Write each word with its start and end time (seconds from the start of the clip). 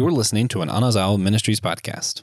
You're 0.00 0.10
listening 0.10 0.48
to 0.48 0.62
an 0.62 0.70
Anazao 0.70 1.20
Ministries 1.20 1.60
podcast. 1.60 2.22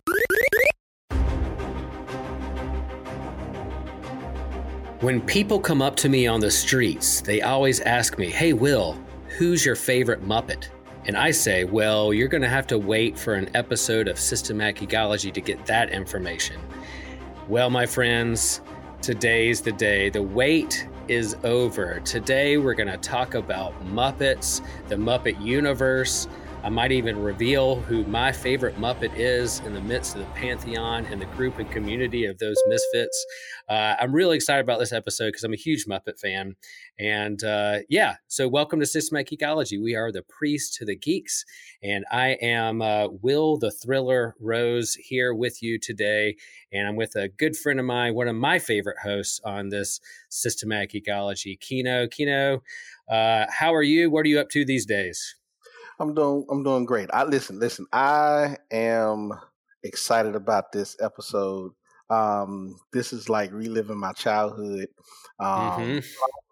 When 5.02 5.22
people 5.22 5.60
come 5.60 5.84
up 5.84 5.96
to 5.98 6.10
me 6.10 6.26
on 6.26 6.40
the 6.40 6.50
streets, 6.50 7.22
they 7.22 7.44
always 7.44 7.80
ask 7.82 8.18
me, 8.18 8.32
Hey, 8.32 8.54
Will, 8.54 8.98
who's 9.38 9.64
your 9.64 9.76
favorite 9.76 10.28
Muppet? 10.28 10.70
And 11.06 11.16
I 11.16 11.30
say, 11.30 11.66
Well, 11.66 12.16
you're 12.16 12.28
going 12.28 12.42
to 12.42 12.50
have 12.50 12.66
to 12.66 12.80
wait 12.80 13.16
for 13.16 13.36
an 13.36 13.48
episode 13.56 14.08
of 14.08 14.18
Systematic 14.18 14.82
Ecology 14.82 15.32
to 15.32 15.40
get 15.40 15.64
that 15.68 15.92
information. 15.92 16.60
Well, 17.48 17.70
my 17.70 17.86
friends, 17.86 18.62
today's 19.04 19.62
the 19.62 19.72
day. 19.72 20.10
The 20.10 20.24
wait 20.24 20.90
is 21.08 21.38
over. 21.44 22.00
Today, 22.00 22.58
we're 22.58 22.74
going 22.74 22.90
to 22.90 22.98
talk 22.98 23.36
about 23.36 23.80
Muppets, 23.86 24.62
the 24.88 24.96
Muppet 24.96 25.40
universe. 25.40 26.28
I 26.64 26.70
might 26.70 26.92
even 26.92 27.22
reveal 27.22 27.76
who 27.82 28.04
my 28.06 28.32
favorite 28.32 28.78
Muppet 28.78 29.16
is 29.16 29.60
in 29.60 29.74
the 29.74 29.82
midst 29.82 30.16
of 30.16 30.22
the 30.22 30.28
pantheon 30.34 31.06
and 31.06 31.22
the 31.22 31.28
group 31.28 31.60
and 31.60 31.70
community 31.70 32.26
of 32.26 32.40
those 32.40 32.58
misfits. 32.68 33.26
Uh, 33.70 33.96
I'm 34.00 34.12
really 34.12 34.36
excited 34.36 34.62
about 34.62 34.80
this 34.80 34.92
episode 34.92 35.28
because 35.28 35.44
I'm 35.44 35.54
a 35.54 35.58
huge 35.58 35.86
Muppet 35.86 36.20
fan. 36.20 36.56
And 37.00 37.42
uh, 37.44 37.80
yeah, 37.90 38.16
so 38.28 38.48
welcome 38.48 38.80
to 38.80 38.88
Systematic 38.88 39.34
Ecology. 39.34 39.78
We 39.78 39.96
are 39.96 40.12
the 40.12 40.24
priest 40.24 40.74
to 40.76 40.86
the 40.86 40.96
geeks, 40.96 41.46
and 41.84 42.04
I 42.12 42.30
am 42.42 42.82
uh, 42.82 43.08
Will 43.22 43.58
the 43.58 43.72
Thriller 43.72 44.36
Rose 44.40 44.96
here 44.96 45.36
with 45.36 45.62
you 45.62 45.78
today. 45.80 46.36
And 46.74 46.88
I'm 46.88 46.96
with 46.96 47.16
a 47.16 47.30
good 47.30 47.56
friend 47.56 47.80
of 47.80 47.86
mine, 47.86 48.16
one 48.16 48.28
of 48.28 48.36
my 48.36 48.58
favorite 48.58 48.98
hosts 49.04 49.40
on 49.46 49.70
this 49.70 50.02
Systematic 50.30 50.96
Ecology, 50.96 51.56
Kino. 51.56 52.08
Kino, 52.08 52.64
uh, 53.08 53.46
how 53.50 53.74
are 53.76 53.84
you? 53.84 54.10
What 54.10 54.26
are 54.26 54.30
you 54.30 54.40
up 54.40 54.50
to 54.50 54.66
these 54.66 54.86
days? 54.86 55.37
I'm 56.00 56.14
doing 56.14 56.46
I'm 56.50 56.64
doing 56.64 56.86
great. 56.86 57.10
I 57.12 57.24
listen, 57.24 57.60
listen. 57.60 57.86
I 57.92 58.58
am 58.72 59.32
excited 59.84 60.36
about 60.36 60.72
this 60.72 60.96
episode. 61.02 61.72
Um, 62.10 62.76
this 62.94 63.14
is 63.14 63.30
like 63.30 63.52
reliving 63.52 63.98
my 63.98 64.14
childhood. 64.14 64.90
Um, 65.40 65.72
mm-hmm. 65.72 66.00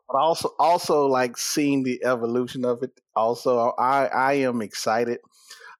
but 0.07 0.17
also 0.17 0.49
also 0.59 1.07
like 1.07 1.37
seeing 1.37 1.83
the 1.83 2.03
evolution 2.03 2.65
of 2.65 2.83
it. 2.83 2.91
Also, 3.15 3.73
I 3.77 4.07
I 4.07 4.33
am 4.33 4.61
excited 4.61 5.19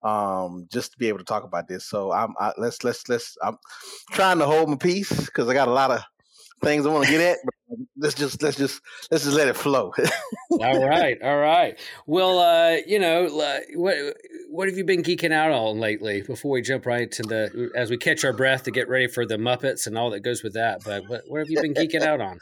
um, 0.04 0.68
just 0.72 0.92
to 0.92 0.98
be 1.00 1.08
able 1.08 1.18
to 1.20 1.26
talk 1.26 1.44
about 1.44 1.68
this. 1.68 1.86
So 1.86 2.12
I'm 2.12 2.36
I, 2.40 2.54
let's 2.58 2.84
let's 2.84 3.10
let's 3.10 3.36
I'm 3.42 3.58
trying 4.12 4.38
to 4.40 4.46
hold 4.46 4.70
my 4.70 4.78
peace 4.78 5.12
because 5.26 5.50
I 5.50 5.54
got 5.54 5.68
a 5.68 5.74
lot 5.74 5.92
of 5.92 6.02
things 6.64 6.86
I 6.86 6.90
want 6.90 7.06
to 7.06 7.12
get 7.12 7.22
at. 7.22 7.38
But 7.44 7.55
let's 7.98 8.16
just 8.16 8.42
let's 8.42 8.58
just 8.58 8.82
let's 9.12 9.24
just 9.24 9.36
let 9.36 9.48
it 9.48 9.56
flow. 9.56 9.92
all 10.52 10.88
right, 10.88 11.22
all 11.22 11.38
right. 11.38 11.80
Well, 12.06 12.40
uh, 12.40 12.78
you 12.86 13.00
know, 13.00 13.28
what 13.76 13.98
what 14.50 14.68
have 14.68 14.78
you 14.78 14.84
been 14.84 15.04
geeking 15.04 15.32
out 15.32 15.52
on 15.52 15.80
lately? 15.80 16.22
Before 16.22 16.52
we 16.52 16.62
jump 16.62 16.86
right 16.86 17.12
to 17.12 17.24
the 17.24 17.72
as 17.76 17.90
we 17.90 17.98
catch 17.98 18.24
our 18.24 18.34
breath 18.34 18.64
to 18.64 18.72
get 18.72 18.90
ready 18.90 19.08
for 19.08 19.26
the 19.26 19.38
Muppets 19.38 19.88
and 19.88 19.98
all 19.98 20.12
that 20.12 20.22
goes 20.22 20.44
with 20.44 20.54
that. 20.54 20.82
But 20.84 21.04
what 21.08 21.22
what 21.28 21.40
have 21.40 21.50
you 21.50 21.62
been 21.62 21.74
geeking 21.74 22.04
out 22.04 22.22
on? 22.22 22.40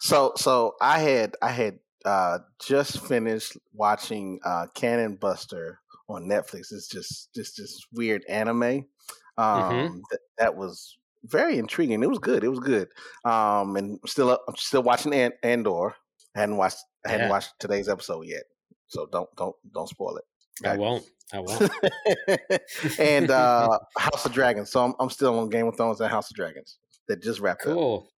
So 0.00 0.32
so 0.36 0.74
I 0.80 1.00
had 1.00 1.36
I 1.42 1.50
had 1.50 1.78
uh, 2.04 2.38
just 2.64 3.06
finished 3.06 3.56
watching 3.72 4.40
uh, 4.44 4.66
Cannon 4.74 5.16
Buster 5.16 5.80
on 6.08 6.24
Netflix. 6.24 6.72
It's 6.72 6.88
just 6.88 7.34
just 7.34 7.56
just 7.56 7.86
weird 7.92 8.24
anime. 8.28 8.60
Mm-hmm. 8.60 9.42
Um, 9.42 9.72
mm-hmm. 9.72 9.98
that, 10.10 10.20
that 10.38 10.56
was 10.56 10.96
very 11.30 11.58
intriguing. 11.58 12.02
It 12.02 12.08
was 12.08 12.18
good. 12.18 12.44
It 12.44 12.48
was 12.48 12.60
good. 12.60 12.88
Um, 13.24 13.76
and 13.76 13.98
still, 14.06 14.38
I'm 14.48 14.56
still 14.56 14.82
watching 14.82 15.12
Andor. 15.42 15.94
I 16.36 16.40
hadn't 16.40 16.56
watched. 16.56 16.78
I 17.06 17.10
hadn't 17.10 17.26
yeah. 17.26 17.30
watched 17.30 17.54
today's 17.58 17.88
episode 17.88 18.26
yet, 18.26 18.44
so 18.88 19.06
don't 19.10 19.28
don't 19.36 19.56
don't 19.72 19.88
spoil 19.88 20.16
it. 20.16 20.24
I 20.66 20.76
won't. 20.76 21.04
I 21.32 21.40
won't. 21.40 21.70
and 22.98 23.30
uh, 23.30 23.78
House 23.96 24.24
of 24.24 24.32
Dragons. 24.32 24.70
So 24.70 24.84
I'm 24.84 24.94
I'm 24.98 25.10
still 25.10 25.38
on 25.38 25.48
Game 25.48 25.66
of 25.66 25.76
Thrones 25.76 26.00
and 26.00 26.10
House 26.10 26.30
of 26.30 26.36
Dragons 26.36 26.78
that 27.08 27.22
just 27.22 27.40
wrapped 27.40 27.62
cool. 27.62 27.72
up. 27.72 27.78
Cool. 27.78 28.10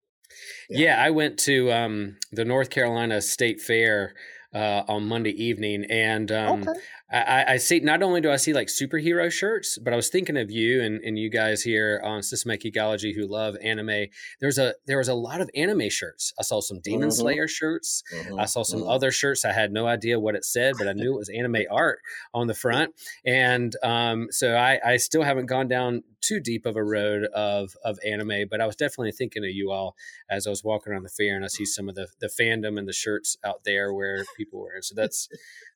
Yeah. 0.68 0.86
yeah. 0.86 1.04
I 1.04 1.10
went 1.10 1.38
to 1.40 1.72
um, 1.72 2.16
the 2.32 2.44
North 2.44 2.70
Carolina 2.70 3.20
State 3.20 3.60
Fair 3.60 4.14
uh, 4.54 4.82
on 4.88 5.06
Monday 5.06 5.30
evening, 5.30 5.84
and 5.90 6.30
um, 6.32 6.62
okay. 6.62 6.80
I, 7.12 7.54
I, 7.54 7.56
see 7.56 7.80
not 7.80 8.02
only 8.02 8.20
do 8.20 8.30
I 8.30 8.36
see 8.36 8.52
like 8.52 8.68
superhero 8.68 9.32
shirts, 9.32 9.78
but 9.78 9.92
I 9.92 9.96
was 9.96 10.08
thinking 10.08 10.36
of 10.36 10.50
you 10.50 10.80
and, 10.80 11.00
and 11.02 11.18
you 11.18 11.28
guys 11.28 11.62
here 11.62 12.00
on 12.04 12.22
Systematic 12.22 12.66
Ecology 12.66 13.12
who 13.14 13.26
love 13.26 13.56
anime. 13.62 14.06
There's 14.40 14.58
a 14.58 14.74
there 14.86 14.98
was 14.98 15.08
a 15.08 15.14
lot 15.14 15.40
of 15.40 15.50
anime 15.56 15.90
shirts. 15.90 16.32
I 16.38 16.42
saw 16.42 16.60
some 16.60 16.78
Demon 16.80 17.08
mm-hmm. 17.08 17.20
Slayer 17.20 17.48
shirts. 17.48 18.04
Mm-hmm. 18.14 18.38
I 18.38 18.44
saw 18.44 18.62
some 18.62 18.80
mm-hmm. 18.80 18.90
other 18.90 19.10
shirts. 19.10 19.44
I 19.44 19.52
had 19.52 19.72
no 19.72 19.88
idea 19.88 20.20
what 20.20 20.36
it 20.36 20.44
said, 20.44 20.76
but 20.78 20.86
I 20.86 20.92
knew 20.92 21.14
it 21.14 21.18
was 21.18 21.28
anime 21.28 21.64
art 21.68 21.98
on 22.32 22.46
the 22.46 22.54
front. 22.54 22.94
And 23.24 23.74
um, 23.82 24.28
so 24.30 24.54
I, 24.54 24.78
I 24.84 24.96
still 24.96 25.22
haven't 25.22 25.46
gone 25.46 25.66
down 25.66 26.04
too 26.20 26.38
deep 26.38 26.64
of 26.66 26.76
a 26.76 26.84
road 26.84 27.24
of 27.34 27.74
of 27.84 27.98
anime, 28.06 28.46
but 28.48 28.60
I 28.60 28.66
was 28.66 28.76
definitely 28.76 29.12
thinking 29.12 29.42
of 29.42 29.50
you 29.50 29.72
all 29.72 29.96
as 30.30 30.46
I 30.46 30.50
was 30.50 30.62
walking 30.62 30.92
around 30.92 31.02
the 31.02 31.08
fair 31.08 31.34
and 31.34 31.44
I 31.44 31.48
see 31.48 31.64
some 31.64 31.88
of 31.88 31.96
the 31.96 32.06
the 32.20 32.28
fandom 32.28 32.78
and 32.78 32.86
the 32.86 32.92
shirts 32.92 33.36
out 33.44 33.64
there 33.64 33.92
where 33.92 34.24
people 34.36 34.60
were. 34.60 34.80
So 34.80 34.94
that's 34.94 35.28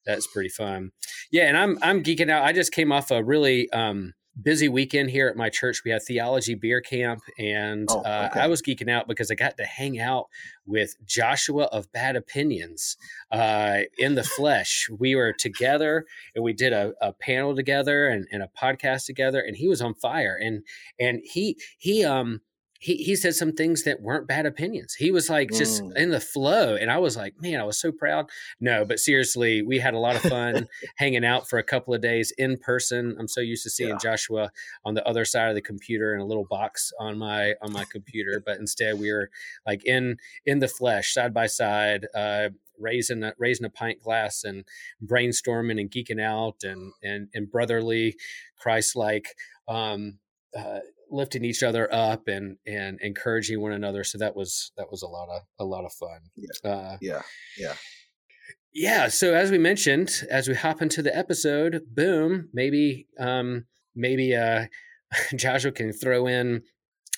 that's 0.06 0.26
pretty 0.26 0.48
fun. 0.48 0.92
Yeah, 1.31 1.48
and 1.48 1.56
I'm 1.56 1.78
I'm 1.82 2.03
geeking 2.03 2.31
out. 2.31 2.44
I 2.44 2.53
just 2.53 2.72
came 2.72 2.92
off 2.92 3.10
a 3.10 3.22
really 3.22 3.70
um, 3.70 4.12
busy 4.41 4.69
weekend 4.69 5.10
here 5.10 5.28
at 5.28 5.37
my 5.37 5.48
church. 5.48 5.82
We 5.84 5.91
had 5.91 6.03
theology 6.03 6.54
beer 6.54 6.81
camp, 6.81 7.20
and 7.38 7.88
oh, 7.91 8.00
uh, 8.00 8.31
I 8.34 8.47
was 8.48 8.62
geeking 8.62 8.91
out 8.91 9.09
because 9.09 9.31
I 9.31 9.34
got 9.34 9.56
to 9.59 9.65
hang 9.65 10.00
out 10.00 10.26
with 10.66 10.94
Joshua 11.04 11.65
of 11.65 11.91
Bad 11.92 12.16
Opinions 12.16 12.97
uh, 13.31 13.81
in 13.98 14.15
the 14.15 14.25
flesh. 14.25 14.88
We 14.98 15.15
were 15.15 15.32
together, 15.32 16.04
and 16.34 16.44
we 16.44 16.53
did 16.53 16.72
a, 16.72 16.92
a 17.00 17.12
panel 17.12 17.54
together 17.54 18.06
and, 18.06 18.26
and, 18.32 18.42
a 18.42 18.50
podcast 18.60 19.06
together, 19.06 19.41
and 19.41 19.56
he 19.56 19.69
was 19.69 19.81
on 19.81 19.94
fire. 19.94 20.38
And 20.41 20.62
and 20.98 21.21
he 21.25 21.56
he 21.78 22.04
um 22.04 22.41
he, 22.81 22.97
he 22.97 23.17
said 23.17 23.35
some 23.35 23.53
things 23.53 23.85
that 23.85 24.01
weren't 24.01 24.29
bad 24.29 24.47
opinions. 24.47 24.95
He 24.95 25.11
was 25.11 25.31
like 25.31 25.51
just 25.51 25.83
mm. 25.83 25.97
in 25.97 26.11
the 26.11 26.21
flow. 26.21 26.77
And 26.77 26.91
I 26.91 26.99
was 26.99 27.17
like, 27.17 27.35
man, 27.41 27.61
I 27.61 27.65
was 27.65 27.81
so 27.81 27.93
proud. 27.93 28.29
No, 28.61 28.85
but 28.85 28.99
seriously, 28.99 29.62
we 29.62 29.79
had 29.79 29.95
a 29.95 29.99
lot 29.99 30.17
of 30.17 30.23
fun 30.23 30.69
hanging 30.97 31.25
out 31.25 31.49
for 31.49 31.59
a 31.59 31.63
couple 31.63 31.95
of 31.95 32.03
days 32.03 32.33
in 32.37 32.59
person. 32.59 33.17
I'm 33.19 33.29
so 33.29 33.41
used 33.41 33.63
to 33.63 33.71
seeing 33.71 33.91
yeah. 33.91 33.99
Joshua 34.03 34.51
on 34.84 34.95
the 34.95 35.07
other 35.07 35.25
side 35.25 35.49
of 35.49 35.55
the 35.55 35.63
computer 35.63 36.15
in 36.15 36.21
a 36.21 36.27
little 36.27 36.47
box 36.49 36.93
on 37.01 37.17
my 37.19 37.55
on 37.63 37.73
my 37.73 37.84
computer. 37.91 38.43
But 38.45 38.59
instead 38.59 38.99
we 38.99 39.13
were 39.13 39.31
like 39.67 39.84
in 39.84 40.19
in 40.45 40.59
the 40.59 40.69
flesh, 40.69 41.15
side 41.15 41.33
by 41.33 41.47
side, 41.47 42.07
uh, 42.15 42.51
raising 42.79 43.23
a, 43.23 43.33
raising 43.39 43.67
a 43.67 43.71
pint 43.71 44.03
glass 44.03 44.45
and 44.45 44.65
brainstorming 45.05 45.81
and 45.81 45.91
geeking 45.91 46.21
out 46.21 46.65
and 46.65 46.93
and 47.03 47.29
and 47.34 47.51
brotherly 47.51 48.17
Christ 48.59 48.97
like 48.97 49.37
um, 49.69 50.19
uh, 50.57 50.81
lifting 51.15 51.45
each 51.45 51.63
other 51.63 51.93
up 51.93 52.29
and 52.29 52.57
and 52.67 52.99
encouraging 53.01 53.61
one 53.61 53.73
another. 53.73 54.05
So 54.05 54.19
that 54.19 54.37
was 54.37 54.73
that 54.77 54.91
was 54.91 55.03
a 55.03 55.09
lot 55.09 55.29
of 55.29 55.43
a 55.59 55.65
lot 55.65 55.85
of 55.85 55.93
fun. 55.93 56.21
Yeah, 56.37 56.71
uh, 56.71 56.97
yeah, 57.01 57.23
yeah. 57.57 57.75
Yeah. 58.73 59.09
So 59.09 59.35
as 59.35 59.51
we 59.51 59.59
mentioned, 59.59 60.25
as 60.29 60.49
we 60.49 60.55
hop 60.55 60.83
into 60.83 61.03
the 61.03 61.17
episode, 61.17 61.83
boom, 61.95 62.49
maybe 62.53 63.07
um, 63.19 63.67
maybe 63.95 64.35
uh, 64.35 64.67
Joshua 65.37 65.73
can 65.73 65.93
throw 65.93 66.27
in 66.27 66.63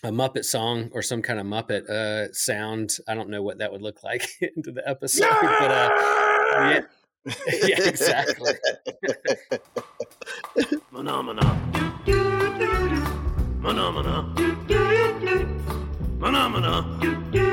a 0.04 0.10
Muppet 0.10 0.44
song 0.44 0.90
or 0.92 1.02
some 1.02 1.22
kind 1.22 1.40
of 1.40 1.46
Muppet 1.46 1.88
uh, 1.88 2.32
sound. 2.32 2.96
I 3.08 3.14
don't 3.14 3.30
know 3.30 3.42
what 3.42 3.58
that 3.58 3.72
would 3.72 3.82
look 3.82 3.98
like 4.04 4.28
into 4.40 4.72
the 4.72 4.86
episode, 4.88 5.28
but 5.40 5.70
uh, 5.70 5.88
yeah. 6.54 6.80
yeah, 7.64 7.82
exactly. 7.88 8.52
Phenomena. 10.92 12.25
Phenomena. 13.66 14.24
Phenomena. 16.20 17.45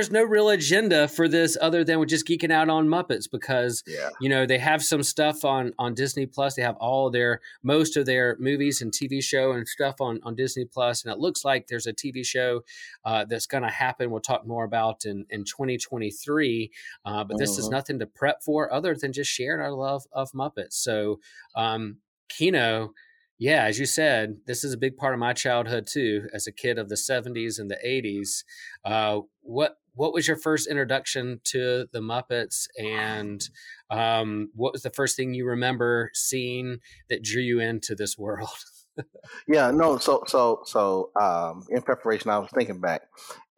There's 0.00 0.10
no 0.10 0.24
real 0.24 0.48
agenda 0.48 1.06
for 1.06 1.28
this 1.28 1.58
other 1.60 1.84
than 1.84 1.98
we're 1.98 2.06
just 2.06 2.26
geeking 2.26 2.50
out 2.50 2.70
on 2.70 2.88
Muppets 2.88 3.30
because 3.30 3.84
yeah. 3.86 4.08
you 4.18 4.30
know 4.30 4.46
they 4.46 4.56
have 4.56 4.82
some 4.82 5.02
stuff 5.02 5.44
on 5.44 5.74
on 5.78 5.92
Disney 5.92 6.24
Plus. 6.24 6.54
They 6.54 6.62
have 6.62 6.76
all 6.76 7.10
their 7.10 7.42
most 7.62 7.98
of 7.98 8.06
their 8.06 8.34
movies 8.40 8.80
and 8.80 8.90
TV 8.90 9.22
show 9.22 9.52
and 9.52 9.68
stuff 9.68 10.00
on 10.00 10.18
on 10.22 10.34
Disney 10.34 10.64
Plus, 10.64 11.04
and 11.04 11.12
it 11.12 11.18
looks 11.18 11.44
like 11.44 11.66
there's 11.66 11.86
a 11.86 11.92
TV 11.92 12.24
show 12.24 12.62
uh, 13.04 13.26
that's 13.26 13.46
going 13.46 13.62
to 13.62 13.68
happen. 13.68 14.10
We'll 14.10 14.20
talk 14.20 14.46
more 14.46 14.64
about 14.64 15.04
in 15.04 15.26
in 15.28 15.44
2023. 15.44 16.70
Uh, 17.04 17.24
but 17.24 17.36
this 17.36 17.58
is 17.58 17.66
uh-huh. 17.66 17.76
nothing 17.76 17.98
to 17.98 18.06
prep 18.06 18.42
for 18.42 18.72
other 18.72 18.94
than 18.94 19.12
just 19.12 19.30
sharing 19.30 19.60
our 19.60 19.72
love 19.72 20.04
of 20.14 20.32
Muppets. 20.32 20.72
So, 20.72 21.20
um, 21.54 21.98
Kino 22.30 22.94
yeah, 23.40 23.64
as 23.64 23.78
you 23.78 23.86
said, 23.86 24.36
this 24.46 24.64
is 24.64 24.74
a 24.74 24.78
big 24.78 24.98
part 24.98 25.14
of 25.14 25.18
my 25.18 25.32
childhood 25.32 25.86
too. 25.86 26.28
As 26.34 26.46
a 26.46 26.52
kid 26.52 26.78
of 26.78 26.90
the 26.90 26.94
'70s 26.94 27.58
and 27.58 27.70
the 27.70 27.78
'80s, 27.82 28.44
uh, 28.84 29.20
what 29.40 29.78
what 29.94 30.12
was 30.12 30.26
your 30.26 30.36
first 30.36 30.68
introduction 30.68 31.40
to 31.44 31.86
the 31.92 32.00
Muppets, 32.00 32.66
and 32.78 33.42
um, 33.90 34.50
what 34.54 34.72
was 34.72 34.82
the 34.82 34.90
first 34.90 35.16
thing 35.16 35.34
you 35.34 35.46
remember 35.46 36.10
seeing 36.14 36.78
that 37.08 37.22
drew 37.22 37.42
you 37.42 37.60
into 37.60 37.94
this 37.94 38.16
world? 38.16 38.48
yeah, 39.48 39.70
no. 39.70 39.98
So, 39.98 40.24
so, 40.26 40.62
so, 40.64 41.10
um, 41.20 41.64
in 41.70 41.82
preparation, 41.82 42.30
I 42.30 42.38
was 42.38 42.50
thinking 42.50 42.80
back, 42.80 43.02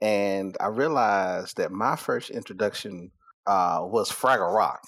and 0.00 0.56
I 0.61 0.67
realized 0.67 1.56
that 1.56 1.73
my 1.73 1.96
first 1.96 2.31
introduction 2.31 3.11
uh, 3.46 3.81
was 3.82 4.11
Fraggle 4.11 4.55
Rock. 4.55 4.82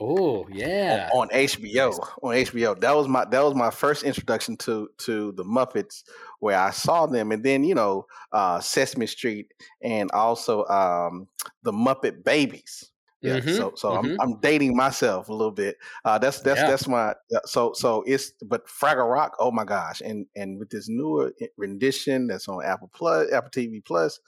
Oh 0.00 0.46
yeah, 0.50 1.08
on, 1.14 1.28
on 1.28 1.28
HBO. 1.28 1.96
On 2.22 2.34
HBO, 2.34 2.80
that 2.80 2.96
was 2.96 3.06
my 3.06 3.24
that 3.26 3.44
was 3.44 3.54
my 3.54 3.70
first 3.70 4.02
introduction 4.02 4.56
to 4.58 4.88
to 4.98 5.32
the 5.32 5.44
Muppets, 5.44 6.02
where 6.40 6.58
I 6.58 6.70
saw 6.70 7.06
them, 7.06 7.30
and 7.30 7.44
then 7.44 7.62
you 7.62 7.74
know 7.74 8.06
uh, 8.32 8.58
Sesame 8.60 9.06
Street, 9.06 9.54
and 9.82 10.10
also 10.10 10.64
um, 10.66 11.28
the 11.62 11.72
Muppet 11.72 12.24
Babies. 12.24 12.90
Yeah, 13.20 13.38
mm-hmm, 13.38 13.54
so 13.54 13.72
so 13.76 13.90
mm-hmm. 13.90 14.20
I'm 14.20 14.32
I'm 14.32 14.40
dating 14.40 14.76
myself 14.76 15.28
a 15.28 15.32
little 15.32 15.52
bit. 15.52 15.76
Uh, 16.04 16.18
that's 16.18 16.40
that's 16.40 16.60
yeah. 16.60 16.68
that's 16.68 16.88
my 16.88 17.14
so 17.44 17.72
so 17.72 18.02
it's 18.06 18.32
but 18.42 18.66
Fraggle 18.66 19.10
Rock. 19.10 19.36
Oh 19.38 19.52
my 19.52 19.64
gosh, 19.64 20.00
and 20.00 20.26
and 20.34 20.58
with 20.58 20.70
this 20.70 20.88
newer 20.88 21.32
rendition 21.56 22.26
that's 22.26 22.48
on 22.48 22.64
Apple 22.64 22.90
Plus, 22.92 23.32
Apple 23.32 23.50
TV 23.50 23.82
Plus, 23.84 24.18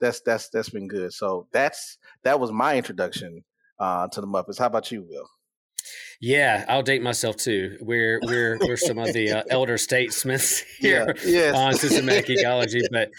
that's 0.00 0.20
that's 0.20 0.48
that's 0.48 0.68
been 0.68 0.88
good. 0.88 1.12
So 1.12 1.46
that's 1.52 1.96
that 2.24 2.40
was 2.40 2.50
my 2.50 2.76
introduction 2.76 3.44
uh, 3.82 4.08
to 4.08 4.20
the 4.20 4.26
Muppets. 4.26 4.58
How 4.58 4.66
about 4.66 4.90
you, 4.92 5.02
Will? 5.02 5.28
Yeah, 6.20 6.64
I'll 6.68 6.84
date 6.84 7.02
myself 7.02 7.36
too. 7.36 7.76
We're 7.80 8.20
we're 8.22 8.56
we're 8.60 8.76
some 8.76 8.98
of 8.98 9.12
the 9.12 9.32
uh, 9.32 9.42
elder 9.50 9.76
statesmen 9.76 10.38
here 10.78 11.16
yeah, 11.24 11.30
yes. 11.30 11.56
on 11.56 11.74
systematic 11.74 12.30
ecology, 12.38 12.82
but 12.92 13.10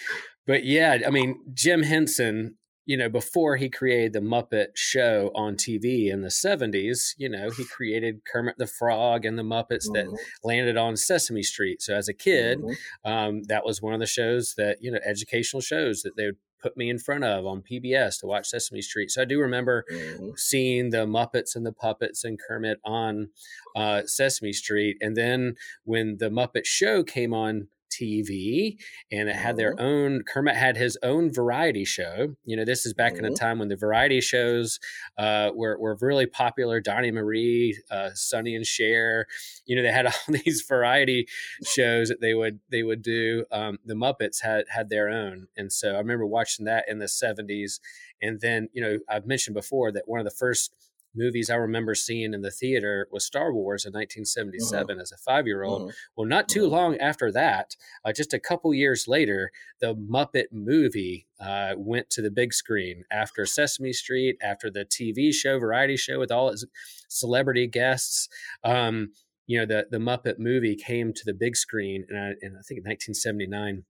but 0.47 0.63
yeah, 0.63 0.99
I 1.05 1.09
mean 1.09 1.41
Jim 1.53 1.83
Henson. 1.83 2.55
You 2.85 2.97
know, 2.97 3.07
before 3.07 3.55
he 3.55 3.69
created 3.69 4.11
the 4.11 4.19
Muppet 4.19 4.75
Show 4.75 5.31
on 5.33 5.55
TV 5.55 6.11
in 6.11 6.21
the 6.21 6.27
'70s, 6.27 7.13
you 7.17 7.29
know, 7.29 7.49
he 7.49 7.63
created 7.63 8.25
Kermit 8.29 8.57
the 8.57 8.67
Frog 8.67 9.23
and 9.23 9.39
the 9.39 9.43
Muppets 9.43 9.87
mm-hmm. 9.87 10.11
that 10.11 10.19
landed 10.43 10.75
on 10.75 10.97
Sesame 10.97 11.43
Street. 11.43 11.81
So, 11.81 11.95
as 11.95 12.09
a 12.09 12.13
kid, 12.13 12.59
mm-hmm. 12.59 13.09
um, 13.09 13.43
that 13.43 13.65
was 13.65 13.81
one 13.81 13.93
of 13.93 14.01
the 14.01 14.05
shows 14.05 14.55
that 14.57 14.79
you 14.81 14.91
know, 14.91 14.99
educational 15.05 15.61
shows 15.61 16.01
that 16.01 16.17
they 16.17 16.25
would 16.25 16.37
put 16.63 16.77
me 16.77 16.89
in 16.89 16.97
front 16.97 17.25
of 17.25 17.45
on 17.45 17.61
PBS 17.61 18.21
to 18.21 18.27
watch 18.27 18.47
Sesame 18.47 18.81
Street. 18.81 19.11
So 19.11 19.21
I 19.21 19.25
do 19.25 19.39
remember 19.39 19.85
mm-hmm. 19.91 20.29
seeing 20.37 20.89
the 20.89 21.05
Muppets 21.05 21.55
and 21.55 21.65
the 21.65 21.73
Puppets 21.73 22.23
and 22.23 22.39
Kermit 22.39 22.79
on 22.85 23.29
uh, 23.75 24.03
Sesame 24.05 24.53
Street. 24.53 24.97
And 25.01 25.15
then 25.15 25.55
when 25.83 26.17
the 26.17 26.29
Muppet 26.29 26.65
Show 26.65 27.03
came 27.03 27.33
on 27.33 27.67
TV 27.93 28.77
and 29.11 29.29
it 29.29 29.35
had 29.35 29.57
their 29.57 29.75
mm-hmm. 29.75 29.85
own 29.85 30.23
Kermit 30.23 30.55
had 30.55 30.77
his 30.77 30.97
own 31.03 31.31
variety 31.31 31.85
show. 31.85 32.35
You 32.45 32.57
know, 32.57 32.65
this 32.65 32.85
is 32.85 32.93
back 32.93 33.13
mm-hmm. 33.13 33.25
in 33.25 33.33
a 33.33 33.35
time 33.35 33.59
when 33.59 33.69
the 33.69 33.75
variety 33.75 34.21
shows 34.21 34.79
uh, 35.17 35.51
were, 35.53 35.77
were 35.79 35.97
really 36.01 36.25
popular. 36.25 36.79
Donny 36.79 37.11
Marie, 37.11 37.79
uh, 37.91 38.09
Sonny 38.13 38.55
and 38.55 38.65
Cher, 38.65 39.27
you 39.65 39.75
know, 39.75 39.81
they 39.81 39.91
had 39.91 40.05
all 40.07 40.13
these 40.29 40.63
variety 40.67 41.27
shows 41.65 42.09
that 42.09 42.21
they 42.21 42.33
would 42.33 42.59
they 42.69 42.83
would 42.83 43.01
do. 43.01 43.45
Um, 43.51 43.79
the 43.85 43.95
Muppets 43.95 44.41
had 44.41 44.65
had 44.69 44.89
their 44.89 45.09
own. 45.09 45.47
And 45.55 45.71
so 45.71 45.95
I 45.95 45.97
remember 45.99 46.25
watching 46.25 46.65
that 46.65 46.85
in 46.87 46.99
the 46.99 47.05
70s. 47.05 47.79
And 48.21 48.39
then, 48.41 48.69
you 48.73 48.81
know, 48.81 48.99
I've 49.09 49.25
mentioned 49.25 49.53
before 49.53 49.91
that 49.91 50.07
one 50.07 50.19
of 50.19 50.25
the 50.25 50.31
first 50.31 50.73
movies 51.15 51.49
I 51.49 51.55
remember 51.55 51.95
seeing 51.95 52.33
in 52.33 52.41
the 52.41 52.51
theater 52.51 53.07
was 53.11 53.25
Star 53.25 53.53
Wars 53.53 53.85
in 53.85 53.93
1977 53.93 54.87
mm-hmm. 54.87 55.01
as 55.01 55.11
a 55.11 55.17
five 55.17 55.47
year 55.47 55.63
old. 55.63 55.83
Mm-hmm. 55.83 55.91
Well, 56.15 56.27
not 56.27 56.49
too 56.49 56.63
mm-hmm. 56.63 56.73
long 56.73 56.97
after 56.97 57.31
that, 57.31 57.75
uh, 58.03 58.13
just 58.13 58.33
a 58.33 58.39
couple 58.39 58.73
years 58.73 59.07
later, 59.07 59.51
the 59.79 59.95
Muppet 59.95 60.47
movie 60.51 61.27
uh, 61.39 61.73
went 61.77 62.09
to 62.11 62.21
the 62.21 62.31
big 62.31 62.53
screen 62.53 63.03
after 63.11 63.45
Sesame 63.45 63.93
Street, 63.93 64.37
after 64.41 64.69
the 64.69 64.85
TV 64.85 65.33
show, 65.33 65.59
variety 65.59 65.97
show 65.97 66.19
with 66.19 66.31
all 66.31 66.49
its 66.49 66.65
celebrity 67.07 67.67
guests. 67.67 68.29
Um, 68.63 69.11
you 69.45 69.59
know, 69.59 69.65
the, 69.65 69.87
the 69.91 69.97
Muppet 69.97 70.39
movie 70.39 70.75
came 70.75 71.13
to 71.13 71.25
the 71.25 71.33
big 71.33 71.55
screen, 71.57 72.05
and 72.09 72.17
I, 72.17 72.27
and 72.41 72.57
I 72.57 72.61
think 72.65 72.79
in 72.79 72.85
1979 72.85 73.83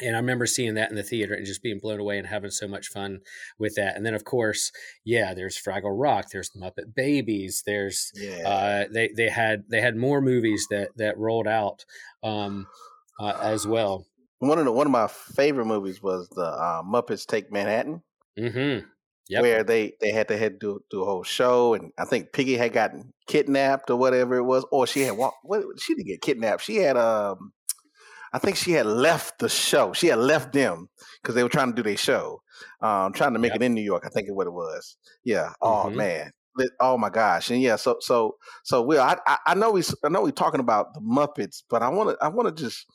and 0.00 0.16
I 0.16 0.18
remember 0.18 0.46
seeing 0.46 0.74
that 0.74 0.90
in 0.90 0.96
the 0.96 1.02
theater 1.02 1.34
and 1.34 1.46
just 1.46 1.62
being 1.62 1.78
blown 1.78 2.00
away 2.00 2.18
and 2.18 2.26
having 2.26 2.50
so 2.50 2.68
much 2.68 2.88
fun 2.88 3.20
with 3.58 3.74
that. 3.76 3.96
And 3.96 4.04
then, 4.04 4.14
of 4.14 4.24
course, 4.24 4.72
yeah, 5.04 5.34
there's 5.34 5.60
Fraggle 5.60 5.98
Rock, 5.98 6.30
there's 6.30 6.50
Muppet 6.50 6.94
Babies, 6.94 7.62
there's 7.66 8.12
yeah. 8.14 8.48
uh, 8.48 8.84
they 8.92 9.10
they 9.16 9.28
had 9.28 9.64
they 9.68 9.80
had 9.80 9.96
more 9.96 10.20
movies 10.20 10.66
that 10.70 10.90
that 10.96 11.18
rolled 11.18 11.48
out 11.48 11.84
um, 12.22 12.66
uh, 13.20 13.36
as 13.40 13.66
well. 13.66 14.06
One 14.38 14.58
of 14.58 14.64
the 14.64 14.72
one 14.72 14.86
of 14.86 14.92
my 14.92 15.08
favorite 15.08 15.66
movies 15.66 16.02
was 16.02 16.28
the 16.28 16.42
uh, 16.42 16.82
Muppets 16.82 17.26
Take 17.26 17.50
Manhattan. 17.52 18.02
Mm-hmm. 18.38 18.86
Yep. 19.30 19.42
Where 19.42 19.62
they 19.62 19.92
they 20.00 20.10
had 20.10 20.28
to 20.28 20.38
head 20.38 20.58
do 20.58 20.80
do 20.90 21.02
a 21.02 21.04
whole 21.04 21.22
show, 21.22 21.74
and 21.74 21.92
I 21.98 22.06
think 22.06 22.32
Piggy 22.32 22.56
had 22.56 22.72
gotten 22.72 23.12
kidnapped 23.26 23.90
or 23.90 23.96
whatever 23.96 24.36
it 24.36 24.44
was, 24.44 24.64
or 24.70 24.86
she 24.86 25.00
had 25.00 25.18
what 25.18 25.34
she 25.78 25.94
didn't 25.94 26.06
get 26.06 26.22
kidnapped. 26.22 26.62
She 26.62 26.76
had 26.76 26.96
um 26.96 27.52
I 28.32 28.38
think 28.38 28.56
she 28.56 28.72
had 28.72 28.86
left 28.86 29.38
the 29.38 29.48
show. 29.48 29.92
She 29.92 30.08
had 30.08 30.18
left 30.18 30.52
them 30.52 30.88
because 31.22 31.34
they 31.34 31.42
were 31.42 31.48
trying 31.48 31.70
to 31.70 31.76
do 31.76 31.82
their 31.82 31.96
show, 31.96 32.42
um, 32.80 33.12
trying 33.12 33.32
to 33.32 33.38
make 33.38 33.52
yep. 33.52 33.62
it 33.62 33.64
in 33.64 33.74
New 33.74 33.82
York. 33.82 34.04
I 34.06 34.10
think 34.10 34.28
is 34.28 34.34
what 34.34 34.46
it 34.46 34.52
was. 34.52 34.96
Yeah. 35.24 35.52
Oh 35.60 35.84
mm-hmm. 35.86 35.96
man. 35.96 36.32
Oh 36.80 36.98
my 36.98 37.10
gosh. 37.10 37.50
And 37.50 37.62
yeah. 37.62 37.76
So 37.76 37.96
so 38.00 38.36
so 38.64 38.82
Will, 38.82 39.00
I, 39.00 39.16
I 39.26 39.38
I 39.46 39.54
know 39.54 39.70
we 39.70 39.82
I 40.04 40.08
know 40.08 40.22
we're 40.22 40.32
talking 40.32 40.60
about 40.60 40.94
the 40.94 41.00
Muppets, 41.00 41.62
but 41.68 41.82
I 41.82 41.88
want 41.88 42.10
to 42.10 42.24
I 42.24 42.28
want 42.28 42.54
to 42.54 42.62
just 42.62 42.86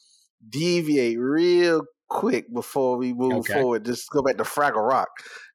deviate 0.49 1.19
real 1.19 1.83
quick 2.09 2.53
before 2.53 2.97
we 2.97 3.13
move 3.13 3.39
okay. 3.39 3.53
forward. 3.53 3.85
Just 3.85 4.09
go 4.09 4.21
back 4.21 4.37
to 4.37 4.43
Fraggle 4.43 4.87
Rock 4.87 5.09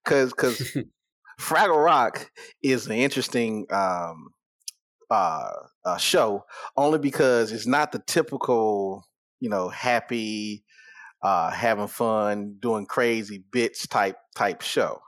because 0.05 0.31
because 0.31 0.77
Fraggle 1.41 1.85
Rock 1.85 2.31
is 2.63 2.87
an 2.87 2.93
interesting 2.93 3.67
um, 3.71 4.29
uh, 5.11 5.51
uh, 5.85 5.97
show 5.97 6.45
only 6.77 6.99
because 6.99 7.53
it's 7.53 7.67
not 7.67 7.93
the 7.93 8.03
typical 8.07 9.08
you 9.41 9.49
know, 9.49 9.69
happy, 9.69 10.65
uh, 11.23 11.51
having 11.51 11.89
fun, 11.89 12.57
doing 12.61 12.87
crazy 12.87 13.43
bits 13.51 13.87
type 13.87 14.17
type 14.35 14.63
show. 14.63 15.01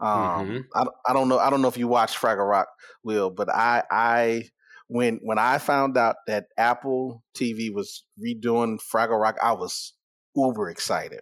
Um, 0.00 0.08
mm-hmm. 0.10 0.58
I, 0.74 1.10
I 1.10 1.12
don't 1.12 1.28
know. 1.28 1.38
I 1.38 1.50
don't 1.50 1.62
know 1.62 1.68
if 1.68 1.78
you 1.78 1.88
watched 1.88 2.18
Fraggle 2.18 2.48
Rock, 2.48 2.68
Will, 3.02 3.30
but 3.30 3.48
I 3.48 3.82
I 3.90 4.44
when 4.88 5.20
when 5.22 5.38
I 5.38 5.58
found 5.58 5.96
out 5.96 6.16
that 6.26 6.46
Apple 6.56 7.22
TV 7.36 7.72
was 7.72 8.04
redoing 8.22 8.78
Fraggle 8.80 9.20
Rock, 9.20 9.36
I 9.42 9.52
was 9.52 9.94
uber 10.36 10.68
excited. 10.68 11.20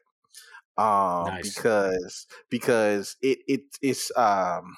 Um, 0.76 1.26
nice. 1.26 1.54
because 1.54 2.26
because 2.48 3.16
it 3.20 3.38
it 3.46 3.60
it's 3.82 4.10
um 4.16 4.76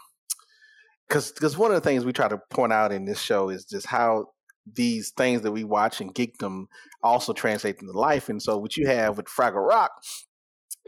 because 1.09 1.33
because 1.33 1.57
one 1.57 1.71
of 1.71 1.75
the 1.77 1.81
things 1.89 2.05
we 2.05 2.13
try 2.13 2.29
to 2.29 2.41
point 2.51 2.73
out 2.73 2.93
in 2.93 3.05
this 3.05 3.21
show 3.21 3.51
is 3.51 3.65
just 3.65 3.87
how 3.87 4.27
these 4.71 5.11
things 5.11 5.43
that 5.43 5.53
we 5.53 5.65
watch 5.65 6.01
and 6.01 6.15
geekdom 6.15 6.67
also 7.03 7.33
translate 7.33 7.81
into 7.81 7.93
life. 7.93 8.29
And 8.29 8.43
so 8.43 8.59
what 8.59 8.77
you 8.77 8.87
have 8.87 9.17
with 9.17 9.27
Fraggle 9.27 9.67
Rock, 9.67 9.91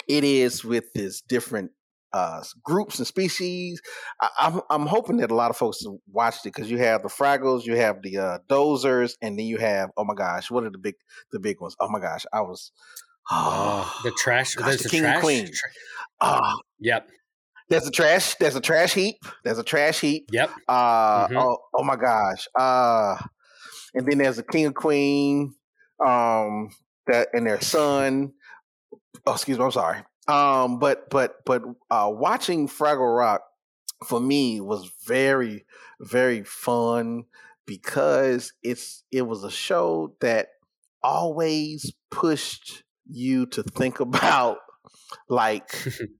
it 0.08 0.24
is 0.24 0.64
with 0.64 0.92
this 0.94 1.20
different 1.20 1.70
uh, 2.14 2.42
groups 2.62 2.98
and 2.98 3.06
species. 3.06 3.82
I, 4.20 4.28
am 4.40 4.54
I'm, 4.54 4.62
I'm 4.70 4.86
hoping 4.86 5.16
that 5.16 5.32
a 5.32 5.34
lot 5.34 5.50
of 5.50 5.56
folks 5.56 5.84
watched 6.06 6.46
it 6.46 6.54
because 6.54 6.70
you 6.70 6.78
have 6.78 7.02
the 7.02 7.08
Fraggles, 7.08 7.64
you 7.64 7.76
have 7.76 8.02
the 8.02 8.18
uh, 8.18 8.38
Dozers, 8.48 9.14
and 9.20 9.36
then 9.36 9.46
you 9.46 9.58
have 9.58 9.90
oh 9.96 10.04
my 10.04 10.14
gosh, 10.14 10.50
what 10.50 10.62
are 10.64 10.70
the 10.70 10.78
big 10.78 10.94
the 11.32 11.40
big 11.40 11.60
ones? 11.60 11.74
Oh 11.80 11.88
my 11.88 11.98
gosh, 11.98 12.24
I 12.32 12.42
was 12.42 12.70
oh, 13.32 14.00
the 14.04 14.12
trash. 14.12 14.54
Gosh, 14.54 14.76
the 14.76 14.88
King 14.88 15.02
trash, 15.02 15.14
and 15.14 15.22
Queen. 15.24 15.50
Oh, 16.20 16.60
yep. 16.78 17.08
There's 17.68 17.86
a 17.86 17.90
trash. 17.90 18.36
There's 18.36 18.56
a 18.56 18.60
trash 18.60 18.94
heap. 18.94 19.16
There's 19.42 19.58
a 19.58 19.64
trash 19.64 20.00
heap. 20.00 20.28
Yep. 20.30 20.50
Uh, 20.68 21.26
mm-hmm. 21.26 21.36
oh, 21.36 21.58
oh 21.74 21.82
my 21.82 21.96
gosh. 21.96 22.46
Uh, 22.54 23.16
and 23.94 24.06
then 24.06 24.18
there's 24.18 24.38
a 24.38 24.42
king 24.42 24.66
and 24.66 24.74
queen, 24.74 25.54
um, 26.04 26.70
that 27.06 27.28
and 27.32 27.46
their 27.46 27.60
son. 27.60 28.32
Oh, 29.26 29.32
excuse 29.32 29.58
me, 29.58 29.64
I'm 29.64 29.70
sorry. 29.70 30.02
Um, 30.26 30.78
but 30.78 31.10
but 31.10 31.44
but 31.44 31.62
uh, 31.90 32.10
watching 32.12 32.68
Fraggle 32.68 33.16
Rock 33.16 33.42
for 34.04 34.20
me 34.20 34.60
was 34.60 34.90
very 35.06 35.64
very 36.00 36.42
fun 36.42 37.24
because 37.66 38.52
it's 38.62 39.04
it 39.10 39.22
was 39.22 39.44
a 39.44 39.50
show 39.50 40.14
that 40.20 40.48
always 41.02 41.92
pushed 42.10 42.82
you 43.06 43.46
to 43.46 43.62
think 43.62 44.00
about 44.00 44.58
like 45.28 45.70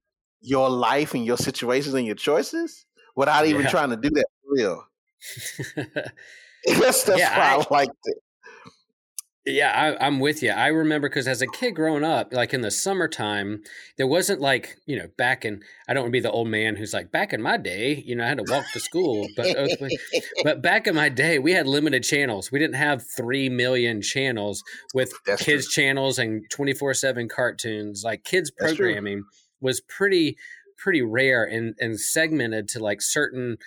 your 0.41 0.69
life 0.69 1.13
and 1.13 1.25
your 1.25 1.37
situations 1.37 1.95
and 1.95 2.05
your 2.05 2.15
choices 2.15 2.85
without 3.15 3.45
even 3.47 3.63
yeah. 3.63 3.69
trying 3.69 3.89
to 3.89 3.97
do 3.97 4.09
that 4.09 4.25
for 4.41 4.53
real. 4.53 4.87
Yes, 6.79 7.03
that's 7.03 7.19
yeah, 7.19 7.37
why 7.37 7.45
I, 7.45 7.61
I 7.61 7.65
liked 7.69 7.97
it. 8.05 8.17
Yeah, 9.47 9.95
I, 9.99 10.07
am 10.07 10.19
with 10.19 10.41
you. 10.41 10.49
I 10.49 10.67
remember 10.67 11.07
because 11.07 11.27
as 11.27 11.43
a 11.43 11.47
kid 11.47 11.75
growing 11.75 12.03
up, 12.03 12.33
like 12.33 12.51
in 12.51 12.61
the 12.61 12.71
summertime, 12.71 13.61
there 13.95 14.07
wasn't 14.07 14.41
like 14.41 14.77
you 14.87 14.97
know 14.97 15.07
back 15.19 15.45
in. 15.45 15.61
I 15.87 15.93
don't 15.93 16.03
want 16.03 16.09
to 16.09 16.17
be 16.17 16.19
the 16.19 16.31
old 16.31 16.47
man 16.47 16.75
who's 16.75 16.95
like 16.95 17.11
back 17.11 17.31
in 17.31 17.43
my 17.43 17.57
day. 17.57 18.03
You 18.03 18.15
know, 18.15 18.23
I 18.23 18.27
had 18.27 18.39
to 18.39 18.51
walk 18.51 18.65
to 18.73 18.79
school, 18.79 19.27
but 19.37 19.55
uh, 19.55 19.67
but 20.43 20.61
back 20.63 20.87
in 20.87 20.95
my 20.95 21.09
day, 21.09 21.37
we 21.37 21.51
had 21.51 21.67
limited 21.67 22.03
channels. 22.03 22.51
We 22.51 22.57
didn't 22.57 22.75
have 22.75 23.05
three 23.15 23.47
million 23.47 24.01
channels 24.01 24.63
with 24.95 25.13
That's 25.27 25.43
kids 25.43 25.71
true. 25.71 25.83
channels 25.83 26.17
and 26.17 26.41
twenty 26.51 26.73
four 26.73 26.95
seven 26.95 27.29
cartoons. 27.29 28.01
Like 28.03 28.23
kids 28.23 28.49
programming 28.49 29.25
was 29.61 29.79
pretty 29.79 30.37
pretty 30.75 31.03
rare 31.03 31.43
and 31.43 31.75
and 31.79 31.99
segmented 31.99 32.67
to 32.69 32.79
like 32.79 32.99
certain 32.99 33.57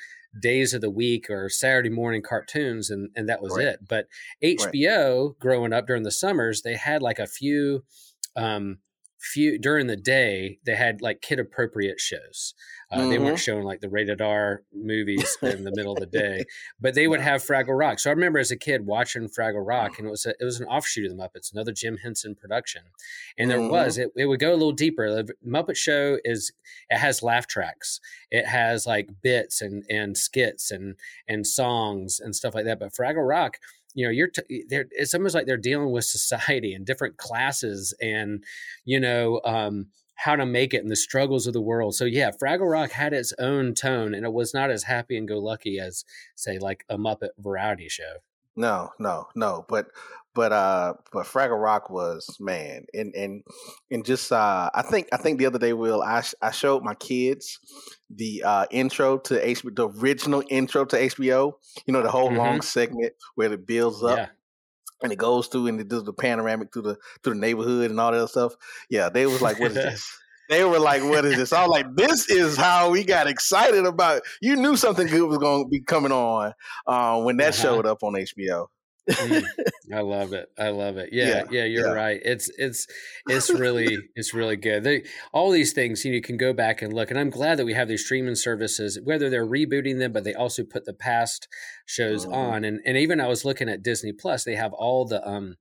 days 0.40 0.75
of 0.75 0.80
the 0.80 0.90
week 0.90 1.30
or 1.30 1.49
Saturday 1.49 1.88
morning 1.88 2.23
cartoons, 2.23 2.90
and 2.90 3.11
and 3.16 3.28
that 3.28 3.42
was 3.42 3.56
right. 3.56 3.66
it. 3.66 3.80
But 3.88 4.06
HBO, 4.42 5.26
right. 5.28 5.38
growing 5.38 5.73
up 5.73 5.87
during 5.87 6.02
the 6.02 6.11
summers, 6.11 6.62
they 6.62 6.75
had 6.76 7.02
like 7.02 7.18
a 7.18 7.26
few. 7.26 7.85
Um, 8.37 8.78
few 9.18 9.58
during 9.58 9.87
the 9.87 9.96
day 9.96 10.58
they 10.64 10.76
had 10.76 11.02
like 11.02 11.20
kid 11.20 11.38
appropriate 11.38 12.00
shows 12.00 12.54
uh, 12.90 13.00
mm-hmm. 13.00 13.10
They 13.10 13.18
weren't 13.18 13.37
mm-hmm. 13.37 13.37
showing 13.37 13.64
like 13.64 13.80
the 13.80 13.90
rated 13.90 14.22
R 14.22 14.62
movies 14.72 15.37
in 15.42 15.64
the 15.64 15.72
middle 15.75 15.92
of 15.92 15.98
the 15.98 16.06
day, 16.06 16.44
but 16.80 16.94
they 16.94 17.06
would 17.06 17.20
have 17.20 17.42
Fraggle 17.42 17.78
Rock. 17.78 17.98
So 17.98 18.08
I 18.08 18.14
remember 18.14 18.38
as 18.38 18.50
a 18.50 18.56
kid 18.56 18.87
watching 18.87 19.28
Fraggle 19.28 19.66
Rock, 19.66 19.98
and 19.98 20.08
it 20.08 20.10
was 20.10 20.25
a, 20.25 20.30
it 20.40 20.44
was 20.44 20.58
an 20.58 20.66
offshoot 20.66 21.04
of 21.04 21.14
the 21.14 21.22
Muppets, 21.22 21.52
another 21.52 21.72
Jim 21.72 21.98
Henson 21.98 22.34
production, 22.34 22.82
and 23.37 23.50
there 23.50 23.58
mm-hmm. 23.58 23.70
was 23.70 23.98
it, 23.98 24.10
it 24.16 24.26
would 24.26 24.40
go 24.40 24.52
a 24.52 24.56
little 24.56 24.72
deeper. 24.72 25.10
The 25.10 25.34
Muppet 25.46 25.76
Show 25.76 26.18
is 26.25 26.52
it 26.88 26.96
has 26.96 27.22
laugh 27.22 27.46
tracks, 27.46 28.00
it 28.30 28.46
has 28.46 28.87
like 28.87 29.10
bits 29.22 29.60
and 29.60 29.84
and 29.90 30.16
skits 30.16 30.70
and 30.70 30.94
and 31.28 31.46
songs 31.46 32.18
and 32.18 32.34
stuff 32.34 32.54
like 32.54 32.64
that. 32.64 32.80
But 32.80 32.94
Fraggle 32.94 33.28
Rock 33.28 33.58
you 33.95 34.07
know 34.07 34.11
you're 34.11 34.28
t- 34.28 34.42
it's 34.49 35.14
almost 35.14 35.35
like 35.35 35.47
they're 35.47 35.57
dealing 35.57 35.90
with 35.90 36.04
society 36.04 36.75
and 36.75 36.87
different 36.87 37.16
classes 37.16 37.95
and 38.00 38.45
you 38.85 39.00
know 39.00 39.40
um, 39.45 39.87
how 40.18 40.35
to 40.35 40.45
make 40.45 40.75
it 40.75 40.83
and 40.83 40.90
the 40.90 40.97
struggles 40.97 41.47
of 41.47 41.52
the 41.52 41.61
world. 41.61 41.95
So 41.95 42.04
yeah, 42.04 42.30
Fraggle 42.30 42.71
Rock 42.71 42.90
had 42.90 43.12
its 43.12 43.33
own 43.38 43.75
tone 43.75 44.14
and 44.14 44.25
it 44.25 44.33
was 44.33 44.52
not 44.52 44.71
as 44.71 44.83
happy 44.83 45.16
and 45.16 45.28
go 45.28 45.38
lucky 45.38 45.78
as 45.78 46.04
say 46.35 46.59
like 46.59 46.85
a 46.88 46.99
Muppet 46.99 47.30
variety 47.38 47.88
show. 47.88 48.14
No, 48.57 48.90
no, 48.99 49.28
no. 49.37 49.64
But 49.68 49.87
but 50.38 50.52
uh 50.52 50.95
but 51.12 51.26
Fraggle 51.26 51.61
Rock 51.61 51.90
was 51.90 52.37
man 52.38 52.87
and 52.95 53.12
and 53.16 53.42
and 53.90 54.04
just 54.04 54.30
uh 54.30 54.71
I 54.73 54.83
think 54.83 55.09
I 55.12 55.16
think 55.16 55.40
the 55.40 55.47
other 55.47 55.59
day 55.59 55.73
will 55.73 56.00
I 56.00 56.23
I 56.40 56.52
showed 56.52 56.85
my 56.85 56.95
kids 56.95 57.59
the 58.09 58.45
uh 58.45 58.66
intro 58.71 59.18
to 59.18 59.35
HBO 59.35 59.75
the 59.75 59.88
original 59.88 60.45
intro 60.49 60.85
to 60.85 60.97
HBO, 60.97 61.54
you 61.87 61.92
know 61.92 62.02
the 62.02 62.11
whole 62.12 62.28
mm-hmm. 62.28 62.38
long 62.38 62.61
segment 62.61 63.14
where 63.35 63.52
it 63.52 63.66
builds 63.66 64.02
up. 64.04 64.16
Yeah 64.16 64.28
and 65.00 65.12
it 65.12 65.16
goes 65.16 65.47
through 65.47 65.68
and 65.68 65.80
it 65.80 65.87
does 65.87 66.02
the 66.02 66.12
panoramic 66.12 66.73
through 66.73 66.83
the 66.83 66.97
through 67.23 67.35
the 67.35 67.38
neighborhood 67.40 67.88
and 67.88 68.00
all 68.00 68.11
that 68.11 68.28
stuff. 68.28 68.54
Yeah, 68.90 69.09
they 69.09 69.26
was 69.26 69.40
like, 69.40 69.61
"What 69.61 69.71
is 69.71 69.76
this?" 69.76 70.18
they 70.50 70.64
were 70.64 70.80
like, 70.80 71.04
"What 71.04 71.25
is 71.25 71.37
this?" 71.37 71.52
I 71.52 71.62
was 71.62 71.71
like, 71.71 71.87
"This 71.95 72.28
is 72.28 72.57
how 72.57 72.90
we 72.90 73.04
got 73.04 73.28
excited 73.28 73.87
about." 73.87 74.23
You 74.42 74.57
knew 74.57 74.76
something 74.76 75.07
good 75.07 75.28
was 75.28 75.38
going 75.38 75.66
to 75.66 75.68
be 75.68 75.83
coming 75.83 76.11
on 76.11 76.52
uh, 76.88 77.23
when 77.23 77.37
that 77.37 77.54
uh-huh. 77.54 77.62
showed 77.62 77.87
up 77.87 78.02
on 78.02 78.14
HBO 78.14 78.66
mm, 79.08 79.44
I 79.94 80.00
love 80.00 80.32
it. 80.32 80.50
I 80.58 80.68
love 80.68 80.96
it. 80.96 81.10
Yeah, 81.12 81.26
yeah, 81.26 81.44
yeah 81.50 81.64
you're 81.64 81.88
yeah. 81.88 81.92
right. 81.92 82.20
It's 82.24 82.50
it's 82.58 82.86
it's 83.26 83.50
really 83.58 83.98
it's 84.14 84.34
really 84.34 84.56
good. 84.56 84.84
They, 84.84 85.04
all 85.32 85.50
these 85.50 85.72
things 85.72 86.04
you, 86.04 86.10
know, 86.10 86.16
you 86.16 86.22
can 86.22 86.36
go 86.36 86.52
back 86.52 86.82
and 86.82 86.92
look, 86.92 87.10
and 87.10 87.18
I'm 87.18 87.30
glad 87.30 87.58
that 87.58 87.64
we 87.64 87.74
have 87.74 87.88
these 87.88 88.04
streaming 88.04 88.34
services, 88.34 88.98
whether 89.02 89.30
they're 89.30 89.46
rebooting 89.46 89.98
them, 89.98 90.12
but 90.12 90.24
they 90.24 90.34
also 90.34 90.64
put 90.64 90.84
the 90.84 90.92
past 90.92 91.48
shows 91.86 92.24
mm-hmm. 92.24 92.34
on. 92.34 92.64
And 92.64 92.80
and 92.84 92.96
even 92.96 93.20
I 93.20 93.28
was 93.28 93.44
looking 93.44 93.68
at 93.68 93.82
Disney 93.82 94.12
Plus, 94.12 94.44
they 94.44 94.56
have 94.56 94.72
all 94.72 95.06
the 95.06 95.26
um 95.26 95.56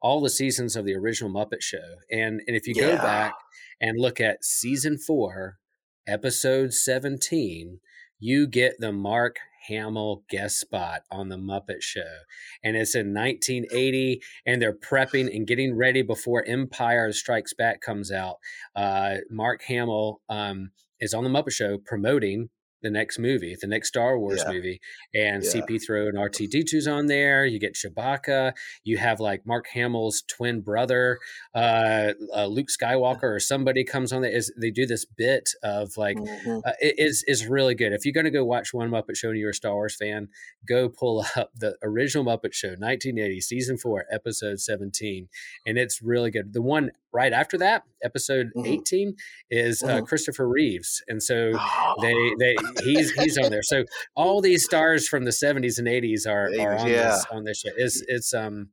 all 0.00 0.20
the 0.20 0.30
seasons 0.30 0.76
of 0.76 0.84
the 0.84 0.94
original 0.94 1.32
Muppet 1.32 1.62
Show, 1.62 1.96
and 2.10 2.40
and 2.46 2.56
if 2.56 2.66
you 2.66 2.74
yeah. 2.76 2.92
go 2.92 2.96
back 2.96 3.34
and 3.80 3.98
look 3.98 4.20
at 4.20 4.44
season 4.44 4.98
four, 4.98 5.58
episode 6.06 6.72
seventeen, 6.72 7.80
you 8.18 8.46
get 8.46 8.74
the 8.78 8.92
Mark 8.92 9.36
Hamill 9.68 10.24
guest 10.28 10.58
spot 10.58 11.02
on 11.10 11.28
the 11.28 11.36
Muppet 11.36 11.80
Show. 11.80 12.18
And 12.62 12.76
it's 12.76 12.94
in 12.94 13.14
1980, 13.14 14.20
and 14.44 14.60
they're 14.60 14.72
prepping 14.72 15.34
and 15.34 15.46
getting 15.46 15.76
ready 15.76 16.02
before 16.02 16.44
Empire 16.46 17.12
Strikes 17.12 17.54
Back 17.54 17.80
comes 17.80 18.10
out. 18.10 18.36
Uh, 18.74 19.16
Mark 19.30 19.62
Hamill 19.64 20.20
um, 20.28 20.70
is 21.00 21.14
on 21.14 21.24
the 21.24 21.30
Muppet 21.30 21.52
Show 21.52 21.78
promoting 21.78 22.50
the 22.82 22.90
next 22.90 23.18
movie, 23.18 23.56
the 23.60 23.66
next 23.66 23.88
Star 23.88 24.18
Wars 24.18 24.42
yeah. 24.44 24.52
movie, 24.52 24.80
and 25.14 25.42
yeah. 25.42 25.50
CP3 25.50 26.08
and 26.08 26.18
R2D2's 26.18 26.86
on 26.86 27.06
there. 27.06 27.44
You 27.44 27.58
get 27.58 27.74
Chewbacca. 27.74 28.52
You 28.84 28.98
have 28.98 29.20
like 29.20 29.46
Mark 29.46 29.66
Hamill's 29.74 30.22
twin 30.28 30.60
brother, 30.60 31.18
uh, 31.54 32.12
uh, 32.34 32.46
Luke 32.46 32.68
Skywalker, 32.68 33.24
or 33.24 33.40
somebody 33.40 33.84
comes 33.84 34.12
on 34.12 34.22
there. 34.22 34.30
Is 34.30 34.52
they 34.60 34.70
do 34.70 34.86
this 34.86 35.04
bit 35.04 35.50
of 35.62 35.96
like 35.96 36.16
mm-hmm. 36.16 36.58
uh, 36.64 36.72
it 36.80 36.94
is 36.98 37.24
is 37.26 37.46
really 37.46 37.74
good. 37.74 37.92
If 37.92 38.04
you're 38.04 38.12
going 38.12 38.24
to 38.24 38.30
go 38.30 38.44
watch 38.44 38.72
one 38.72 38.90
Muppet 38.90 39.16
Show 39.16 39.30
and 39.30 39.38
you're 39.38 39.50
a 39.50 39.54
Star 39.54 39.74
Wars 39.74 39.96
fan, 39.96 40.28
go 40.66 40.88
pull 40.88 41.24
up 41.36 41.50
the 41.54 41.76
original 41.82 42.24
Muppet 42.24 42.52
Show, 42.52 42.68
1980, 42.68 43.40
season 43.40 43.78
four, 43.78 44.04
episode 44.10 44.60
17, 44.60 45.28
and 45.66 45.78
it's 45.78 46.02
really 46.02 46.30
good. 46.30 46.52
The 46.52 46.62
one 46.62 46.90
right 47.12 47.32
after 47.32 47.58
that, 47.58 47.84
episode 48.02 48.50
mm-hmm. 48.56 48.66
18, 48.66 49.16
is 49.50 49.82
uh, 49.82 49.86
mm-hmm. 49.86 50.04
Christopher 50.04 50.48
Reeves, 50.48 51.02
and 51.08 51.22
so 51.22 51.52
they 52.00 52.14
they 52.38 52.56
he's 52.84 53.12
he's 53.12 53.38
on 53.38 53.50
there. 53.50 53.62
So 53.62 53.84
all 54.14 54.40
these 54.40 54.64
stars 54.64 55.08
from 55.08 55.24
the 55.24 55.30
70s 55.30 55.78
and 55.78 55.88
80s 55.88 56.26
are, 56.26 56.50
are 56.60 56.78
on 56.78 56.88
yeah. 56.88 57.10
this 57.10 57.26
on 57.30 57.44
this 57.44 57.60
show. 57.60 57.70
It's 57.76 58.02
it's 58.06 58.34
um 58.34 58.70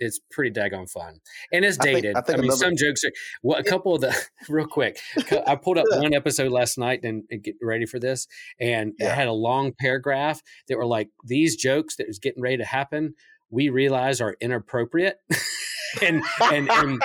it's 0.00 0.20
pretty 0.30 0.50
daggone 0.50 0.90
fun 0.90 1.20
and 1.52 1.64
it's 1.64 1.76
dated. 1.76 2.16
I, 2.16 2.16
think, 2.16 2.16
I, 2.16 2.20
think 2.20 2.38
I 2.38 2.40
mean, 2.42 2.50
another, 2.50 2.58
some 2.58 2.76
jokes 2.76 3.04
are 3.04 3.12
well, 3.42 3.58
a 3.58 3.64
couple 3.64 3.94
of 3.94 4.00
the 4.00 4.14
real 4.48 4.66
quick. 4.66 4.98
I 5.46 5.56
pulled 5.56 5.78
up 5.78 5.86
one 5.90 6.14
episode 6.14 6.52
last 6.52 6.78
night 6.78 7.00
and, 7.04 7.24
and 7.30 7.42
get 7.42 7.56
ready 7.62 7.86
for 7.86 7.98
this, 7.98 8.26
and 8.60 8.92
yeah. 8.98 9.12
it 9.12 9.14
had 9.14 9.28
a 9.28 9.32
long 9.32 9.72
paragraph 9.78 10.40
that 10.68 10.76
were 10.76 10.86
like 10.86 11.10
these 11.24 11.56
jokes 11.56 11.96
that 11.96 12.06
was 12.06 12.18
getting 12.18 12.42
ready 12.42 12.58
to 12.58 12.64
happen. 12.64 13.14
We 13.50 13.68
realize 13.68 14.20
are 14.20 14.36
inappropriate. 14.40 15.18
and 16.02 16.22
and 16.40 16.70
and 16.70 17.02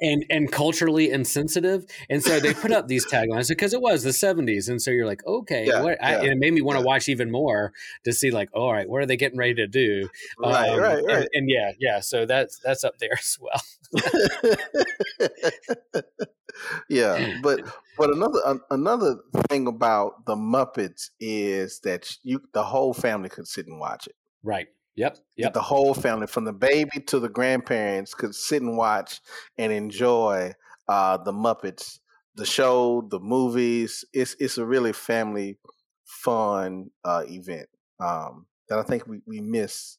and 0.00 0.24
and 0.30 0.52
culturally 0.52 1.10
insensitive. 1.10 1.84
And 2.08 2.22
so 2.22 2.40
they 2.40 2.54
put 2.54 2.72
up 2.72 2.88
these 2.88 3.06
taglines 3.06 3.48
because 3.48 3.72
it 3.72 3.80
was 3.80 4.02
the 4.02 4.10
70s. 4.10 4.68
And 4.68 4.80
so 4.80 4.90
you're 4.90 5.06
like, 5.06 5.24
okay, 5.26 5.66
yeah, 5.66 5.82
what, 5.82 6.02
I, 6.02 6.26
it 6.26 6.38
made 6.38 6.52
me 6.52 6.60
want 6.60 6.78
to 6.78 6.82
yeah. 6.82 6.86
watch 6.86 7.08
even 7.08 7.30
more 7.30 7.72
to 8.04 8.12
see 8.12 8.30
like, 8.30 8.50
all 8.52 8.72
right, 8.72 8.88
what 8.88 9.02
are 9.02 9.06
they 9.06 9.16
getting 9.16 9.38
ready 9.38 9.54
to 9.54 9.66
do? 9.66 10.08
Right, 10.38 10.70
um, 10.70 10.80
right, 10.80 11.04
right. 11.04 11.16
And, 11.16 11.28
and, 11.32 11.50
yeah, 11.50 11.72
yeah. 11.78 12.00
So 12.00 12.26
that's 12.26 12.58
that's 12.60 12.84
up 12.84 12.98
there 12.98 13.10
as 13.18 13.38
well. 13.40 13.62
yeah, 16.88 17.38
but 17.42 17.60
but 17.98 18.10
another 18.10 18.60
another 18.70 19.16
thing 19.48 19.66
about 19.66 20.26
the 20.26 20.36
Muppets 20.36 21.10
is 21.18 21.80
that 21.80 22.08
you 22.22 22.42
the 22.52 22.64
whole 22.64 22.94
family 22.94 23.28
could 23.28 23.48
sit 23.48 23.66
and 23.66 23.80
watch 23.80 24.06
it. 24.06 24.14
Right. 24.42 24.68
Yep. 24.96 25.18
Yep. 25.36 25.52
The 25.54 25.62
whole 25.62 25.94
family, 25.94 26.26
from 26.26 26.44
the 26.44 26.52
baby 26.52 27.00
to 27.06 27.18
the 27.18 27.28
grandparents, 27.28 28.14
could 28.14 28.34
sit 28.34 28.62
and 28.62 28.76
watch 28.76 29.20
and 29.56 29.72
enjoy 29.72 30.52
uh, 30.88 31.16
the 31.18 31.32
Muppets, 31.32 32.00
the 32.34 32.44
show, 32.44 33.06
the 33.10 33.20
movies. 33.20 34.04
It's 34.12 34.36
it's 34.38 34.58
a 34.58 34.66
really 34.66 34.92
family 34.92 35.58
fun 36.04 36.90
uh, 37.04 37.22
event 37.28 37.68
um, 38.00 38.46
that 38.68 38.78
I 38.78 38.82
think 38.82 39.06
we, 39.06 39.20
we 39.26 39.40
miss 39.40 39.98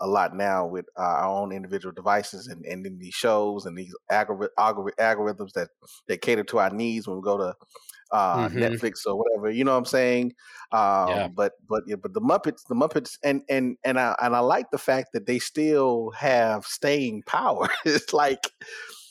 a 0.00 0.06
lot 0.06 0.34
now 0.34 0.66
with 0.66 0.86
uh, 0.98 1.02
our 1.02 1.42
own 1.42 1.52
individual 1.52 1.92
devices 1.92 2.46
and, 2.46 2.64
and 2.64 2.86
in 2.86 2.98
these 2.98 3.14
shows 3.14 3.66
and 3.66 3.76
these 3.76 3.94
algorith- 4.10 4.48
algorithms 4.58 5.52
that, 5.52 5.68
that 6.08 6.22
cater 6.22 6.44
to 6.44 6.58
our 6.58 6.70
needs 6.70 7.06
when 7.06 7.16
we 7.16 7.22
go 7.22 7.36
to 7.36 7.54
uh, 8.12 8.48
mm-hmm. 8.48 8.58
Netflix 8.58 9.06
or 9.06 9.16
whatever. 9.16 9.50
You 9.50 9.64
know 9.64 9.72
what 9.72 9.78
I'm 9.78 9.84
saying? 9.84 10.32
Um, 10.72 11.08
yeah. 11.08 11.28
But 11.28 11.52
but 11.68 11.82
yeah, 11.86 11.96
but 11.96 12.14
the 12.14 12.20
Muppets, 12.20 12.62
the 12.68 12.74
Muppets, 12.74 13.18
and 13.22 13.42
and 13.48 13.76
and 13.84 13.98
I 13.98 14.16
and 14.20 14.34
I 14.34 14.40
like 14.40 14.70
the 14.70 14.78
fact 14.78 15.10
that 15.12 15.26
they 15.26 15.38
still 15.38 16.10
have 16.16 16.64
staying 16.64 17.22
power. 17.26 17.68
it's 17.84 18.12
like, 18.12 18.50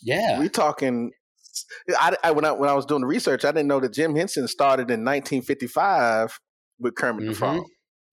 yeah, 0.01 0.39
we 0.39 0.49
talking. 0.49 1.11
I, 1.97 2.15
I, 2.23 2.31
when 2.31 2.45
I 2.45 2.51
when 2.51 2.69
I 2.69 2.73
was 2.73 2.85
doing 2.85 3.01
the 3.01 3.07
research, 3.07 3.45
I 3.45 3.51
didn't 3.51 3.67
know 3.67 3.79
that 3.79 3.93
Jim 3.93 4.15
Henson 4.15 4.47
started 4.47 4.83
in 4.83 5.03
1955 5.03 6.39
with 6.79 6.95
Kermit 6.95 7.21
mm-hmm. 7.21 7.29
the 7.31 7.35
Frog. 7.35 7.63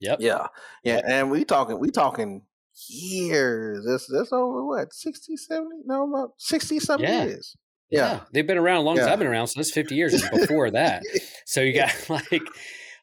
Yep. 0.01 0.19
Yeah. 0.21 0.47
Yeah. 0.85 1.01
And 1.07 1.31
we 1.31 1.45
talking 1.45 1.79
we 1.79 1.91
talking 1.91 2.43
years. 2.89 3.85
That's 3.87 4.07
that's 4.07 4.33
over 4.33 4.65
what, 4.65 4.93
60, 4.93 5.37
70, 5.37 5.69
no 5.85 6.09
about 6.09 6.33
60 6.39 6.81
something 6.81 7.09
yeah. 7.09 7.25
years. 7.25 7.57
Yeah. 7.91 8.01
yeah. 8.01 8.21
They've 8.33 8.47
been 8.47 8.59
around 8.59 8.79
as 8.79 8.85
long 8.85 8.99
as 8.99 9.07
I've 9.07 9.19
been 9.19 9.29
around. 9.29 9.49
So 9.49 9.61
that's 9.61 9.71
50 9.71 9.95
years 9.95 10.29
before 10.31 10.71
that. 10.73 11.03
So 11.45 11.61
you 11.61 11.73
got 11.73 11.95
like, 12.09 12.43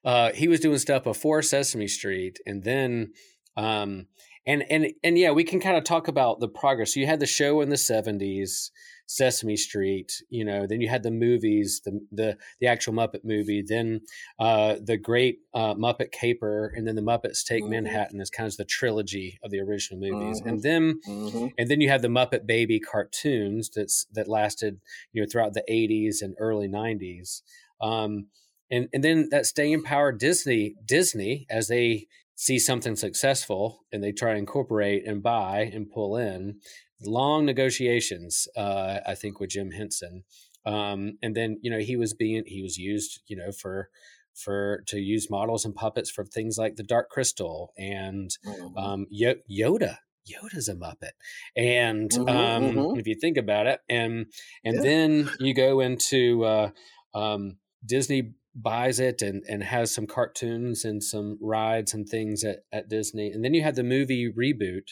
uh, 0.03 0.31
he 0.33 0.47
was 0.47 0.59
doing 0.59 0.77
stuff 0.77 1.03
before 1.03 1.41
Sesame 1.41 1.87
Street 1.87 2.39
and 2.45 2.63
then, 2.63 3.13
um, 3.55 4.07
and, 4.45 4.63
and, 4.69 4.87
and 5.03 5.17
yeah, 5.17 5.31
we 5.31 5.45
can 5.45 5.61
kind 5.61 5.77
of 5.77 5.85
talk 5.85 6.09
about 6.09 6.39
the 6.41 6.49
progress. 6.49 6.93
So 6.93 6.99
you 6.99 7.07
had 7.07 7.21
the 7.21 7.25
show 7.25 7.61
in 7.61 7.69
the 7.69 7.77
70s 7.77 8.71
Sesame 9.05 9.57
Street, 9.57 10.23
you 10.29 10.45
know, 10.45 10.65
then 10.65 10.81
you 10.81 10.87
had 10.87 11.03
the 11.03 11.11
movies, 11.11 11.81
the 11.83 11.99
the 12.11 12.37
the 12.59 12.67
actual 12.67 12.93
Muppet 12.93 13.23
movie, 13.23 13.63
then 13.65 14.01
uh, 14.39 14.75
the 14.81 14.97
great 14.97 15.39
uh, 15.53 15.73
Muppet 15.75 16.11
Caper, 16.11 16.73
and 16.75 16.87
then 16.87 16.95
the 16.95 17.01
Muppets 17.01 17.43
Take 17.43 17.63
mm-hmm. 17.63 17.71
Manhattan 17.71 18.21
is 18.21 18.29
kind 18.29 18.47
of 18.47 18.57
the 18.57 18.65
trilogy 18.65 19.39
of 19.43 19.51
the 19.51 19.59
original 19.59 19.99
movies, 19.99 20.39
mm-hmm. 20.39 20.49
and 20.49 20.63
then 20.63 20.99
mm-hmm. 21.07 21.47
and 21.57 21.69
then 21.69 21.81
you 21.81 21.89
have 21.89 22.01
the 22.01 22.07
Muppet 22.07 22.45
Baby 22.45 22.79
cartoons 22.79 23.69
that's 23.69 24.05
that 24.13 24.27
lasted 24.27 24.79
you 25.11 25.21
know 25.21 25.27
throughout 25.29 25.53
the 25.53 25.63
'80s 25.69 26.21
and 26.21 26.35
early 26.39 26.67
'90s, 26.67 27.41
um, 27.81 28.27
and 28.71 28.87
and 28.93 29.03
then 29.03 29.27
that 29.31 29.45
staying 29.45 29.83
power 29.83 30.11
Disney 30.11 30.75
Disney 30.85 31.45
as 31.49 31.67
they 31.67 32.07
see 32.35 32.57
something 32.57 32.95
successful 32.95 33.85
and 33.91 34.03
they 34.03 34.11
try 34.11 34.33
to 34.33 34.39
incorporate 34.39 35.05
and 35.05 35.21
buy 35.21 35.69
and 35.73 35.91
pull 35.91 36.17
in 36.17 36.59
long 37.01 37.45
negotiations, 37.45 38.47
uh, 38.55 38.99
I 39.05 39.15
think, 39.15 39.39
with 39.39 39.51
Jim 39.51 39.71
Henson. 39.71 40.23
Um, 40.65 41.17
and 41.21 41.35
then, 41.35 41.59
you 41.61 41.69
know, 41.69 41.79
he 41.79 41.95
was 41.95 42.13
being, 42.13 42.43
he 42.45 42.61
was 42.61 42.77
used, 42.77 43.21
you 43.27 43.35
know, 43.35 43.51
for, 43.51 43.89
for 44.33 44.83
to 44.87 44.99
use 44.99 45.29
models 45.29 45.65
and 45.65 45.75
puppets 45.75 46.09
for 46.09 46.25
things 46.25 46.57
like 46.57 46.75
the 46.75 46.83
Dark 46.83 47.09
Crystal 47.09 47.73
and 47.77 48.31
mm-hmm. 48.45 48.77
um, 48.77 49.05
Yoda. 49.13 49.97
Yoda's 50.25 50.69
a 50.69 50.75
Muppet, 50.75 51.11
and 51.55 52.09
mm-hmm, 52.09 52.29
um, 52.29 52.63
mm-hmm. 52.75 52.99
if 52.99 53.07
you 53.07 53.15
think 53.19 53.35
about 53.35 53.67
it, 53.67 53.81
and 53.89 54.27
and 54.63 54.77
yeah. 54.77 54.81
then 54.81 55.29
you 55.39 55.53
go 55.53 55.81
into 55.81 56.45
uh, 56.45 56.69
um, 57.13 57.57
Disney 57.85 58.31
buys 58.55 59.01
it 59.01 59.21
and 59.21 59.43
and 59.49 59.63
has 59.63 59.93
some 59.93 60.07
cartoons 60.07 60.85
and 60.85 61.03
some 61.03 61.37
rides 61.41 61.93
and 61.93 62.07
things 62.07 62.43
at, 62.45 62.59
at 62.71 62.87
Disney, 62.87 63.31
and 63.31 63.43
then 63.43 63.53
you 63.53 63.63
have 63.63 63.75
the 63.75 63.83
movie 63.83 64.31
reboot, 64.31 64.91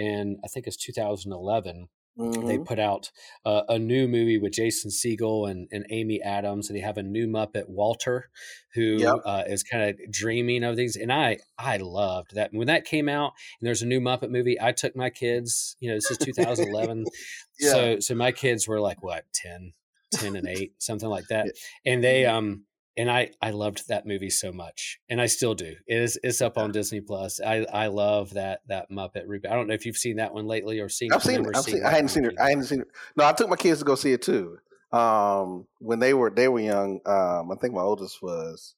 and 0.00 0.38
I 0.44 0.48
think 0.48 0.66
it's 0.66 0.76
2011 0.76 1.88
Mm-hmm. 2.18 2.46
They 2.46 2.58
put 2.58 2.78
out 2.78 3.10
uh, 3.46 3.62
a 3.68 3.78
new 3.78 4.06
movie 4.08 4.38
with 4.38 4.52
Jason 4.52 4.90
Segel 4.90 5.50
and, 5.50 5.68
and 5.70 5.86
Amy 5.90 6.20
Adams, 6.20 6.68
and 6.68 6.76
they 6.76 6.82
have 6.82 6.98
a 6.98 7.02
new 7.02 7.26
Muppet, 7.26 7.68
Walter, 7.68 8.30
who 8.74 8.98
yep. 8.98 9.14
uh, 9.24 9.44
is 9.46 9.62
kind 9.62 9.90
of 9.90 10.12
dreaming 10.12 10.64
of 10.64 10.76
things. 10.76 10.96
And 10.96 11.12
I 11.12 11.38
I 11.58 11.78
loved 11.78 12.34
that 12.34 12.50
when 12.52 12.66
that 12.66 12.84
came 12.84 13.08
out. 13.08 13.32
And 13.60 13.66
there's 13.66 13.82
a 13.82 13.86
new 13.86 14.00
Muppet 14.00 14.30
movie. 14.30 14.60
I 14.60 14.72
took 14.72 14.94
my 14.94 15.08
kids. 15.08 15.76
You 15.80 15.90
know, 15.90 15.96
this 15.96 16.10
is 16.10 16.18
2011, 16.18 17.04
yeah. 17.60 17.70
so 17.70 18.00
so 18.00 18.14
my 18.14 18.32
kids 18.32 18.68
were 18.68 18.80
like 18.80 19.02
what 19.02 19.24
10, 19.34 19.72
10 20.12 20.36
and 20.36 20.48
eight, 20.48 20.74
something 20.78 21.08
like 21.08 21.28
that, 21.28 21.46
and 21.86 22.02
they 22.04 22.22
mm-hmm. 22.22 22.36
um 22.36 22.64
and 22.96 23.10
I 23.10 23.30
I 23.40 23.50
loved 23.50 23.88
that 23.88 24.06
movie 24.06 24.30
so 24.30 24.52
much, 24.52 25.00
and 25.08 25.20
I 25.20 25.26
still 25.26 25.54
do. 25.54 25.74
It 25.86 26.02
is 26.02 26.18
it's 26.22 26.42
up 26.42 26.58
on 26.58 26.72
Disney 26.72 27.00
Plus. 27.00 27.40
I 27.40 27.66
I 27.72 27.86
love 27.86 28.34
that 28.34 28.60
that 28.68 28.90
Muppet 28.90 29.26
reboot. 29.26 29.50
I 29.50 29.54
don't 29.54 29.66
know 29.66 29.74
if 29.74 29.86
you've 29.86 29.96
seen 29.96 30.16
that 30.16 30.34
one 30.34 30.46
lately 30.46 30.80
or 30.80 30.88
seen. 30.88 31.12
I've 31.12 31.22
seen 31.22 31.44
it. 31.44 31.56
I've 31.56 31.64
seen. 31.64 31.84
I 31.84 31.90
hadn't 31.90 32.08
seen 32.08 32.24
it. 32.24 32.34
I 32.38 32.50
hadn't 32.50 32.64
seen 32.64 32.80
it. 32.80 32.88
No, 33.16 33.24
I 33.24 33.32
took 33.32 33.48
my 33.48 33.56
kids 33.56 33.78
to 33.80 33.84
go 33.84 33.94
see 33.94 34.12
it 34.12 34.22
too. 34.22 34.58
Um, 34.92 35.66
when 35.78 36.00
they 36.00 36.14
were 36.14 36.30
they 36.30 36.48
were 36.48 36.60
young. 36.60 37.00
Um, 37.06 37.50
I 37.50 37.54
think 37.60 37.74
my 37.74 37.82
oldest 37.82 38.22
was 38.22 38.74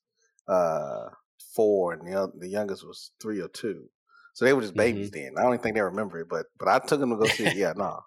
uh 0.48 1.08
four, 1.54 1.92
and 1.92 2.06
the 2.06 2.30
the 2.38 2.48
youngest 2.48 2.86
was 2.86 3.12
three 3.20 3.40
or 3.40 3.48
two. 3.48 3.88
So 4.34 4.44
they 4.44 4.52
were 4.52 4.62
just 4.62 4.74
babies 4.74 5.10
mm-hmm. 5.10 5.24
then. 5.24 5.32
I 5.36 5.42
don't 5.42 5.54
even 5.54 5.62
think 5.62 5.74
they 5.74 5.82
remember 5.82 6.20
it, 6.20 6.28
but 6.28 6.46
but 6.58 6.68
I 6.68 6.78
took 6.78 7.00
them 7.00 7.10
to 7.10 7.16
go 7.16 7.26
see 7.26 7.46
it. 7.46 7.56
Yeah, 7.56 7.72
no. 7.76 8.00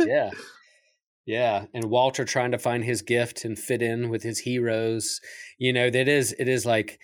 yeah, 0.00 0.30
yeah, 1.30 1.66
and 1.72 1.84
Walter 1.84 2.24
trying 2.24 2.50
to 2.50 2.58
find 2.58 2.84
his 2.84 3.02
gift 3.02 3.44
and 3.44 3.56
fit 3.56 3.82
in 3.82 4.08
with 4.08 4.24
his 4.24 4.40
heroes. 4.40 5.20
You 5.58 5.72
know, 5.72 5.88
that 5.88 6.08
is 6.08 6.34
it 6.40 6.48
is 6.48 6.66
like 6.66 6.98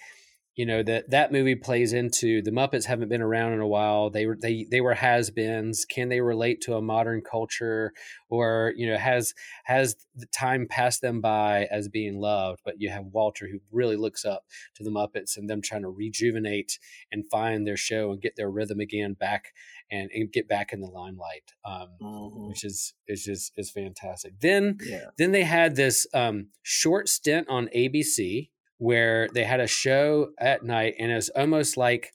you 0.57 0.65
know 0.65 0.83
that 0.83 1.11
that 1.11 1.33
movie 1.33 1.55
plays 1.55 1.93
into 1.93 2.41
the 2.41 2.51
Muppets 2.51 2.87
haven't 2.87 3.11
been 3.11 3.21
around 3.21 3.53
in 3.53 3.61
a 3.61 3.67
while. 3.67 4.09
They 4.09 4.25
were 4.25 4.39
they 4.41 4.67
they 4.71 4.81
were 4.81 4.95
has-beens. 4.95 5.85
Can 5.85 6.09
they 6.09 6.23
relate 6.23 6.63
to 6.63 6.77
a 6.77 6.83
modern 6.83 7.21
culture, 7.21 7.93
or 8.31 8.73
you 8.75 8.91
know 8.91 8.97
has 8.97 9.35
has 9.65 9.97
the 10.15 10.25
time 10.27 10.67
passed 10.67 11.03
them 11.03 11.21
by 11.21 11.67
as 11.71 11.89
being 11.89 12.19
loved? 12.19 12.61
But 12.65 12.81
you 12.81 12.89
have 12.89 13.05
Walter 13.05 13.47
who 13.47 13.59
really 13.71 13.97
looks 13.97 14.25
up 14.25 14.45
to 14.77 14.83
the 14.83 14.91
Muppets 14.91 15.37
and 15.37 15.49
them 15.49 15.61
trying 15.61 15.83
to 15.83 15.91
rejuvenate 15.91 16.79
and 17.13 17.31
find 17.31 17.67
their 17.67 17.77
show 17.77 18.11
and 18.11 18.23
get 18.23 18.37
their 18.37 18.51
rhythm 18.51 18.81
again 18.81 19.13
back 19.13 19.53
and, 19.91 20.11
and 20.15 20.33
get 20.33 20.49
back 20.49 20.73
in 20.73 20.81
the 20.81 20.89
limelight, 20.89 21.53
um, 21.67 21.89
mm-hmm. 22.01 22.49
which 22.49 22.65
is 22.65 22.95
is 23.07 23.25
just 23.25 23.53
is 23.59 23.71
fantastic. 23.71 24.41
Then 24.41 24.79
yeah. 24.83 25.11
then 25.19 25.33
they 25.33 25.45
had 25.45 25.77
this 25.77 26.07
um, 26.15 26.49
short 26.63 27.11
stint 27.11 27.47
on 27.51 27.69
ABC 27.77 28.49
where 28.79 29.29
they 29.33 29.45
had 29.45 29.61
a 29.61 29.67
show 29.67 30.31
at 30.39 30.65
night, 30.65 30.95
and 30.99 31.11
it 31.11 31.15
was 31.15 31.31
almost 31.31 31.77
like 31.77 32.13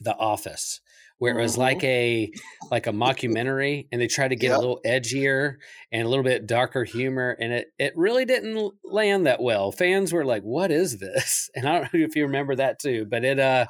The 0.00 0.16
Office 0.16 0.80
where 1.18 1.38
it 1.38 1.40
was 1.40 1.52
mm-hmm. 1.52 1.60
like 1.60 1.84
a 1.84 2.30
like 2.72 2.86
a 2.88 2.92
mockumentary 2.92 3.86
and 3.92 4.00
they 4.00 4.08
tried 4.08 4.28
to 4.28 4.36
get 4.36 4.48
yep. 4.48 4.58
a 4.58 4.60
little 4.60 4.80
edgier 4.84 5.54
and 5.92 6.02
a 6.02 6.08
little 6.08 6.24
bit 6.24 6.44
darker 6.44 6.82
humor 6.82 7.36
and 7.40 7.52
it 7.52 7.68
it 7.78 7.96
really 7.96 8.24
didn't 8.24 8.72
land 8.82 9.24
that 9.24 9.40
well 9.40 9.70
fans 9.70 10.12
were 10.12 10.24
like 10.24 10.42
what 10.42 10.72
is 10.72 10.98
this 10.98 11.48
and 11.54 11.68
i 11.68 11.72
don't 11.72 11.94
know 11.94 12.00
if 12.00 12.16
you 12.16 12.24
remember 12.24 12.56
that 12.56 12.80
too 12.80 13.06
but 13.08 13.24
it 13.24 13.38
uh 13.38 13.64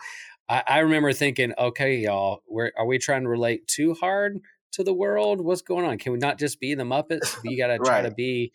I, 0.48 0.62
I 0.66 0.78
remember 0.80 1.12
thinking, 1.12 1.52
okay, 1.58 1.96
y'all, 1.96 2.42
where 2.46 2.72
are 2.76 2.86
we 2.86 2.98
trying 2.98 3.22
to 3.22 3.28
relate 3.28 3.66
too 3.66 3.94
hard 3.94 4.40
to 4.72 4.84
the 4.84 4.92
world? 4.92 5.40
What's 5.40 5.62
going 5.62 5.86
on? 5.86 5.98
Can 5.98 6.12
we 6.12 6.18
not 6.18 6.38
just 6.38 6.60
be 6.60 6.74
the 6.74 6.84
Muppets? 6.84 7.36
We 7.42 7.56
got 7.56 7.68
to 7.68 7.78
try 7.78 8.02
to 8.02 8.10
be 8.10 8.52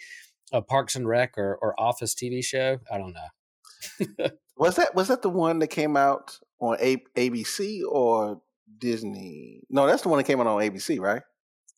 a 0.53 0.61
Parks 0.61 0.95
and 0.95 1.07
Rec 1.07 1.37
or, 1.37 1.57
or 1.61 1.79
Office 1.79 2.13
TV 2.13 2.43
show. 2.43 2.79
I 2.91 2.97
don't 2.97 3.13
know. 3.13 3.27
Was 4.57 4.75
that 4.75 4.95
was 4.95 5.07
that 5.07 5.21
the 5.21 5.29
one 5.29 5.59
that 5.59 5.67
came 5.67 5.95
out 5.95 6.37
on 6.59 6.77
a- 6.79 7.03
ABC 7.15 7.81
or 7.89 8.41
Disney? 8.77 9.61
No, 9.69 9.87
that's 9.87 10.03
the 10.03 10.09
one 10.09 10.17
that 10.17 10.25
came 10.25 10.39
out 10.39 10.47
on 10.47 10.61
ABC, 10.61 10.99
right? 10.99 11.21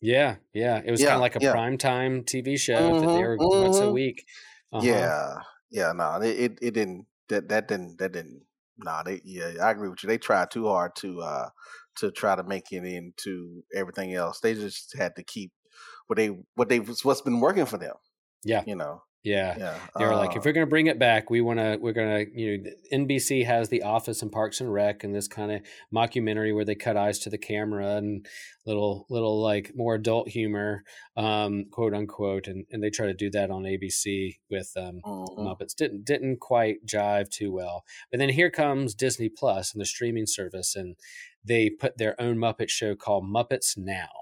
Yeah, 0.02 0.36
yeah. 0.54 0.82
It 0.84 0.90
was 0.90 1.02
yeah, 1.02 1.10
kind 1.10 1.16
of 1.18 1.22
like 1.22 1.36
a 1.36 1.40
yeah. 1.42 1.54
primetime 1.54 2.24
TV 2.26 2.60
show 2.60 2.76
mm-hmm, 2.76 3.06
that 3.06 3.14
they 3.14 3.24
were 3.24 3.38
mm-hmm. 3.38 3.64
once 3.64 3.78
a 3.78 3.84
mm-hmm. 3.84 3.94
week. 3.94 4.26
Uh-huh. 4.74 4.86
Yeah, 4.86 5.36
yeah. 5.70 5.92
No, 5.94 6.20
it, 6.22 6.40
it 6.40 6.60
it 6.62 6.74
didn't 6.74 7.06
that 7.30 7.50
that 7.50 7.68
didn't 7.68 8.00
that 8.00 8.12
didn't 8.14 8.42
nah, 8.78 9.04
they 9.04 9.22
yeah, 9.24 9.52
I 9.62 9.72
agree 9.72 9.90
with 9.90 10.04
you. 10.04 10.08
They 10.08 10.18
tried 10.18 10.52
too 10.52 10.68
hard 10.68 10.96
to 10.98 11.22
uh 11.22 11.50
to 11.98 12.12
try 12.12 12.36
to 12.36 12.44
make 12.44 12.72
it 12.72 12.84
into 12.84 13.64
everything 13.76 14.14
else. 14.14 14.40
They 14.40 14.54
just 14.54 14.96
had 14.98 15.16
to 15.18 15.24
keep 15.24 15.52
what 16.08 16.18
they 16.18 16.38
what 16.56 16.70
they 16.70 16.78
what's 16.78 17.22
been 17.22 17.40
working 17.40 17.66
for 17.66 17.78
them. 17.78 17.96
Yeah, 18.44 18.64
you 18.66 18.76
know. 18.76 19.04
Yeah. 19.24 19.56
yeah. 19.58 19.80
They 19.98 20.06
were 20.06 20.14
uh, 20.14 20.18
like, 20.18 20.36
if 20.36 20.46
we're 20.46 20.52
going 20.52 20.66
to 20.66 20.70
bring 20.70 20.88
it 20.88 20.98
back, 20.98 21.30
we 21.30 21.42
want 21.42 21.60
to, 21.60 21.78
we're 21.80 21.94
going 21.94 22.26
to, 22.26 22.40
you 22.40 22.58
know, 22.58 22.72
NBC 22.92 23.46
has 23.46 23.70
The 23.70 23.84
Office 23.84 24.22
and 24.22 24.32
Parks 24.32 24.62
and 24.62 24.74
Rec 24.74 25.04
and 25.04 25.14
this 25.14 25.28
kind 25.28 25.52
of 25.52 25.62
mockumentary 25.94 26.56
where 26.56 26.66
they 26.66 26.76
cut 26.76 26.98
eyes 26.98 27.20
to 27.20 27.30
the 27.30 27.38
camera 27.38 27.98
and 27.98 28.26
little, 28.66 29.06
little 29.10 29.42
like 29.42 29.74
more 29.76 29.96
adult 29.96 30.30
humor, 30.30 30.84
um, 31.18 31.66
quote 31.72 31.94
unquote. 31.94 32.48
And, 32.48 32.66
and 32.72 32.84
they 32.84 32.90
try 32.90 33.06
to 33.06 33.14
do 33.14 33.30
that 33.32 33.52
on 33.52 33.64
ABC 33.64 34.38
with 34.50 34.72
um, 34.76 35.02
mm-hmm. 35.06 35.42
Muppets. 35.42 35.76
Didn't, 35.76 36.04
didn't 36.04 36.40
quite 36.40 36.86
jive 36.86 37.30
too 37.30 37.52
well. 37.52 37.84
But 38.10 38.20
then 38.20 38.30
here 38.30 38.50
comes 38.50 38.96
Disney 38.96 39.30
Plus 39.30 39.74
and 39.74 39.82
the 39.82 39.86
streaming 39.86 40.26
service, 40.26 40.76
and 40.76 40.96
they 41.46 41.70
put 41.70 41.98
their 41.98 42.20
own 42.20 42.38
Muppet 42.38 42.70
show 42.70 42.96
called 42.96 43.26
Muppets 43.26 43.78
Now 43.78 44.21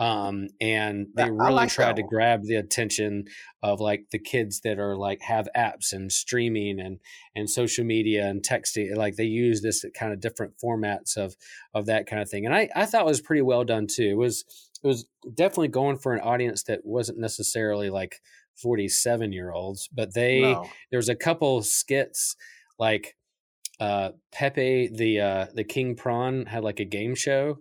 um, 0.00 0.48
and 0.62 1.08
they 1.14 1.30
really 1.30 1.52
like 1.52 1.70
tried 1.70 1.96
to 1.96 2.02
grab 2.02 2.42
the 2.44 2.54
attention 2.54 3.26
of 3.62 3.80
like 3.80 4.06
the 4.10 4.18
kids 4.18 4.62
that 4.62 4.78
are 4.78 4.96
like 4.96 5.20
have 5.20 5.46
apps 5.54 5.92
and 5.92 6.10
streaming 6.10 6.80
and 6.80 6.98
and 7.36 7.50
social 7.50 7.84
media 7.84 8.26
and 8.26 8.42
texting 8.42 8.96
like 8.96 9.16
they 9.16 9.24
use 9.24 9.60
this 9.60 9.84
kind 9.94 10.12
of 10.14 10.20
different 10.20 10.54
formats 10.56 11.18
of 11.18 11.36
of 11.74 11.84
that 11.84 12.06
kind 12.06 12.22
of 12.22 12.30
thing 12.30 12.46
and 12.46 12.54
i 12.54 12.66
i 12.74 12.86
thought 12.86 13.02
it 13.02 13.06
was 13.06 13.20
pretty 13.20 13.42
well 13.42 13.62
done 13.62 13.86
too 13.86 14.08
it 14.08 14.16
was 14.16 14.44
it 14.82 14.86
was 14.86 15.06
definitely 15.34 15.68
going 15.68 15.98
for 15.98 16.14
an 16.14 16.20
audience 16.20 16.62
that 16.62 16.80
wasn't 16.82 17.18
necessarily 17.18 17.90
like 17.90 18.22
47 18.56 19.32
year 19.32 19.52
olds 19.52 19.86
but 19.92 20.14
they 20.14 20.40
no. 20.40 20.66
there 20.90 20.98
was 20.98 21.10
a 21.10 21.14
couple 21.14 21.62
skits 21.62 22.36
like 22.78 23.16
uh 23.80 24.12
pepe 24.32 24.88
the 24.88 25.20
uh 25.20 25.46
the 25.54 25.64
king 25.64 25.94
prawn 25.94 26.46
had 26.46 26.64
like 26.64 26.80
a 26.80 26.84
game 26.86 27.14
show 27.14 27.58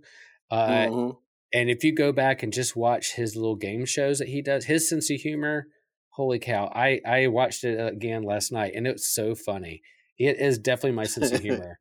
uh, 0.52 0.68
mm-hmm. 0.68 1.18
And 1.54 1.70
if 1.70 1.84
you 1.84 1.94
go 1.94 2.12
back 2.12 2.44
and 2.44 2.54
just 2.54 2.76
watch 2.76 3.14
his 3.14 3.36
little 3.36 3.56
game 3.56 3.86
shows 3.86 4.20
that 4.20 4.28
he 4.28 4.42
does, 4.42 4.66
his 4.66 4.88
sense 4.88 5.10
of 5.10 5.18
humor, 5.18 5.68
holy 6.12 6.40
cow! 6.40 6.72
I 6.74 7.00
I 7.06 7.28
watched 7.28 7.64
it 7.64 7.80
again 7.80 8.24
last 8.24 8.52
night, 8.52 8.74
and 8.76 8.86
it 8.86 8.94
was 8.94 9.10
so 9.10 9.36
funny. 9.36 9.82
It 10.18 10.40
is 10.40 10.60
definitely 10.60 10.92
my 10.92 11.06
sense 11.06 11.32
of 11.32 11.42
humor, 11.42 11.80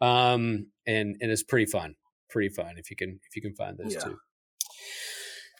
um, 0.00 0.66
and 0.86 1.16
and 1.20 1.30
it's 1.30 1.42
pretty 1.42 1.66
fun, 1.66 1.94
pretty 2.28 2.50
fun 2.50 2.74
if 2.76 2.90
you 2.90 2.96
can 2.96 3.20
if 3.28 3.36
you 3.36 3.42
can 3.42 3.54
find 3.54 3.78
those 3.78 3.94
yeah. 3.94 4.00
two. 4.00 4.18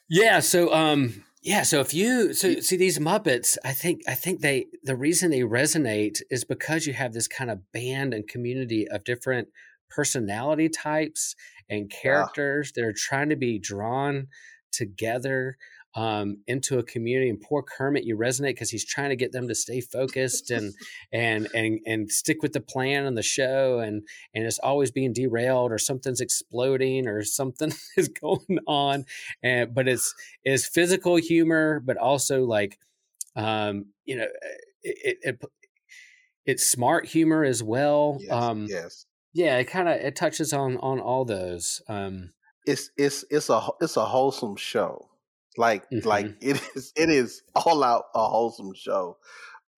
Yeah. 0.09 0.41
So 0.41 0.73
um, 0.75 1.25
yeah. 1.43 1.63
So 1.63 1.81
if 1.81 1.95
you 1.95 2.35
so 2.35 2.61
see 2.61 2.77
these 2.77 2.99
Muppets, 2.99 3.57
I 3.65 3.73
think 3.73 4.03
I 4.07 4.15
think 4.15 4.41
they 4.41 4.67
the 4.83 4.97
reason 4.97 5.31
they 5.31 5.41
resonate 5.41 6.21
is 6.31 6.45
because 6.45 6.87
you 6.87 6.93
have 6.93 7.13
this 7.13 7.29
kind 7.29 7.51
of 7.51 7.73
band 7.73 8.13
and 8.13 8.29
community 8.29 8.87
of 8.87 9.05
different 9.05 9.49
personality 9.89 10.69
types 10.69 11.35
and 11.69 11.91
characters 11.91 12.73
that 12.75 12.85
are 12.85 12.95
trying 12.97 13.29
to 13.31 13.37
be 13.37 13.59
drawn 13.59 14.29
together 14.73 15.57
um, 15.97 16.43
into 16.47 16.79
a 16.79 16.83
community. 16.83 17.31
And 17.31 17.41
poor 17.41 17.63
Kermit, 17.63 18.05
you 18.05 18.17
resonate 18.17 18.51
because 18.51 18.71
he's 18.71 18.85
trying 18.85 19.09
to 19.09 19.17
get 19.17 19.33
them 19.33 19.49
to 19.49 19.55
stay 19.55 19.81
focused 19.81 20.51
and 20.51 20.75
and 21.13 21.49
and 21.55 21.81
and 21.87 22.11
stick 22.11 22.43
with 22.43 22.53
the 22.53 22.61
plan 22.61 23.07
on 23.07 23.15
the 23.15 23.23
show, 23.23 23.81
and 23.81 24.03
and 24.35 24.45
it's 24.45 24.59
always 24.59 24.91
being 24.91 25.15
derailed 25.15 25.73
or 25.73 25.79
something's 25.79 26.21
exploding 26.21 27.09
or 27.09 27.25
something 27.25 27.73
is 27.97 28.09
going 28.09 28.59
on. 28.67 29.07
And 29.43 29.75
but 29.75 29.89
it's 29.89 30.15
it's 30.45 30.67
physical 30.69 31.17
humor, 31.17 31.81
but 31.81 31.97
also 31.97 32.45
like 32.45 32.79
um, 33.35 33.87
you 34.05 34.17
know 34.17 34.25
eh, 34.25 34.59
it, 34.83 34.99
it, 35.03 35.19
it 35.23 35.51
it's 36.45 36.67
smart 36.67 37.07
humor 37.07 37.43
as 37.43 37.63
well. 37.63 38.19
Yes, 38.21 38.33
um, 38.33 38.67
yes 38.69 39.07
yeah, 39.37 39.59
it 39.59 39.65
kind 39.65 39.87
of 39.87 39.97
it 39.97 40.17
touches 40.17 40.55
on 40.55 40.79
on 40.79 40.99
all 40.99 41.27
those. 41.27 41.83
Um, 41.89 42.31
it's 42.65 42.91
it's 42.97 43.23
it's 43.31 43.51
a 43.51 43.61
it's 43.83 43.99
a 43.99 44.05
wholesome 44.07 44.57
show. 44.57 45.11
Like 45.59 45.89
mm-hmm. 45.91 46.09
like 46.09 46.27
it 46.41 46.61
is 46.75 46.93
it 46.97 47.11
is 47.11 47.43
all 47.55 47.85
out 47.85 48.05
a 48.15 48.27
wholesome 48.27 48.73
show. 48.75 49.19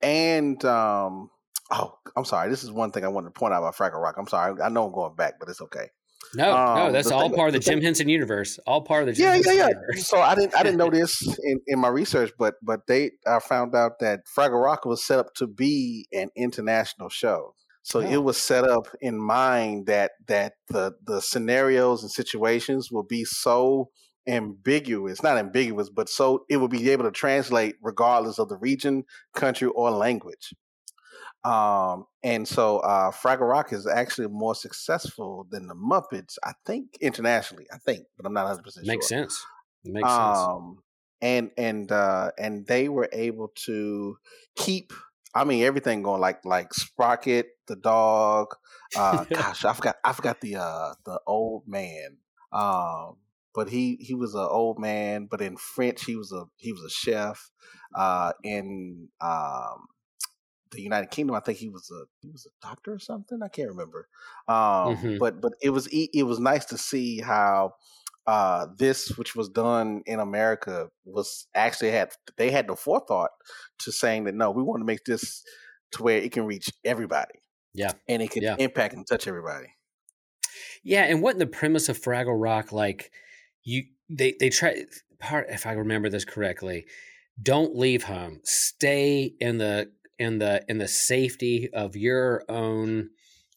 And 0.00 0.64
um 0.64 1.30
oh, 1.72 1.98
I'm 2.16 2.24
sorry. 2.24 2.50
This 2.50 2.62
is 2.62 2.70
one 2.70 2.92
thing 2.92 3.04
I 3.04 3.08
wanted 3.08 3.34
to 3.34 3.38
point 3.38 3.52
out 3.52 3.58
about 3.58 3.74
Fraggle 3.74 4.00
Rock. 4.00 4.14
I'm 4.16 4.28
sorry. 4.28 4.62
I 4.62 4.68
know 4.68 4.86
I'm 4.86 4.92
going 4.92 5.16
back, 5.16 5.40
but 5.40 5.48
it's 5.48 5.60
okay. 5.60 5.88
No, 6.34 6.56
um, 6.56 6.78
no, 6.78 6.92
that's 6.92 7.10
all 7.10 7.30
part 7.30 7.48
of 7.48 7.52
the, 7.54 7.58
the 7.58 7.64
Jim 7.64 7.74
thing, 7.78 7.84
Henson 7.84 8.08
universe. 8.08 8.60
All 8.64 8.82
part 8.82 9.02
of 9.02 9.06
the 9.06 9.12
Jim 9.14 9.24
yeah, 9.24 9.34
Henson 9.34 9.56
yeah, 9.56 9.62
yeah. 9.62 9.68
Universe. 9.70 10.06
So 10.06 10.20
I 10.20 10.36
didn't 10.36 10.54
I 10.54 10.62
didn't 10.62 10.78
know 10.78 10.90
this 10.90 11.20
in, 11.42 11.60
in 11.66 11.80
my 11.80 11.88
research, 11.88 12.30
but 12.38 12.54
but 12.62 12.86
they 12.86 13.10
I 13.26 13.40
found 13.40 13.74
out 13.74 13.98
that 14.00 14.20
Fraggle 14.36 14.62
Rock 14.62 14.84
was 14.84 15.04
set 15.04 15.18
up 15.18 15.34
to 15.34 15.48
be 15.48 16.06
an 16.12 16.30
international 16.36 17.08
show. 17.08 17.56
So 17.82 18.00
oh. 18.00 18.02
it 18.02 18.18
was 18.18 18.36
set 18.36 18.64
up 18.64 18.88
in 19.00 19.18
mind 19.18 19.86
that 19.86 20.12
that 20.26 20.54
the 20.68 20.92
the 21.04 21.20
scenarios 21.20 22.02
and 22.02 22.10
situations 22.10 22.90
will 22.90 23.04
be 23.04 23.24
so 23.24 23.90
ambiguous, 24.26 25.22
not 25.22 25.38
ambiguous, 25.38 25.88
but 25.88 26.08
so 26.08 26.44
it 26.48 26.58
will 26.58 26.68
be 26.68 26.90
able 26.90 27.04
to 27.04 27.10
translate 27.10 27.76
regardless 27.82 28.38
of 28.38 28.48
the 28.48 28.58
region, 28.58 29.04
country, 29.34 29.68
or 29.68 29.90
language. 29.90 30.52
Um, 31.44 32.04
and 32.22 32.46
so 32.46 32.80
uh, 32.80 33.10
Fraggle 33.10 33.48
Rock 33.48 33.72
is 33.72 33.86
actually 33.86 34.28
more 34.28 34.54
successful 34.54 35.46
than 35.50 35.66
the 35.66 35.74
Muppets, 35.74 36.36
I 36.44 36.52
think, 36.66 36.98
internationally. 37.00 37.66
I 37.72 37.78
think, 37.78 38.04
but 38.16 38.26
I'm 38.26 38.34
not 38.34 38.44
100 38.44 38.62
percent 38.62 38.86
sure. 38.86 38.94
Makes 38.94 39.08
sense. 39.08 39.44
Makes 39.84 40.08
um, 40.08 40.18
sense. 40.20 40.82
And 41.20 41.50
and 41.56 41.92
uh, 41.92 42.30
and 42.38 42.66
they 42.66 42.88
were 42.88 43.08
able 43.12 43.48
to 43.66 44.16
keep. 44.56 44.92
I 45.34 45.44
mean, 45.44 45.64
everything 45.64 46.02
going 46.02 46.20
like 46.20 46.44
like 46.44 46.72
Sprocket, 46.74 47.46
the 47.66 47.76
dog. 47.76 48.54
Uh, 48.96 49.24
gosh, 49.30 49.64
I 49.64 49.72
forgot. 49.72 49.96
I 50.04 50.12
forgot 50.12 50.40
the 50.40 50.56
uh, 50.56 50.94
the 51.04 51.20
old 51.26 51.64
man. 51.66 52.18
Um, 52.52 53.16
but 53.54 53.68
he 53.68 53.96
he 54.00 54.14
was 54.14 54.34
an 54.34 54.46
old 54.48 54.78
man. 54.78 55.28
But 55.30 55.40
in 55.40 55.56
French, 55.56 56.04
he 56.04 56.16
was 56.16 56.32
a 56.32 56.44
he 56.56 56.72
was 56.72 56.82
a 56.82 56.90
chef. 56.90 57.50
Uh, 57.94 58.32
in 58.44 59.08
um, 59.20 59.86
the 60.70 60.82
United 60.82 61.10
Kingdom. 61.10 61.36
I 61.36 61.40
think 61.40 61.58
he 61.58 61.68
was 61.68 61.90
a 61.90 62.04
he 62.20 62.30
was 62.30 62.46
a 62.46 62.66
doctor 62.66 62.94
or 62.94 62.98
something. 62.98 63.40
I 63.42 63.48
can't 63.48 63.70
remember. 63.70 64.08
Um, 64.46 64.96
mm-hmm. 64.96 65.18
But 65.18 65.40
but 65.40 65.52
it 65.62 65.70
was 65.70 65.88
it 65.90 66.24
was 66.24 66.38
nice 66.38 66.64
to 66.66 66.78
see 66.78 67.20
how 67.20 67.74
uh, 68.28 68.66
this, 68.76 69.16
which 69.16 69.34
was 69.34 69.48
done 69.48 70.02
in 70.04 70.20
America, 70.20 70.90
was 71.06 71.46
actually 71.54 71.90
had 71.90 72.10
they 72.36 72.50
had 72.50 72.66
the 72.66 72.76
forethought 72.76 73.30
to 73.78 73.90
saying 73.90 74.24
that 74.24 74.34
no, 74.34 74.50
we 74.50 74.62
want 74.62 74.82
to 74.82 74.84
make 74.84 75.02
this 75.06 75.42
to 75.92 76.02
where 76.02 76.18
it 76.18 76.30
can 76.30 76.44
reach 76.44 76.68
everybody. 76.84 77.40
Yeah, 77.72 77.92
and 78.06 78.20
it 78.20 78.30
can 78.30 78.42
yeah. 78.42 78.56
impact 78.58 78.92
and 78.92 79.06
touch 79.06 79.26
everybody. 79.26 79.68
Yeah, 80.84 81.04
and 81.04 81.22
what 81.22 81.36
in 81.36 81.38
the 81.38 81.46
premise 81.46 81.88
of 81.88 81.98
Fraggle 81.98 82.38
Rock 82.38 82.70
like? 82.70 83.10
You 83.64 83.84
they 84.10 84.34
they 84.38 84.50
try 84.50 84.84
part 85.18 85.46
if 85.48 85.64
I 85.64 85.72
remember 85.72 86.10
this 86.10 86.26
correctly. 86.26 86.84
Don't 87.42 87.76
leave 87.76 88.02
home. 88.02 88.40
Stay 88.44 89.32
in 89.40 89.56
the 89.56 89.90
in 90.18 90.38
the 90.38 90.62
in 90.68 90.76
the 90.76 90.88
safety 90.88 91.70
of 91.72 91.96
your 91.96 92.44
own 92.50 93.08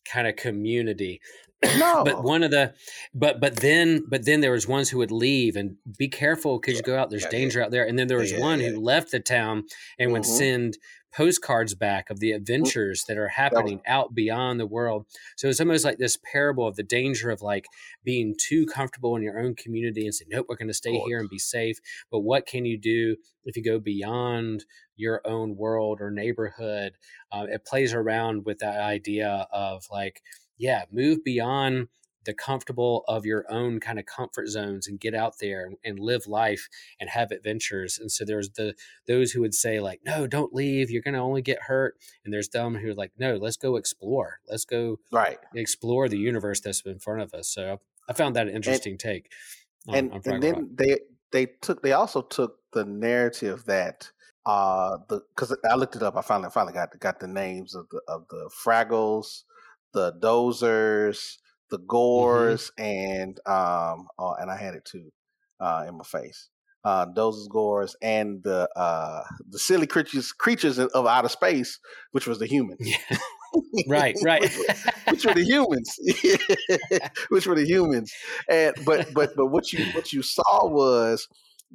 kind 0.05 0.27
of 0.27 0.37
community. 0.37 1.19
No. 1.77 2.03
but 2.03 2.23
one 2.23 2.41
of 2.41 2.49
the 2.49 2.73
but 3.13 3.39
but 3.39 3.57
then 3.57 4.03
but 4.07 4.25
then 4.25 4.41
there 4.41 4.51
was 4.51 4.67
ones 4.67 4.89
who 4.89 4.97
would 4.97 5.11
leave 5.11 5.55
and 5.55 5.77
be 5.97 6.07
careful 6.07 6.59
because 6.59 6.75
you 6.77 6.81
go 6.81 6.97
out 6.97 7.11
there's 7.11 7.23
yeah, 7.23 7.29
danger 7.29 7.59
yeah. 7.59 7.65
out 7.65 7.71
there 7.71 7.85
and 7.85 7.99
then 7.99 8.07
there 8.07 8.17
was 8.17 8.31
yeah, 8.31 8.39
one 8.39 8.59
who 8.59 8.79
left 8.79 9.11
the 9.11 9.19
town 9.19 9.63
and 9.99 10.07
mm-hmm. 10.07 10.13
would 10.13 10.25
send 10.25 10.77
postcards 11.13 11.75
back 11.75 12.09
of 12.09 12.19
the 12.19 12.31
mm. 12.31 12.35
adventures 12.35 13.03
that 13.07 13.17
are 13.17 13.27
happening 13.27 13.77
was- 13.77 13.85
out 13.87 14.15
beyond 14.15 14.59
the 14.59 14.65
world. 14.65 15.05
So 15.35 15.47
it's 15.47 15.59
almost 15.59 15.85
like 15.85 15.97
this 15.97 16.17
parable 16.31 16.67
of 16.67 16.75
the 16.75 16.83
danger 16.83 17.29
of 17.29 17.41
like 17.41 17.65
being 18.03 18.35
too 18.37 18.65
comfortable 18.65 19.15
in 19.15 19.23
your 19.23 19.39
own 19.39 19.55
community 19.55 20.05
and 20.05 20.15
say, 20.15 20.25
nope, 20.29 20.45
we're 20.47 20.55
going 20.55 20.67
to 20.69 20.73
stay 20.73 20.97
here 20.99 21.19
and 21.19 21.29
be 21.29 21.39
safe. 21.39 21.77
But 22.09 22.21
what 22.21 22.45
can 22.45 22.65
you 22.65 22.77
do 22.77 23.17
if 23.43 23.57
you 23.57 23.63
go 23.63 23.79
beyond 23.79 24.65
your 24.95 25.21
own 25.25 25.55
world 25.55 25.99
or 26.01 26.11
neighborhood? 26.11 26.93
Uh, 27.31 27.47
it 27.49 27.65
plays 27.65 27.93
around 27.93 28.45
with 28.45 28.59
that 28.59 28.79
idea 28.79 29.47
of 29.51 29.83
like, 29.91 30.21
yeah, 30.61 30.83
move 30.91 31.23
beyond 31.23 31.87
the 32.23 32.33
comfortable 32.33 33.03
of 33.07 33.25
your 33.25 33.45
own 33.49 33.79
kind 33.79 33.97
of 33.97 34.05
comfort 34.05 34.47
zones 34.47 34.87
and 34.87 34.99
get 34.99 35.15
out 35.15 35.39
there 35.39 35.71
and, 35.83 35.99
live 35.99 36.27
life 36.27 36.69
and 36.99 37.09
have 37.09 37.31
adventures. 37.31 37.97
And 37.99 38.11
so 38.11 38.23
there's 38.23 38.51
the 38.51 38.75
those 39.07 39.31
who 39.31 39.41
would 39.41 39.55
say 39.55 39.79
like, 39.79 40.01
no, 40.05 40.27
don't 40.27 40.53
leave. 40.53 40.91
You're 40.91 41.01
going 41.01 41.15
to 41.15 41.19
only 41.19 41.41
get 41.41 41.63
hurt. 41.63 41.95
And 42.23 42.31
there's 42.31 42.49
them 42.49 42.75
who 42.75 42.91
are 42.91 42.93
like, 42.93 43.11
no, 43.17 43.37
let's 43.37 43.57
go 43.57 43.75
explore. 43.75 44.39
Let's 44.47 44.65
go 44.65 44.97
right 45.11 45.39
explore 45.55 46.07
the 46.07 46.19
universe 46.19 46.59
that's 46.59 46.81
in 46.85 46.99
front 46.99 47.21
of 47.21 47.33
us. 47.33 47.49
So 47.49 47.79
I 48.07 48.13
found 48.13 48.35
that 48.35 48.47
an 48.47 48.55
interesting 48.55 48.93
and, 48.93 48.99
take. 48.99 49.31
On, 49.87 49.95
and, 49.95 50.11
on 50.11 50.21
and 50.25 50.43
then 50.43 50.69
they 50.75 50.99
they 51.31 51.47
took 51.61 51.81
they 51.81 51.93
also 51.93 52.21
took 52.21 52.59
the 52.71 52.85
narrative 52.85 53.65
that 53.65 54.11
uh 54.45 54.97
the 55.09 55.21
because 55.35 55.55
I 55.69 55.75
looked 55.75 55.95
it 55.95 56.03
up. 56.03 56.15
I 56.17 56.21
finally 56.21 56.51
finally 56.51 56.73
got 56.73 56.97
got 56.99 57.19
the 57.19 57.27
names 57.27 57.73
of 57.73 57.89
the 57.89 58.01
of 58.07 58.27
the 58.29 58.49
Fraggles, 58.63 59.43
the 59.93 60.13
Dozers 60.13 61.37
the 61.71 61.79
mm-hmm. 61.79 61.89
Gorgs, 61.89 62.71
mm-hmm. 62.77 62.83
and 62.83 63.39
um, 63.47 64.07
oh, 64.19 64.35
and 64.39 64.51
I 64.51 64.57
had 64.57 64.75
it 64.75 64.85
too 64.85 65.11
uh, 65.59 65.85
in 65.87 65.97
my 65.97 66.03
face. 66.03 66.49
Uh, 66.83 67.05
those 67.15 67.47
Gorgs 67.47 67.95
and 68.01 68.43
the 68.43 68.69
uh, 68.75 69.23
the 69.49 69.59
silly 69.59 69.87
creatures 69.87 70.31
creatures 70.31 70.77
of 70.77 71.05
outer 71.07 71.29
space, 71.29 71.79
which 72.11 72.27
was 72.27 72.39
the 72.39 72.47
humans. 72.47 72.79
Yeah. 72.81 73.17
right, 73.87 74.15
right. 74.23 74.41
which, 74.41 74.77
which, 75.09 75.25
were 75.25 75.33
the 75.33 75.43
humans? 75.43 75.99
which 77.29 77.47
were 77.47 77.55
the 77.55 77.65
humans? 77.65 78.11
And 78.49 78.73
but 78.85 79.13
but 79.13 79.35
but 79.35 79.47
what 79.47 79.71
you 79.73 79.85
what 79.93 80.11
you 80.11 80.21
saw 80.21 80.67
was 80.67 81.27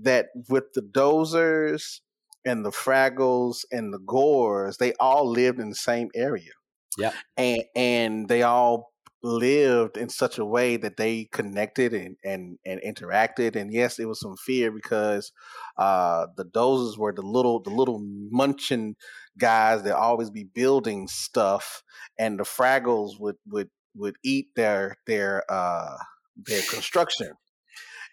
that 0.03 0.27
with 0.49 0.73
the 0.75 0.83
dozers 0.83 2.01
and 2.45 2.65
the 2.65 2.71
fraggles 2.71 3.65
and 3.73 3.93
the 3.93 4.01
Gorgs, 4.01 4.79
they 4.79 4.93
all 4.95 5.29
lived 5.29 5.61
in 5.61 5.69
the 5.69 5.77
same 5.77 6.11
area. 6.15 6.51
Yeah, 6.97 7.13
and 7.37 7.63
and 7.75 8.29
they 8.29 8.43
all 8.43 8.93
lived 9.27 9.97
in 9.97 10.09
such 10.09 10.39
a 10.39 10.45
way 10.45 10.77
that 10.77 10.97
they 10.97 11.25
connected 11.33 11.93
and 11.93 12.17
and, 12.25 12.59
and 12.65 12.81
interacted 12.83 13.57
and 13.57 13.73
yes 13.73 13.99
it 13.99 14.07
was 14.07 14.21
some 14.21 14.37
fear 14.37 14.71
because 14.71 15.33
uh, 15.79 16.27
the 16.37 16.45
dozers 16.45 16.97
were 16.97 17.13
the 17.13 17.23
little 17.23 17.61
the 17.61 17.71
little 17.71 18.01
munching 18.31 18.95
guys 19.39 19.83
that 19.83 19.97
always 19.97 20.31
be 20.31 20.45
building 20.45 21.09
stuff 21.09 21.83
and 22.19 22.39
the 22.39 22.45
fraggles 22.45 23.19
would 23.19 23.37
would 23.47 23.69
would 23.95 24.17
eat 24.23 24.49
their 24.55 24.97
their 25.07 25.43
uh 25.51 25.97
their 26.37 26.63
construction 26.63 27.33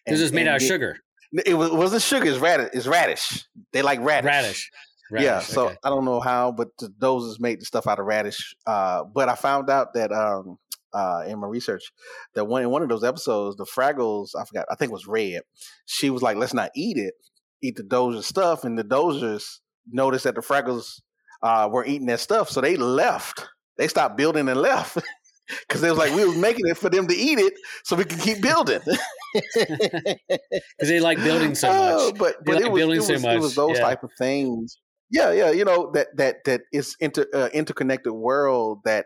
because 0.06 0.22
it's 0.22 0.34
made 0.34 0.48
out 0.48 0.56
of 0.56 0.62
sugar. 0.62 0.98
it, 1.46 1.54
was, 1.54 1.70
it 1.70 1.76
wasn't 1.76 2.02
sugar 2.02 2.26
it's 2.26 2.40
radish 2.40 2.70
it's 2.74 2.88
radish. 2.88 3.46
They 3.72 3.82
like 3.82 4.00
radish. 4.02 4.28
Radish 4.28 4.72
Radish, 5.14 5.26
yeah, 5.26 5.40
so 5.42 5.68
okay. 5.68 5.78
I 5.84 5.90
don't 5.90 6.06
know 6.06 6.20
how, 6.20 6.52
but 6.52 6.70
the 6.80 6.88
dozers 6.88 7.40
made 7.40 7.62
the 7.62 7.66
stuff 7.66 7.86
out 7.86 8.00
of 8.00 8.06
radish. 8.08 8.56
Uh, 8.66 9.04
but 9.04 9.30
I 9.30 9.36
found 9.36 9.70
out 9.70 9.94
that 9.94 10.12
um, 10.12 10.58
uh, 10.92 11.24
in 11.28 11.38
my 11.40 11.48
research 11.48 11.92
that 12.34 12.46
one 12.46 12.64
in 12.64 12.72
one 12.72 12.82
of 12.82 12.90
those 12.90 13.04
episodes, 13.04 13.56
the 13.58 13.66
Fraggles, 13.66 14.30
I 14.36 14.44
forgot, 14.44 14.66
I 14.72 14.76
think 14.76 14.90
it 14.90 14.94
was 14.94 15.06
Red. 15.06 15.42
She 15.86 16.10
was 16.10 16.24
like, 16.24 16.38
"Let's 16.38 16.56
not 16.56 16.72
eat 16.76 16.98
it, 16.98 17.14
eat 17.62 17.76
the 17.76 17.84
Dozer 17.84 18.24
stuff," 18.24 18.64
and 18.64 18.76
the 18.76 18.84
Dozers 18.84 19.60
noticed 19.92 20.24
that 20.24 20.34
the 20.34 20.42
Fraggles 20.42 21.00
uh, 21.44 21.70
were 21.72 21.86
eating 21.86 22.08
that 22.08 22.20
stuff, 22.20 22.50
so 22.50 22.60
they 22.60 22.76
left. 22.76 23.48
They 23.78 23.88
stopped 23.88 24.18
building 24.18 24.50
and 24.50 24.60
left 24.60 24.98
because 25.68 25.82
they 25.82 25.92
was 25.92 26.00
like, 26.00 26.16
"We 26.16 26.26
was 26.26 26.38
making 26.38 26.66
it 26.66 26.78
for 26.78 26.90
them 26.90 27.06
to 27.06 27.16
eat 27.16 27.38
it, 27.38 27.54
so 27.84 27.96
we 27.96 28.06
can 28.06 28.20
keep 28.20 28.42
building." 28.42 28.82
Because 29.36 30.90
they 30.90 31.00
like 31.00 31.18
building 31.18 31.56
so 31.56 31.68
much. 31.74 31.80
Oh, 31.80 32.14
but 32.14 32.36
but 32.46 32.56
like 32.56 32.66
it, 32.66 32.72
was, 32.72 33.10
it, 33.10 33.14
was, 33.14 33.22
so 33.24 33.30
it 33.30 33.40
was 33.40 33.56
those 33.56 33.78
yeah. 33.78 33.84
type 33.84 34.04
of 34.04 34.12
things 34.18 34.78
yeah 35.12 35.32
yeah 35.32 35.52
you 35.52 35.66
know 35.66 35.92
that 35.94 36.08
that 36.16 36.38
that 36.46 36.62
is 36.72 36.96
inter 37.00 37.26
uh, 37.34 37.50
interconnected 37.54 38.14
world 38.14 38.80
that 38.86 39.06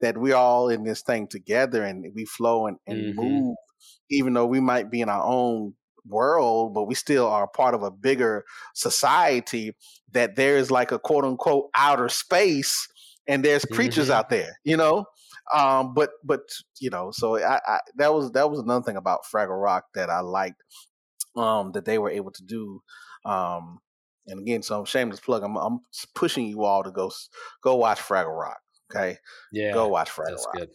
that 0.00 0.18
we're 0.18 0.36
all 0.36 0.68
in 0.68 0.84
this 0.84 1.02
thing 1.02 1.26
together 1.26 1.82
and 1.82 2.04
we 2.14 2.24
flow 2.24 2.66
and, 2.66 2.76
and 2.86 2.98
mm-hmm. 2.98 3.20
move, 3.20 3.56
even 4.10 4.34
though 4.34 4.46
we 4.46 4.60
might 4.60 4.90
be 4.90 5.00
in 5.00 5.08
our 5.08 5.24
own 5.24 5.74
world, 6.06 6.74
but 6.74 6.84
we 6.84 6.94
still 6.94 7.26
are 7.26 7.48
part 7.48 7.74
of 7.74 7.82
a 7.82 7.90
bigger 7.90 8.44
society. 8.74 9.72
That 10.12 10.36
there 10.36 10.56
is 10.56 10.70
like 10.70 10.92
a 10.92 10.98
quote 10.98 11.24
unquote 11.24 11.70
outer 11.76 12.08
space, 12.08 12.86
and 13.26 13.44
there's 13.44 13.64
creatures 13.64 14.08
mm-hmm. 14.08 14.18
out 14.18 14.30
there, 14.30 14.58
you 14.64 14.76
know. 14.76 15.06
Um, 15.54 15.94
but 15.94 16.10
but 16.22 16.42
you 16.80 16.90
know, 16.90 17.10
so 17.12 17.38
I, 17.38 17.60
I, 17.66 17.78
that 17.96 18.12
was 18.12 18.32
that 18.32 18.50
was 18.50 18.60
another 18.60 18.84
thing 18.84 18.96
about 18.96 19.24
Fraggle 19.32 19.60
Rock 19.60 19.84
that 19.94 20.10
I 20.10 20.20
liked 20.20 20.62
um, 21.36 21.72
that 21.72 21.84
they 21.84 21.98
were 21.98 22.10
able 22.10 22.30
to 22.32 22.44
do. 22.44 22.82
Um, 23.24 23.78
and 24.26 24.40
again, 24.40 24.62
so 24.62 24.84
shameless 24.84 25.20
plug. 25.20 25.42
I'm, 25.42 25.56
I'm 25.56 25.80
pushing 26.14 26.46
you 26.46 26.64
all 26.64 26.82
to 26.82 26.90
go 26.90 27.10
go 27.62 27.76
watch 27.76 27.98
Fraggle 27.98 28.38
Rock. 28.38 28.58
Okay. 28.90 29.18
Yeah. 29.52 29.72
Go 29.72 29.88
watch 29.88 30.10
Fraggle 30.10 30.30
That's 30.30 30.46
Rock. 30.46 30.56
Good. 30.56 30.70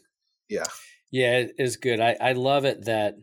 Yeah. 0.50 0.66
Yeah, 1.12 1.38
it 1.38 1.54
is 1.58 1.78
good. 1.78 2.00
I, 2.00 2.16
I 2.22 2.34
love 2.34 2.66
it 2.66 2.86
that, 2.86 3.16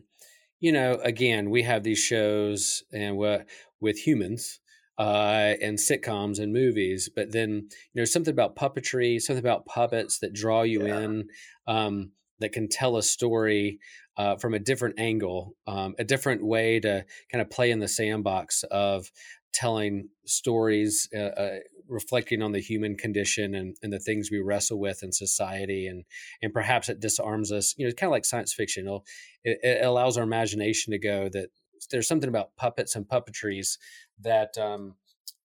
you 0.59 0.71
know, 0.71 0.99
again, 1.03 1.49
we 1.49 1.63
have 1.63 1.83
these 1.83 1.99
shows 1.99 2.83
and 2.91 3.15
what 3.17 3.45
with 3.79 3.97
humans 3.99 4.59
uh, 4.97 5.53
and 5.61 5.77
sitcoms 5.77 6.39
and 6.39 6.51
movies, 6.51 7.09
but 7.15 7.31
then 7.31 7.69
you 7.93 8.01
know 8.01 8.05
something 8.05 8.33
about 8.33 8.55
puppetry, 8.55 9.21
something 9.21 9.43
about 9.43 9.65
puppets 9.65 10.19
that 10.19 10.33
draw 10.33 10.63
you 10.63 10.87
yeah. 10.87 10.99
in, 10.99 11.27
um, 11.67 12.11
that 12.39 12.51
can 12.51 12.67
tell 12.67 12.97
a 12.97 13.03
story 13.03 13.79
uh, 14.17 14.35
from 14.35 14.53
a 14.53 14.59
different 14.59 14.99
angle, 14.99 15.55
um, 15.67 15.93
a 15.99 16.03
different 16.03 16.43
way 16.43 16.79
to 16.79 17.05
kind 17.31 17.41
of 17.41 17.49
play 17.49 17.71
in 17.71 17.79
the 17.79 17.87
sandbox 17.87 18.63
of 18.63 19.11
telling 19.53 20.09
stories 20.25 21.09
uh, 21.15 21.19
uh, 21.19 21.57
reflecting 21.87 22.41
on 22.41 22.51
the 22.51 22.59
human 22.59 22.95
condition 22.95 23.55
and, 23.55 23.77
and 23.81 23.93
the 23.93 23.99
things 23.99 24.29
we 24.29 24.39
wrestle 24.39 24.79
with 24.79 25.03
in 25.03 25.11
society 25.11 25.87
and 25.87 26.03
and 26.41 26.53
perhaps 26.53 26.89
it 26.89 26.99
disarms 26.99 27.51
us 27.51 27.73
you 27.77 27.85
know 27.85 27.89
it's 27.89 27.99
kind 27.99 28.09
of 28.09 28.11
like 28.11 28.25
science 28.25 28.53
fiction 28.53 28.87
it, 29.43 29.59
it, 29.63 29.85
allows 29.85 30.17
our 30.17 30.23
imagination 30.23 30.91
to 30.91 30.99
go 30.99 31.29
that 31.29 31.49
there's 31.91 32.07
something 32.07 32.29
about 32.29 32.55
puppets 32.57 32.95
and 32.95 33.07
puppetries 33.07 33.77
that 34.19 34.57
um, 34.57 34.95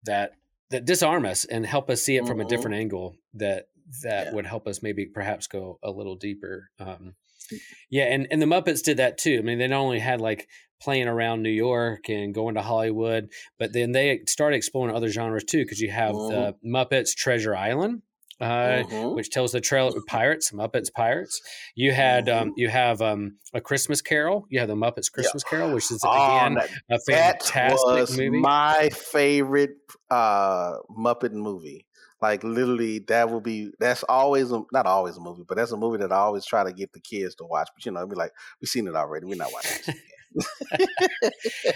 that 0.03 0.31
that 0.69 0.85
disarm 0.85 1.25
us 1.25 1.45
and 1.45 1.65
help 1.65 1.89
us 1.89 2.01
see 2.01 2.15
it 2.15 2.25
from 2.25 2.37
mm-hmm. 2.37 2.47
a 2.47 2.49
different 2.49 2.75
angle 2.75 3.15
that 3.33 3.67
that 4.03 4.27
yeah. 4.27 4.33
would 4.33 4.45
help 4.45 4.67
us 4.67 4.81
maybe 4.81 5.05
perhaps 5.05 5.47
go 5.47 5.77
a 5.83 5.91
little 5.91 6.15
deeper 6.15 6.69
um, 6.79 7.13
mm. 7.51 7.59
yeah 7.89 8.05
and 8.05 8.27
and 8.31 8.41
the 8.41 8.45
muppets 8.45 8.81
did 8.81 8.97
that 8.97 9.17
too 9.17 9.37
i 9.39 9.41
mean 9.41 9.59
they 9.59 9.67
not 9.67 9.79
only 9.81 9.99
had 9.99 10.21
like 10.21 10.47
playing 10.81 11.07
around 11.07 11.43
New 11.43 11.49
York 11.49 12.09
and 12.09 12.33
going 12.33 12.55
to 12.55 12.61
Hollywood. 12.61 13.29
But 13.59 13.73
then 13.73 13.91
they 13.91 14.21
started 14.27 14.57
exploring 14.57 14.95
other 14.95 15.09
genres 15.09 15.43
too, 15.43 15.63
because 15.63 15.79
you 15.79 15.91
have 15.91 16.13
mm-hmm. 16.13 16.33
the 16.33 16.55
Muppets 16.67 17.15
Treasure 17.15 17.55
Island. 17.55 18.01
Uh, 18.39 18.81
mm-hmm. 18.81 19.15
Which 19.15 19.29
tells 19.29 19.51
the 19.51 19.61
trail 19.61 19.89
of 19.89 20.03
pirates, 20.07 20.49
Muppets 20.51 20.91
pirates. 20.91 21.39
You 21.75 21.91
had 21.91 22.27
um, 22.27 22.47
mm-hmm. 22.47 22.53
you 22.55 22.69
have 22.69 22.99
um, 22.99 23.37
a 23.53 23.61
Christmas 23.61 24.01
Carol. 24.01 24.47
You 24.49 24.59
have 24.61 24.67
the 24.67 24.73
Muppets 24.73 25.11
Christmas 25.11 25.43
Carol, 25.43 25.71
which 25.75 25.91
is 25.91 26.03
again 26.03 26.57
oh, 26.59 26.65
a 26.89 26.97
fantastic 27.07 28.17
movie. 28.17 28.29
My 28.31 28.89
favorite 28.89 29.75
uh, 30.09 30.73
Muppet 30.89 31.33
movie. 31.33 31.85
Like 32.19 32.43
literally, 32.43 32.99
that 33.07 33.29
will 33.29 33.41
be 33.41 33.71
that's 33.79 34.01
always 34.03 34.51
a, 34.51 34.61
not 34.71 34.87
always 34.87 35.17
a 35.17 35.21
movie, 35.21 35.43
but 35.47 35.57
that's 35.57 35.71
a 35.71 35.77
movie 35.77 35.97
that 35.99 36.11
I 36.11 36.17
always 36.17 36.45
try 36.45 36.63
to 36.63 36.73
get 36.73 36.93
the 36.93 36.99
kids 36.99 37.35
to 37.35 37.45
watch. 37.45 37.69
But 37.75 37.85
you 37.85 37.91
know, 37.91 38.05
be 38.07 38.15
like, 38.15 38.31
we've 38.59 38.69
seen 38.69 38.87
it 38.87 38.95
already. 38.95 39.25
We're 39.25 39.35
not 39.35 39.51
watching. 39.51 39.95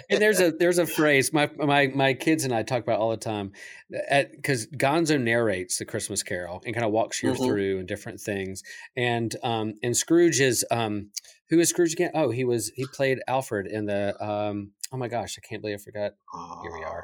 and 0.09 0.21
there's 0.21 0.39
a 0.39 0.51
there's 0.51 0.77
a 0.77 0.85
phrase 0.85 1.33
my 1.33 1.49
my 1.57 1.87
my 1.87 2.13
kids 2.13 2.43
and 2.43 2.53
I 2.53 2.63
talk 2.63 2.83
about 2.83 2.99
all 2.99 3.09
the 3.11 3.17
time, 3.17 3.51
because 3.89 4.67
Gonzo 4.67 5.19
narrates 5.19 5.77
the 5.77 5.85
Christmas 5.85 6.23
Carol 6.23 6.61
and 6.65 6.73
kind 6.73 6.85
of 6.85 6.91
walks 6.91 7.21
you 7.21 7.31
mm-hmm. 7.31 7.45
through 7.45 7.79
and 7.79 7.87
different 7.87 8.21
things, 8.21 8.63
and 8.95 9.35
um 9.43 9.73
and 9.83 9.95
Scrooge 9.95 10.39
is 10.39 10.65
um 10.71 11.11
who 11.49 11.59
is 11.59 11.69
Scrooge 11.69 11.93
again? 11.93 12.11
Oh, 12.13 12.31
he 12.31 12.45
was 12.45 12.71
he 12.75 12.85
played 12.93 13.19
Alfred 13.27 13.67
in 13.67 13.85
the 13.85 14.15
um 14.23 14.71
oh 14.91 14.97
my 14.97 15.07
gosh 15.07 15.37
I 15.37 15.47
can't 15.47 15.61
believe 15.61 15.79
I 15.79 15.83
forgot. 15.83 16.13
Here 16.61 16.71
we 16.71 16.83
are. 16.83 17.03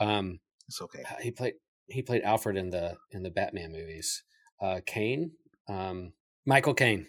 Um, 0.00 0.40
it's 0.68 0.80
okay. 0.80 1.02
Uh, 1.02 1.20
he 1.20 1.30
played 1.30 1.54
he 1.86 2.02
played 2.02 2.22
Alfred 2.22 2.56
in 2.56 2.70
the 2.70 2.96
in 3.10 3.22
the 3.22 3.30
Batman 3.30 3.72
movies. 3.72 4.22
Uh, 4.60 4.80
Caine, 4.86 5.32
um, 5.68 6.12
Michael 6.46 6.74
Caine. 6.74 7.06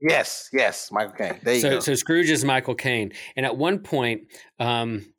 Yes, 0.00 0.48
yes, 0.52 0.90
Michael 0.90 1.14
Caine. 1.14 1.40
There 1.42 1.54
you 1.54 1.60
so, 1.60 1.70
go. 1.70 1.80
So 1.80 1.94
Scrooge 1.94 2.30
is 2.30 2.44
Michael 2.44 2.74
Caine, 2.74 3.12
and 3.36 3.44
at 3.44 3.56
one 3.56 3.80
point, 3.80 4.22
um, 4.58 5.12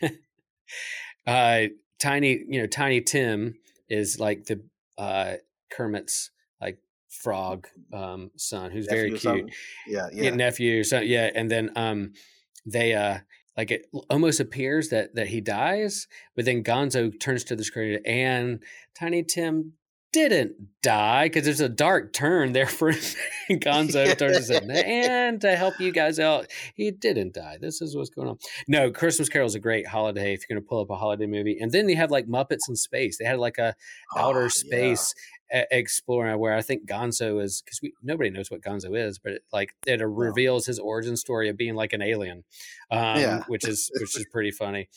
uh, 1.26 1.62
Tiny, 2.00 2.44
you 2.48 2.60
know, 2.60 2.66
Tiny 2.66 3.00
Tim 3.00 3.56
is 3.88 4.18
like 4.18 4.44
the 4.44 4.62
uh, 4.98 5.34
Kermit's 5.70 6.30
like 6.60 6.78
frog 7.08 7.66
um, 7.92 8.30
son, 8.36 8.70
who's 8.70 8.86
nephew 8.86 9.18
very 9.18 9.18
cute. 9.18 9.54
Yeah, 9.86 10.08
yeah, 10.12 10.30
nephew. 10.30 10.84
So 10.84 11.00
yeah, 11.00 11.30
and 11.34 11.50
then 11.50 11.70
um, 11.76 12.12
they 12.66 12.94
uh, 12.94 13.18
like 13.56 13.70
it 13.70 13.86
almost 14.10 14.40
appears 14.40 14.88
that 14.88 15.14
that 15.14 15.28
he 15.28 15.40
dies, 15.40 16.08
but 16.34 16.44
then 16.44 16.64
Gonzo 16.64 17.18
turns 17.18 17.44
to 17.44 17.56
the 17.56 17.64
screen 17.64 18.00
and 18.04 18.62
Tiny 18.98 19.22
Tim 19.22 19.74
didn't 20.14 20.54
die 20.80 21.26
because 21.26 21.44
there's 21.44 21.60
a 21.60 21.68
dark 21.68 22.12
turn 22.12 22.52
there 22.52 22.68
for 22.68 22.92
Gonzo 23.50 24.16
turns 24.16 24.48
and 24.48 24.70
and 24.72 25.40
to 25.40 25.56
help 25.56 25.80
you 25.80 25.90
guys 25.90 26.20
out, 26.20 26.46
he 26.76 26.92
didn't 26.92 27.34
die. 27.34 27.58
This 27.60 27.82
is 27.82 27.96
what's 27.96 28.10
going 28.10 28.28
on. 28.28 28.38
No, 28.68 28.92
Christmas 28.92 29.28
Carol 29.28 29.46
is 29.46 29.56
a 29.56 29.60
great 29.60 29.88
holiday 29.88 30.32
if 30.32 30.44
you're 30.48 30.54
going 30.54 30.64
to 30.64 30.68
pull 30.68 30.80
up 30.80 30.90
a 30.90 30.96
holiday 30.96 31.26
movie. 31.26 31.58
And 31.60 31.72
then 31.72 31.88
they 31.88 31.94
have 31.94 32.12
like 32.12 32.28
Muppets 32.28 32.68
in 32.68 32.76
space. 32.76 33.18
They 33.18 33.24
had 33.24 33.40
like 33.40 33.58
a 33.58 33.74
oh, 34.14 34.20
outer 34.20 34.48
space 34.48 35.12
yeah. 35.52 35.64
explorer 35.72 36.38
where 36.38 36.54
I 36.54 36.62
think 36.62 36.88
Gonzo 36.88 37.42
is 37.42 37.62
because 37.64 37.80
nobody 38.00 38.30
knows 38.30 38.52
what 38.52 38.60
Gonzo 38.60 38.96
is, 38.96 39.18
but 39.18 39.32
it, 39.32 39.42
like 39.52 39.74
it 39.84 40.00
reveals 40.00 40.66
his 40.66 40.78
origin 40.78 41.16
story 41.16 41.48
of 41.48 41.56
being 41.56 41.74
like 41.74 41.92
an 41.92 42.02
alien, 42.02 42.44
um, 42.92 43.18
yeah. 43.18 43.42
which 43.48 43.66
is 43.66 43.90
which 43.98 44.16
is 44.16 44.26
pretty 44.32 44.52
funny. 44.52 44.88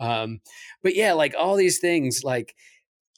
Um, 0.00 0.40
but 0.82 0.96
yeah, 0.96 1.12
like 1.12 1.34
all 1.38 1.56
these 1.56 1.78
things, 1.78 2.22
like 2.24 2.54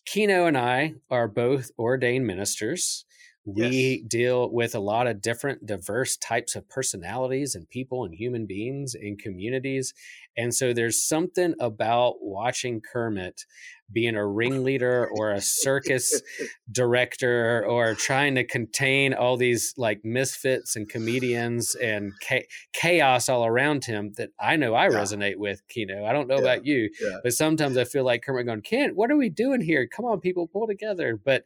Kino 0.05 0.47
and 0.47 0.57
I 0.57 0.95
are 1.11 1.29
both 1.29 1.71
ordained 1.79 2.27
ministers. 2.27 3.05
We 3.47 4.01
yes. 4.03 4.09
deal 4.09 4.51
with 4.51 4.75
a 4.75 4.81
lot 4.81 5.07
of 5.07 5.21
different, 5.21 5.67
diverse 5.67 6.17
types 6.17 6.57
of 6.57 6.69
personalities 6.69 7.55
and 7.55 7.69
people 7.69 8.05
and 8.05 8.15
human 8.15 8.47
beings 8.47 8.95
and 8.95 9.19
communities. 9.19 9.93
And 10.37 10.55
so 10.55 10.73
there's 10.73 11.03
something 11.07 11.55
about 11.61 12.17
watching 12.23 12.81
Kermit 12.81 13.45
being 13.93 14.17
a 14.17 14.27
ringleader 14.27 15.09
or 15.15 15.31
a 15.31 15.41
circus 15.41 16.23
director 16.73 17.65
or 17.67 17.95
trying 17.95 18.35
to 18.37 18.45
contain 18.45 19.13
all 19.13 19.37
these 19.37 19.75
like 19.77 20.01
misfits 20.05 20.75
and 20.75 20.89
comedians 20.89 21.75
and 21.75 22.13
cha- 22.23 22.47
chaos 22.73 23.29
all 23.29 23.45
around 23.45 23.85
him 23.85 24.13
that 24.17 24.31
I 24.41 24.57
know 24.57 24.75
I 24.75 24.85
yeah. 24.85 24.97
resonate 24.97 25.37
with, 25.37 25.63
Kino. 25.69 26.05
I 26.05 26.13
don't 26.13 26.29
know 26.29 26.37
yeah. 26.37 26.41
about 26.41 26.67
you, 26.67 26.91
yeah. 27.01 27.19
but 27.23 27.35
sometimes 27.35 27.77
I 27.77 27.85
feel 27.85 28.05
like 28.05 28.23
Kermit 28.23 28.47
going, 28.47 28.63
Kent, 28.63 28.97
what 28.97 29.11
are 29.11 29.17
we 29.17 29.29
doing 29.29 29.61
here? 29.61 29.87
Come 29.87 30.07
on, 30.07 30.21
people, 30.21 30.47
pull 30.47 30.67
together. 30.67 31.21
But 31.23 31.45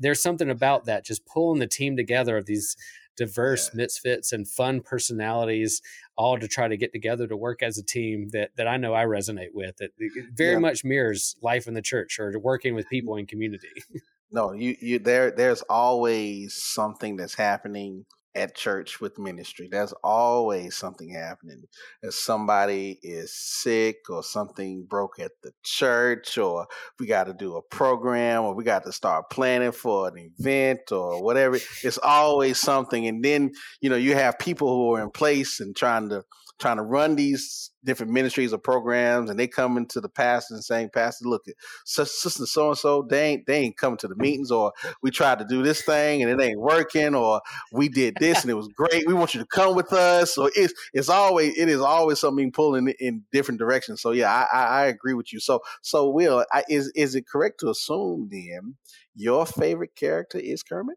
there's 0.00 0.22
something 0.22 0.50
about 0.50 0.86
that, 0.86 1.04
just 1.04 1.26
pulling 1.26 1.60
the 1.60 1.66
team 1.66 1.96
together 1.96 2.36
of 2.36 2.46
these 2.46 2.76
diverse 3.16 3.70
yeah. 3.72 3.82
misfits 3.82 4.32
and 4.32 4.48
fun 4.48 4.80
personalities 4.80 5.82
all 6.16 6.38
to 6.38 6.48
try 6.48 6.68
to 6.68 6.76
get 6.76 6.92
together 6.92 7.26
to 7.26 7.36
work 7.36 7.62
as 7.62 7.76
a 7.76 7.84
team 7.84 8.30
that 8.32 8.50
that 8.56 8.66
I 8.66 8.78
know 8.78 8.94
I 8.94 9.04
resonate 9.04 9.52
with. 9.52 9.80
It, 9.80 9.92
it 9.98 10.26
very 10.34 10.54
yeah. 10.54 10.58
much 10.58 10.84
mirrors 10.84 11.36
life 11.42 11.66
in 11.66 11.74
the 11.74 11.82
church 11.82 12.18
or 12.18 12.38
working 12.38 12.74
with 12.74 12.86
mm-hmm. 12.86 12.90
people 12.90 13.16
in 13.16 13.26
community. 13.26 13.68
no, 14.30 14.52
you 14.52 14.74
you 14.80 14.98
there 14.98 15.30
there's 15.30 15.62
always 15.62 16.54
something 16.54 17.16
that's 17.16 17.34
happening 17.34 18.06
at 18.34 18.54
church 18.54 19.00
with 19.00 19.18
ministry. 19.18 19.68
There's 19.70 19.94
always 20.04 20.76
something 20.76 21.10
happening. 21.10 21.64
If 22.02 22.14
somebody 22.14 22.98
is 23.02 23.34
sick 23.34 23.98
or 24.08 24.22
something 24.22 24.86
broke 24.88 25.18
at 25.18 25.32
the 25.42 25.52
church, 25.62 26.38
or 26.38 26.66
we 26.98 27.06
got 27.06 27.24
to 27.24 27.34
do 27.34 27.56
a 27.56 27.62
program, 27.62 28.44
or 28.44 28.54
we 28.54 28.64
got 28.64 28.84
to 28.84 28.92
start 28.92 29.30
planning 29.30 29.72
for 29.72 30.08
an 30.08 30.32
event 30.38 30.92
or 30.92 31.22
whatever. 31.22 31.56
It's 31.82 31.98
always 31.98 32.60
something. 32.60 33.06
And 33.06 33.24
then, 33.24 33.52
you 33.80 33.90
know, 33.90 33.96
you 33.96 34.14
have 34.14 34.38
people 34.38 34.68
who 34.68 34.94
are 34.94 35.02
in 35.02 35.10
place 35.10 35.60
and 35.60 35.74
trying 35.74 36.08
to 36.10 36.24
trying 36.60 36.76
to 36.76 36.82
run 36.82 37.16
these 37.16 37.70
different 37.82 38.12
ministries 38.12 38.52
or 38.52 38.58
programs, 38.58 39.30
and 39.30 39.38
they 39.38 39.48
come 39.48 39.76
into 39.76 40.00
the 40.00 40.08
pastor 40.08 40.54
and 40.54 40.62
saying, 40.62 40.90
"Pastor, 40.92 41.26
look, 41.26 41.44
sister 41.84 42.46
so 42.46 42.68
and 42.68 42.78
so, 42.78 43.06
they 43.08 43.30
ain't 43.30 43.46
they 43.46 43.56
ain't 43.56 43.76
coming 43.76 43.96
to 43.98 44.08
the 44.08 44.14
meetings, 44.16 44.50
or 44.50 44.72
we 45.02 45.10
tried 45.10 45.38
to 45.38 45.44
do 45.44 45.62
this 45.62 45.82
thing 45.82 46.22
and 46.22 46.30
it 46.30 46.44
ain't 46.44 46.60
working, 46.60 47.14
or 47.14 47.40
we 47.72 47.88
did 47.88 48.16
this 48.20 48.42
and 48.42 48.50
it 48.50 48.54
was 48.54 48.68
great. 48.68 49.06
We 49.06 49.14
want 49.14 49.34
you 49.34 49.40
to 49.40 49.46
come 49.46 49.74
with 49.74 49.92
us." 49.92 50.34
So 50.34 50.50
it's 50.54 50.74
it's 50.92 51.08
always 51.08 51.56
it 51.58 51.68
is 51.68 51.80
always 51.80 52.20
something 52.20 52.52
pulling 52.52 52.92
in 53.00 53.24
different 53.32 53.58
directions. 53.58 54.02
So 54.02 54.12
yeah, 54.12 54.30
I, 54.30 54.58
I, 54.58 54.64
I 54.64 54.86
agree 54.86 55.14
with 55.14 55.32
you. 55.32 55.40
So 55.40 55.60
so 55.82 56.10
Will, 56.10 56.44
I, 56.52 56.64
is 56.68 56.92
is 56.94 57.14
it 57.14 57.26
correct 57.26 57.60
to 57.60 57.70
assume 57.70 58.28
then 58.30 58.76
your 59.14 59.46
favorite 59.46 59.94
character 59.96 60.38
is 60.38 60.62
Kermit? 60.62 60.96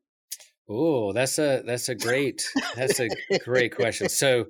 Oh, 0.70 1.12
that's 1.12 1.40
a 1.40 1.62
that's 1.66 1.90
a 1.90 1.96
great 1.96 2.44
that's 2.76 3.00
a 3.00 3.10
great 3.44 3.76
question. 3.76 4.08
So 4.10 4.48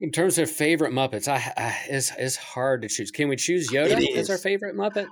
in 0.00 0.10
terms 0.10 0.38
of 0.38 0.50
favorite 0.50 0.92
Muppets, 0.92 1.28
I, 1.28 1.52
I 1.56 1.76
it's 1.88 2.12
it's 2.18 2.36
hard 2.36 2.82
to 2.82 2.88
choose. 2.88 3.10
Can 3.10 3.28
we 3.28 3.36
choose 3.36 3.70
Yoda 3.70 4.16
as 4.16 4.30
our 4.30 4.38
favorite 4.38 4.76
Muppet? 4.76 5.06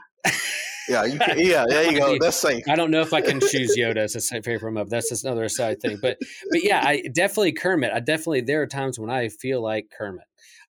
yeah, 0.89 1.05
you 1.05 1.19
can, 1.19 1.39
yeah, 1.39 1.65
there 1.69 1.91
you 1.91 1.99
go. 1.99 2.19
That's 2.19 2.37
safe. 2.37 2.65
I 2.69 2.77
don't 2.77 2.91
know 2.91 3.01
if 3.01 3.13
I 3.13 3.21
can 3.21 3.41
choose 3.41 3.77
Yoda 3.77 3.99
as 3.99 4.17
a 4.17 4.43
favorite 4.43 4.73
Muppet. 4.73 4.91
That's 4.91 5.09
just 5.09 5.25
another 5.25 5.49
side 5.49 5.81
thing. 5.81 5.99
But 6.01 6.19
but 6.51 6.65
yeah, 6.65 6.83
I 6.85 7.03
definitely 7.15 7.53
Kermit. 7.53 7.93
I 7.93 8.01
definitely 8.01 8.43
there 8.43 8.63
are 8.63 8.67
times 8.67 8.99
when 8.99 9.11
I 9.11 9.29
feel 9.29 9.63
like 9.63 9.87
Kermit. 9.97 10.25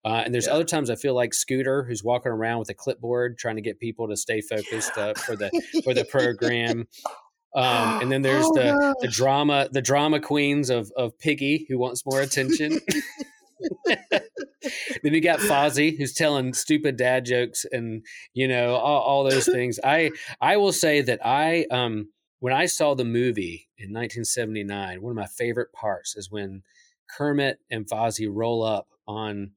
Uh, 0.06 0.22
and 0.26 0.34
there's 0.34 0.48
yeah. 0.48 0.54
other 0.54 0.66
times 0.66 0.90
I 0.90 0.96
feel 0.96 1.16
like 1.16 1.34
Scooter, 1.34 1.84
who's 1.84 2.04
walking 2.04 2.32
around 2.32 2.60
with 2.60 2.70
a 2.70 2.74
clipboard 2.74 3.38
trying 3.38 3.56
to 3.56 3.62
get 3.62 3.80
people 3.80 4.10
to 4.10 4.18
stay 4.18 4.42
focused 4.42 4.98
uh, 4.98 5.14
for 5.14 5.36
the 5.36 5.50
for 5.84 5.94
the 5.94 6.04
program. 6.04 6.88
Um, 7.56 8.02
and 8.02 8.12
then 8.12 8.22
there's 8.24 8.46
oh, 8.46 8.54
the 8.54 8.96
the 9.02 9.08
drama 9.08 9.70
the 9.72 9.82
drama 9.82 10.20
queens 10.20 10.70
of 10.70 10.92
of 10.98 11.18
Piggy, 11.20 11.66
who 11.70 11.78
wants 11.78 12.06
more 12.06 12.22
attention. 12.22 12.80
then 15.04 15.14
you 15.14 15.22
got 15.22 15.40
Fozzie 15.40 15.98
who's 15.98 16.14
telling 16.14 16.54
stupid 16.54 16.98
dad 16.98 17.26
jokes 17.26 17.66
and 17.72 18.06
you 18.34 18.48
know 18.48 18.76
all, 18.76 19.02
all, 19.02 19.24
those 19.24 19.46
things. 19.52 19.80
I 19.84 20.12
I 20.42 20.58
will 20.58 20.74
say 20.74 21.02
that 21.02 21.26
I 21.26 21.66
um 21.72 22.10
when 22.40 22.54
I 22.54 22.66
saw 22.66 22.94
the 22.94 23.06
movie 23.06 23.70
in 23.78 23.94
1979, 23.94 25.02
one 25.02 25.12
of 25.12 25.16
my 25.16 25.28
favorite 25.28 25.72
parts 25.72 26.16
is 26.16 26.30
when 26.30 26.64
Kermit 27.10 27.60
and 27.72 27.88
Fozzie 27.88 28.30
roll 28.30 28.64
up 28.64 28.88
on 29.08 29.52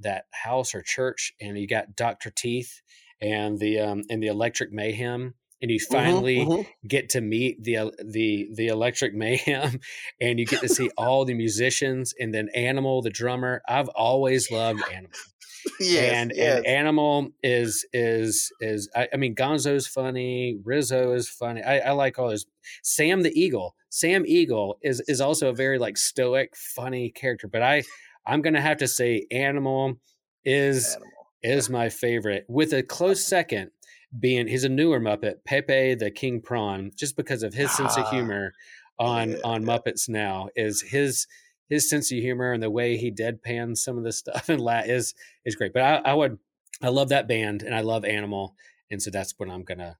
that 0.00 0.24
house 0.32 0.74
or 0.74 0.82
church, 0.82 1.34
and 1.40 1.58
you 1.58 1.66
got 1.66 1.96
Doctor 1.96 2.30
Teeth 2.30 2.82
and 3.20 3.58
the 3.58 3.80
um 3.80 4.02
and 4.10 4.22
the 4.22 4.28
Electric 4.28 4.72
Mayhem 4.72 5.34
and 5.66 5.72
you 5.72 5.80
mm-hmm, 5.80 5.94
finally 5.94 6.36
mm-hmm, 6.36 6.52
mm-hmm. 6.52 6.86
get 6.86 7.10
to 7.10 7.20
meet 7.20 7.62
the 7.64 7.92
the 8.04 8.48
the 8.54 8.68
Electric 8.68 9.14
Mayhem, 9.14 9.80
and 10.20 10.38
you 10.38 10.46
get 10.46 10.60
to 10.60 10.68
see 10.68 10.90
all 10.96 11.24
the 11.24 11.34
musicians, 11.34 12.14
and 12.20 12.32
then 12.32 12.48
Animal, 12.54 13.02
the 13.02 13.10
drummer. 13.10 13.62
I've 13.68 13.88
always 13.88 14.50
loved 14.50 14.80
Animal. 14.92 15.10
yes, 15.80 16.12
and, 16.12 16.32
yes. 16.34 16.58
and 16.58 16.66
Animal 16.66 17.30
is 17.42 17.84
is 17.92 18.52
is 18.60 18.88
I, 18.94 19.08
I, 19.12 19.16
mean 19.16 19.34
Gonzo's 19.34 19.88
funny, 19.88 20.56
Rizzo 20.62 21.12
is 21.12 21.28
funny. 21.28 21.62
I, 21.62 21.78
I 21.78 21.90
like 21.90 22.16
all 22.16 22.28
those. 22.28 22.46
Sam 22.84 23.22
the 23.22 23.32
Eagle, 23.38 23.74
Sam 23.88 24.24
Eagle 24.24 24.78
is 24.82 25.00
is 25.08 25.20
also 25.20 25.48
a 25.48 25.52
very 25.52 25.80
like 25.80 25.96
stoic, 25.96 26.54
funny 26.54 27.10
character. 27.10 27.48
But 27.48 27.62
I 27.62 27.82
I'm 28.24 28.40
gonna 28.40 28.60
have 28.60 28.78
to 28.78 28.86
say 28.86 29.26
Animal 29.32 29.98
is 30.44 30.94
Animal. 30.94 31.12
is 31.42 31.68
my 31.68 31.88
favorite, 31.88 32.44
with 32.48 32.72
a 32.72 32.84
close 32.84 33.26
second 33.26 33.72
being 34.18 34.46
he's 34.46 34.64
a 34.64 34.68
newer 34.68 35.00
Muppet, 35.00 35.44
Pepe 35.44 35.94
the 35.94 36.10
King 36.10 36.40
Prawn, 36.40 36.90
just 36.96 37.16
because 37.16 37.42
of 37.42 37.54
his 37.54 37.70
sense 37.70 37.96
of 37.96 38.04
ah, 38.04 38.10
humor 38.10 38.52
on 38.98 39.32
yeah, 39.32 39.36
on 39.44 39.62
yeah. 39.62 39.68
Muppets 39.68 40.08
now 40.08 40.48
is 40.56 40.82
his 40.82 41.26
his 41.68 41.88
sense 41.88 42.12
of 42.12 42.18
humor 42.18 42.52
and 42.52 42.62
the 42.62 42.70
way 42.70 42.96
he 42.96 43.10
deadpans 43.10 43.78
some 43.78 43.98
of 43.98 44.04
the 44.04 44.12
stuff 44.12 44.48
and 44.48 44.60
la 44.60 44.78
is 44.78 45.14
is 45.44 45.56
great. 45.56 45.72
But 45.72 45.82
I, 45.82 45.96
I 45.96 46.14
would 46.14 46.38
I 46.82 46.88
love 46.88 47.08
that 47.10 47.28
band 47.28 47.62
and 47.62 47.74
I 47.74 47.80
love 47.80 48.04
Animal, 48.04 48.54
and 48.90 49.02
so 49.02 49.10
that's 49.10 49.34
what 49.38 49.48
I'm 49.48 49.62
gonna 49.62 49.98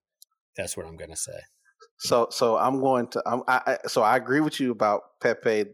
that's 0.56 0.76
what 0.76 0.86
I'm 0.86 0.96
gonna 0.96 1.16
say. 1.16 1.40
So 1.98 2.28
so 2.30 2.56
I'm 2.56 2.80
going 2.80 3.08
to 3.08 3.22
I'm, 3.26 3.42
I, 3.48 3.78
so 3.86 4.02
I 4.02 4.16
agree 4.16 4.40
with 4.40 4.60
you 4.60 4.70
about 4.70 5.20
Pepe 5.20 5.66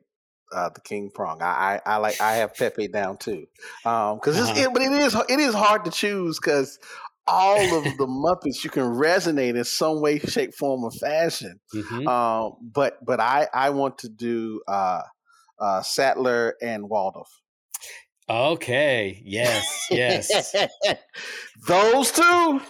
uh, 0.52 0.68
the 0.68 0.80
King 0.80 1.10
Prawn. 1.12 1.40
I, 1.40 1.80
I, 1.86 1.94
I 1.94 1.96
like 1.96 2.20
I 2.20 2.34
have 2.34 2.54
Pepe 2.54 2.88
down 2.88 3.16
too, 3.16 3.46
because 3.82 4.38
um, 4.38 4.48
uh-huh. 4.48 4.54
it, 4.56 4.72
but 4.72 4.82
it 4.82 4.92
is 4.92 5.14
it 5.28 5.40
is 5.40 5.54
hard 5.54 5.84
to 5.86 5.90
choose 5.90 6.38
because 6.38 6.78
all 7.26 7.76
of 7.76 7.84
the 7.84 8.06
Muppets 8.06 8.64
you 8.64 8.70
can 8.70 8.84
resonate 8.84 9.56
in 9.56 9.64
some 9.64 10.00
way, 10.00 10.18
shape, 10.18 10.54
form, 10.54 10.84
or 10.84 10.90
fashion. 10.90 11.60
Mm-hmm. 11.74 12.08
Um, 12.08 12.54
but 12.60 13.04
but 13.04 13.20
I 13.20 13.48
I 13.52 13.70
want 13.70 13.98
to 13.98 14.08
do 14.08 14.60
uh, 14.66 15.02
uh, 15.58 15.80
Statler 15.80 16.52
and 16.60 16.88
Waldorf. 16.88 17.28
Okay. 18.28 19.20
Yes. 19.24 19.86
Yes. 19.90 20.54
Those 21.66 22.12
two. 22.12 22.60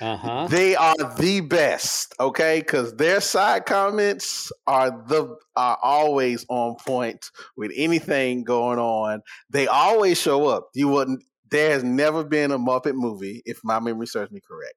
Uh-huh. 0.00 0.46
They 0.48 0.76
are 0.76 0.94
the 1.18 1.40
best, 1.40 2.14
okay? 2.20 2.60
Because 2.60 2.94
their 2.94 3.20
side 3.20 3.66
comments 3.66 4.52
are 4.66 4.90
the 4.90 5.36
are 5.56 5.78
always 5.82 6.46
on 6.48 6.76
point 6.76 7.30
with 7.56 7.72
anything 7.74 8.44
going 8.44 8.78
on. 8.78 9.22
They 9.50 9.66
always 9.66 10.20
show 10.20 10.46
up. 10.46 10.70
You 10.74 10.88
wouldn't 10.88 11.24
there 11.50 11.70
has 11.70 11.84
never 11.84 12.24
been 12.24 12.50
a 12.50 12.58
Muppet 12.58 12.94
movie, 12.94 13.42
if 13.44 13.60
my 13.64 13.80
memory 13.80 14.06
serves 14.06 14.30
me 14.30 14.40
correct, 14.46 14.74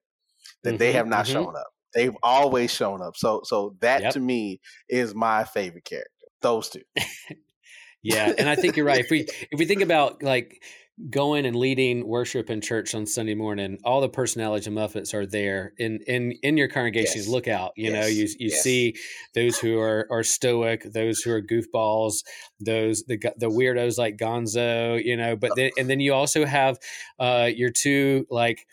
that 0.62 0.70
mm-hmm, 0.70 0.78
they 0.78 0.92
have 0.92 1.06
not 1.06 1.24
mm-hmm. 1.24 1.34
shown 1.34 1.56
up. 1.56 1.68
They've 1.94 2.16
always 2.22 2.72
shown 2.72 3.02
up. 3.02 3.16
So 3.16 3.42
so 3.44 3.76
that 3.80 4.02
yep. 4.02 4.12
to 4.14 4.20
me 4.20 4.60
is 4.88 5.14
my 5.14 5.44
favorite 5.44 5.84
character. 5.84 6.08
Those 6.40 6.70
two. 6.70 6.82
yeah, 8.02 8.32
and 8.36 8.48
I 8.48 8.56
think 8.56 8.76
you're 8.76 8.86
right. 8.86 9.00
If 9.00 9.10
we 9.10 9.26
if 9.50 9.58
we 9.58 9.66
think 9.66 9.82
about 9.82 10.22
like 10.22 10.62
going 11.10 11.46
and 11.46 11.56
leading 11.56 12.06
worship 12.06 12.50
in 12.50 12.60
church 12.60 12.94
on 12.94 13.06
Sunday 13.06 13.34
morning, 13.34 13.78
all 13.84 14.00
the 14.00 14.08
personalities 14.08 14.66
of 14.66 14.72
Muppets 14.72 15.14
are 15.14 15.26
there 15.26 15.72
in 15.78 16.00
in 16.06 16.32
in 16.42 16.56
your 16.56 16.68
congregations. 16.68 17.26
Yes. 17.26 17.28
Look 17.28 17.48
out, 17.48 17.72
you 17.76 17.90
yes. 17.90 17.92
know, 17.92 18.06
you 18.06 18.22
you 18.38 18.50
yes. 18.50 18.62
see 18.62 18.96
those 19.34 19.58
who 19.58 19.78
are 19.78 20.06
are 20.10 20.22
stoic, 20.22 20.84
those 20.92 21.20
who 21.20 21.32
are 21.32 21.42
goofballs, 21.42 22.24
those 22.60 23.04
the 23.04 23.18
the 23.36 23.48
weirdos 23.48 23.98
like 23.98 24.16
Gonzo, 24.16 25.02
you 25.02 25.16
know. 25.16 25.36
But 25.36 25.52
then 25.56 25.70
and 25.78 25.88
then 25.88 26.00
you 26.00 26.14
also 26.14 26.44
have 26.44 26.78
uh, 27.18 27.50
your 27.54 27.70
two 27.70 28.26
like. 28.30 28.66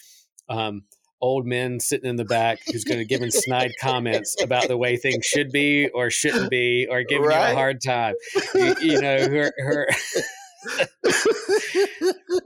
Um, 0.47 0.83
old 1.21 1.45
men 1.45 1.81
sitting 1.81 2.09
in 2.09 2.15
the 2.15 2.23
back 2.23 2.59
who's 2.65 2.85
going 2.85 2.97
to 2.97 3.03
give 3.03 3.21
him 3.21 3.29
snide 3.29 3.73
comments 3.81 4.41
about 4.41 4.69
the 4.69 4.77
way 4.77 4.95
things 4.95 5.25
should 5.25 5.51
be 5.51 5.89
or 5.89 6.09
shouldn't 6.09 6.49
be 6.49 6.87
or 6.89 7.03
giving 7.03 7.25
right? 7.25 7.49
you 7.49 7.53
a 7.53 7.55
hard 7.55 7.81
time. 7.85 8.15
You, 8.55 8.75
you 8.79 9.01
know, 9.01 9.17
who 9.17 9.37
are 9.37 9.87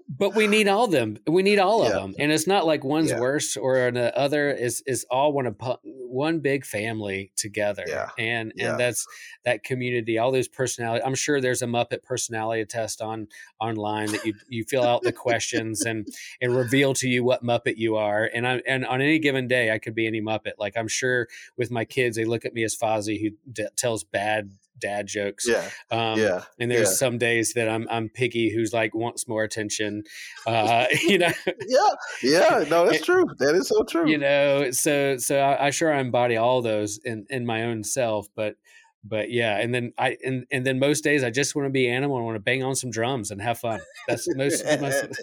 but 0.10 0.36
we 0.36 0.48
need 0.48 0.68
all 0.68 0.88
them. 0.88 1.18
We 1.28 1.44
need 1.44 1.60
all 1.60 1.82
yeah. 1.84 1.88
of 1.88 1.94
them, 1.94 2.16
and 2.20 2.32
it's 2.32 2.48
not 2.48 2.66
like 2.66 2.84
one's 2.84 3.12
yeah. 3.12 3.20
worse 3.20 3.58
or 3.58 3.92
the 3.92 4.16
uh, 4.16 4.20
other. 4.20 4.52
is 4.52 4.84
is 4.86 5.06
all 5.10 5.34
one 5.34 5.56
one 5.84 6.40
big 6.40 6.66
family 6.66 7.32
together. 7.36 7.84
Yeah. 7.88 8.10
and 8.18 8.54
and 8.60 8.80
that's 8.80 9.08
that 9.46 9.64
community. 9.64 10.18
All 10.18 10.32
those 10.32 10.48
personality. 10.48 11.04
I'm 11.04 11.16
sure 11.16 11.42
there's 11.42 11.62
a 11.62 11.68
Muppet 11.68 12.04
personality 12.04 12.66
test 12.66 13.02
on 13.02 13.28
online 13.60 14.12
that 14.12 14.26
you 14.26 14.34
you 14.48 14.64
fill 14.64 14.84
out 14.84 15.02
the 15.02 15.12
questions 15.12 15.82
and 15.82 16.08
and 16.42 16.56
reveal 16.56 16.94
to 16.96 17.08
you 17.08 17.24
what 17.24 17.44
Muppet 17.44 17.78
you 17.78 17.96
are. 17.96 18.30
And 18.34 18.48
I 18.48 18.62
and 18.68 18.86
on 18.86 19.02
any 19.02 19.20
given 19.20 19.48
day, 19.48 19.72
I 19.72 19.80
could 19.80 19.96
be 19.96 20.08
any 20.08 20.22
Muppet. 20.22 20.54
Like 20.58 20.78
I'm 20.78 20.88
sure 20.88 21.28
with 21.58 21.72
my 21.72 21.86
kids, 21.86 22.16
they 22.16 22.26
look 22.26 22.46
at 22.46 22.54
me 22.54 22.64
as 22.64 22.76
Fozzie, 22.76 23.22
who 23.22 23.32
d- 23.52 23.68
tells 23.76 24.04
bad 24.04 24.52
dad 24.84 25.08
jokes. 25.08 25.48
Yeah. 25.48 25.70
Um, 25.90 26.20
yeah. 26.20 26.44
And 26.60 26.70
there's 26.70 26.90
yeah. 26.90 26.96
some 26.96 27.18
days 27.18 27.54
that 27.54 27.70
I'm 27.70 27.88
I'm 27.90 28.10
Piggy 28.10 28.54
who's 28.54 28.74
like 28.74 28.94
wants 28.94 29.28
more 29.28 29.44
attention. 29.44 30.04
Uh, 30.46 30.86
you 31.02 31.18
know. 31.18 31.32
yeah. 31.68 31.90
Yeah. 32.22 32.66
No, 32.70 32.86
that's 32.86 33.06
true. 33.06 33.26
That 33.40 33.56
is 33.56 33.70
so 33.70 33.84
true. 33.84 34.10
You 34.10 34.18
know, 34.18 34.72
so 34.72 35.18
so 35.18 35.40
I, 35.40 35.68
I 35.68 35.70
sure 35.72 35.92
I 35.92 36.00
embody 36.00 36.38
all 36.38 36.62
those 36.62 37.00
in 37.04 37.26
in 37.30 37.46
my 37.46 37.64
own 37.64 37.84
self, 37.84 38.28
but 38.36 38.56
but 39.04 39.32
yeah, 39.32 39.58
and 39.58 39.74
then 39.74 39.94
I 39.98 40.18
and 40.24 40.46
and 40.52 40.66
then 40.66 40.80
most 40.80 41.04
days 41.04 41.24
I 41.24 41.30
just 41.30 41.56
want 41.56 41.66
to 41.66 41.72
be 41.72 41.90
animal. 41.90 42.18
I 42.18 42.22
want 42.22 42.36
to 42.36 42.42
bang 42.42 42.64
on 42.64 42.76
some 42.76 42.92
drums 42.92 43.32
and 43.32 43.42
have 43.42 43.60
fun. 43.60 43.80
That's 44.08 44.28
most. 44.36 44.64
most 44.80 45.22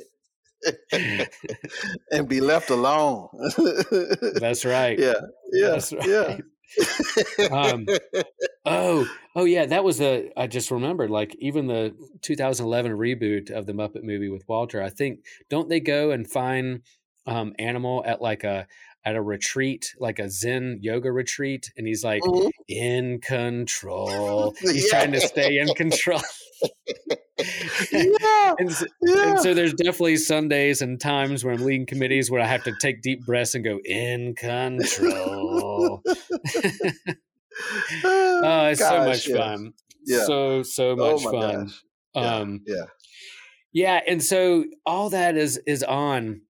and 2.13 2.29
be 2.29 2.41
left 2.41 2.69
alone. 2.69 3.29
That's 4.35 4.67
right. 4.67 4.99
Yeah. 4.99 5.15
Yeah. 5.53 5.69
That's 5.69 5.93
right. 5.93 6.07
Yeah 6.07 6.39
um, 7.51 7.87
oh, 8.65 9.07
oh 9.35 9.45
yeah, 9.45 9.67
that 9.67 9.85
was 9.85 10.01
a. 10.01 10.31
I 10.37 10.47
just 10.47 10.71
remembered, 10.71 11.11
like 11.11 11.35
even 11.39 11.67
the 11.67 11.95
2011 12.23 12.93
reboot 12.93 13.51
of 13.51 13.67
the 13.67 13.73
Muppet 13.73 14.03
movie 14.03 14.29
with 14.29 14.49
Walter. 14.49 14.83
I 14.83 14.91
think 14.91 15.21
don't 15.49 15.69
they 15.69 15.81
go 15.81 16.11
and 16.11 16.31
find 16.31 16.83
um, 17.27 17.55
Animal 17.59 18.05
at 18.07 18.23
like 18.23 18.45
a 18.45 18.67
at 19.05 19.17
a 19.17 19.23
retreat, 19.23 19.95
like 19.99 20.19
a 20.19 20.31
Zen 20.31 20.79
yoga 20.83 21.11
retreat, 21.11 21.71
and 21.77 21.87
he's 21.87 22.05
like 22.05 22.23
mm-hmm. 22.23 22.49
in 22.69 23.21
control. 23.21 24.55
He's 24.61 24.93
yeah. 24.93 24.99
trying 24.99 25.13
to 25.13 25.21
stay 25.21 25.59
in 25.59 25.75
control. 25.75 26.21
Yeah, 27.93 28.55
and, 28.59 28.73
so, 28.73 28.87
yeah. 29.03 29.31
and 29.31 29.41
so 29.41 29.55
there's 29.55 29.75
definitely 29.75 30.17
Sundays 30.17 30.83
and 30.83 31.01
times 31.01 31.45
where 31.45 31.55
I'm 31.55 31.65
leading 31.65 31.87
committees 31.87 32.31
where 32.31 32.41
I 32.41 32.47
have 32.47 32.65
to 32.65 32.73
take 32.81 33.03
deep 33.03 33.25
breaths 33.25 33.55
and 33.55 33.65
go 33.65 33.79
in 33.85 34.35
control. 34.35 36.03
oh, 38.05 38.67
it's 38.67 38.81
gosh, 38.81 38.91
so 38.91 39.05
much 39.05 39.29
yeah. 39.29 39.37
fun. 39.37 39.73
Yeah. 40.07 40.25
So 40.25 40.63
so 40.63 40.91
oh 40.93 40.97
much 40.97 41.27
oh 41.27 41.41
fun. 41.41 41.73
Um, 42.15 42.61
yeah. 42.67 42.85
Yeah, 43.73 44.01
and 44.07 44.23
so 44.23 44.65
all 44.85 45.11
that 45.11 45.37
is 45.37 45.61
is 45.67 45.83
on 45.85 46.41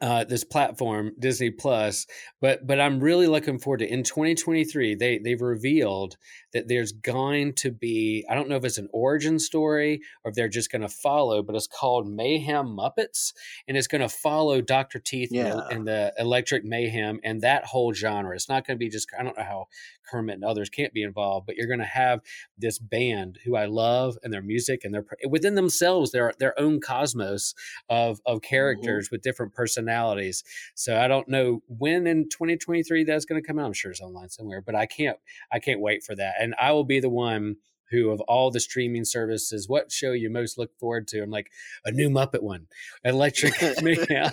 uh, 0.00 0.24
this 0.24 0.44
platform 0.44 1.12
Disney 1.18 1.50
Plus, 1.50 2.06
but 2.40 2.66
but 2.66 2.80
I'm 2.80 3.00
really 3.00 3.26
looking 3.26 3.58
forward 3.58 3.78
to 3.78 3.86
in 3.86 4.02
2023. 4.02 4.96
They 4.96 5.18
they've 5.18 5.40
revealed 5.40 6.16
that 6.54 6.68
there's 6.68 6.92
going 6.92 7.52
to 7.54 7.70
be 7.70 8.24
I 8.30 8.34
don't 8.34 8.48
know 8.48 8.56
if 8.56 8.64
it's 8.64 8.78
an 8.78 8.88
origin 8.92 9.38
story 9.38 10.00
or 10.24 10.30
if 10.30 10.34
they're 10.34 10.48
just 10.48 10.70
going 10.70 10.82
to 10.82 10.88
follow, 10.88 11.42
but 11.42 11.54
it's 11.54 11.66
called 11.66 12.08
Mayhem 12.08 12.66
Muppets, 12.68 13.34
and 13.68 13.76
it's 13.76 13.88
going 13.88 14.00
to 14.00 14.08
follow 14.08 14.60
Doctor 14.60 14.98
Teeth 14.98 15.30
yeah. 15.32 15.52
and, 15.52 15.72
and, 15.72 15.88
the 15.88 16.14
Electric 16.18 16.64
Mayhem 16.64 17.20
and 17.22 17.42
that 17.42 17.66
whole 17.66 17.92
genre. 17.92 18.34
It's 18.34 18.48
not 18.48 18.66
going 18.66 18.76
to 18.76 18.78
be 18.78 18.88
just 18.88 19.08
I 19.18 19.22
don't 19.22 19.36
know 19.36 19.44
how 19.44 19.66
Kermit 20.10 20.36
and 20.36 20.44
others 20.44 20.68
can't 20.68 20.92
be 20.92 21.02
involved, 21.02 21.46
but 21.46 21.56
you're 21.56 21.66
going 21.66 21.78
to 21.80 21.84
have 21.84 22.20
this 22.56 22.78
band 22.78 23.38
who 23.44 23.56
I 23.56 23.66
love 23.66 24.16
and 24.22 24.32
their 24.32 24.42
music 24.42 24.84
and 24.84 24.94
their 24.94 25.04
within 25.28 25.54
themselves 25.54 26.12
their 26.12 26.32
their 26.38 26.58
own 26.58 26.80
cosmos 26.80 27.54
of 27.88 28.20
of 28.24 28.38
mm-hmm. 28.38 28.48
characters 28.48 29.06
mm-hmm. 29.06 29.16
with 29.16 29.22
different 29.22 29.54
personalities. 29.54 30.44
So 30.74 30.98
I 30.98 31.08
don't 31.08 31.28
know 31.28 31.62
when 31.66 32.06
in 32.06 32.28
2023 32.28 33.04
that's 33.04 33.24
going 33.24 33.42
to 33.42 33.46
come 33.46 33.58
out. 33.58 33.66
I'm 33.66 33.72
sure 33.72 33.90
it's 33.90 34.00
online 34.00 34.30
somewhere, 34.30 34.60
but 34.60 34.74
I 34.74 34.86
can't 34.86 35.18
I 35.52 35.58
can't 35.58 35.80
wait 35.80 36.02
for 36.04 36.14
that. 36.14 36.34
And 36.44 36.54
I 36.60 36.72
will 36.72 36.84
be 36.84 37.00
the 37.00 37.08
one 37.08 37.56
who 37.90 38.10
of 38.10 38.20
all 38.22 38.50
the 38.50 38.60
streaming 38.60 39.06
services, 39.06 39.66
what 39.66 39.90
show 39.90 40.12
you 40.12 40.28
most 40.28 40.58
look 40.58 40.78
forward 40.78 41.08
to? 41.08 41.22
I'm 41.22 41.30
like 41.30 41.50
a 41.86 41.90
new 41.90 42.10
Muppet 42.10 42.42
one. 42.42 42.66
Electric 43.02 43.54
Mayhem 43.82 44.32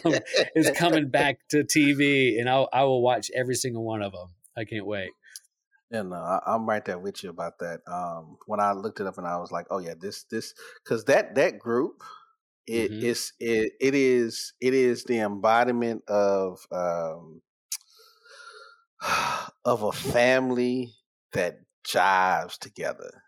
is 0.54 0.70
coming 0.72 1.08
back 1.08 1.40
to 1.52 1.64
TV, 1.64 2.38
and 2.38 2.50
I'll, 2.50 2.68
I 2.74 2.84
will 2.84 3.02
watch 3.02 3.32
every 3.34 3.56
single 3.56 3.86
one 3.86 4.02
of 4.02 4.12
them. 4.12 4.28
I 4.58 4.66
can't 4.66 4.86
wait. 4.86 5.12
And 5.90 6.14
uh, 6.14 6.42
I'm 6.46 6.68
right 6.68 6.84
there 6.84 7.00
with 7.00 7.24
you 7.24 7.30
about 7.30 7.60
that. 7.60 7.80
Um, 7.88 8.38
when 8.46 8.60
I 8.60 8.74
looked 8.74 9.00
it 9.00 9.08
up, 9.08 9.18
and 9.18 9.28
I 9.28 9.38
was 9.38 9.54
like, 9.54 9.68
"Oh 9.72 9.80
yeah, 9.80 9.94
this 9.98 10.24
this," 10.24 10.54
because 10.84 11.06
that 11.06 11.36
that 11.36 11.60
group, 11.60 12.04
it 12.68 12.92
mm-hmm. 12.92 13.06
is 13.06 13.32
it, 13.40 13.72
it 13.80 13.96
is 13.96 14.54
it 14.60 14.74
is 14.74 15.06
the 15.06 15.20
embodiment 15.20 16.04
of 16.10 16.60
um, 16.74 17.42
of 19.66 19.84
a 19.84 19.92
family 19.94 20.94
that 21.34 21.60
jives 21.88 22.58
together. 22.58 23.24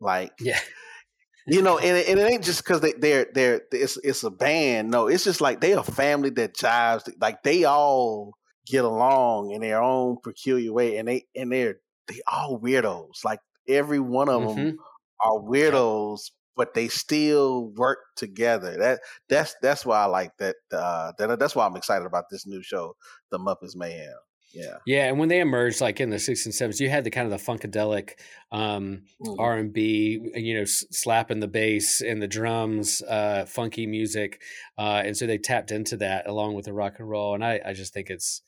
Like, 0.00 0.32
yeah, 0.40 0.60
you 1.46 1.62
know, 1.62 1.78
and, 1.78 1.96
and 1.96 2.18
it 2.18 2.32
ain't 2.32 2.44
just 2.44 2.64
because 2.64 2.80
they, 2.80 2.92
they're 2.92 3.26
they're 3.32 3.62
it's 3.72 3.96
it's 3.98 4.24
a 4.24 4.30
band. 4.30 4.90
No, 4.90 5.06
it's 5.06 5.24
just 5.24 5.40
like 5.40 5.60
they're 5.60 5.78
a 5.78 5.84
family 5.84 6.30
that 6.30 6.54
jives. 6.54 7.08
Like 7.20 7.42
they 7.42 7.64
all 7.64 8.34
get 8.66 8.84
along 8.84 9.52
in 9.52 9.60
their 9.60 9.82
own 9.82 10.18
peculiar 10.22 10.72
way, 10.72 10.98
and 10.98 11.08
they 11.08 11.24
and 11.34 11.52
they're 11.52 11.76
they 12.08 12.20
all 12.30 12.60
weirdos. 12.60 13.24
Like 13.24 13.40
every 13.68 14.00
one 14.00 14.28
of 14.28 14.42
mm-hmm. 14.42 14.56
them 14.56 14.78
are 15.20 15.38
weirdos, 15.38 16.30
but 16.56 16.74
they 16.74 16.88
still 16.88 17.68
work 17.76 17.98
together. 18.16 18.76
That 18.78 19.00
that's 19.28 19.54
that's 19.62 19.86
why 19.86 20.00
I 20.00 20.06
like 20.06 20.36
that. 20.38 20.56
Uh, 20.72 21.12
that 21.18 21.38
that's 21.38 21.54
why 21.54 21.66
I'm 21.66 21.76
excited 21.76 22.06
about 22.06 22.24
this 22.30 22.46
new 22.46 22.62
show, 22.62 22.96
The 23.30 23.38
Muppets 23.38 23.76
Mayhem. 23.76 24.14
Yeah, 24.52 24.76
yeah. 24.86 25.08
And 25.08 25.18
when 25.18 25.28
they 25.28 25.40
emerged, 25.40 25.80
like 25.80 26.00
in 26.00 26.10
the 26.10 26.16
'60s 26.16 26.46
and 26.46 26.54
'70s, 26.54 26.80
you 26.80 26.88
had 26.88 27.04
the 27.04 27.10
kind 27.10 27.30
of 27.30 27.38
the 27.38 27.44
funkadelic 27.44 28.12
um, 28.52 29.02
mm-hmm. 29.20 29.40
R 29.40 29.56
and 29.56 29.72
B, 29.72 30.30
you 30.34 30.58
know, 30.58 30.64
slapping 30.64 31.40
the 31.40 31.48
bass 31.48 32.00
and 32.00 32.22
the 32.22 32.28
drums, 32.28 33.02
uh, 33.02 33.44
funky 33.46 33.86
music, 33.86 34.40
uh, 34.78 35.02
and 35.04 35.16
so 35.16 35.26
they 35.26 35.38
tapped 35.38 35.70
into 35.70 35.96
that 35.98 36.26
along 36.26 36.54
with 36.54 36.64
the 36.64 36.72
rock 36.72 36.94
and 36.98 37.08
roll. 37.08 37.34
And 37.34 37.44
I, 37.44 37.60
I 37.64 37.72
just 37.72 37.92
think 37.92 38.08
it's, 38.08 38.42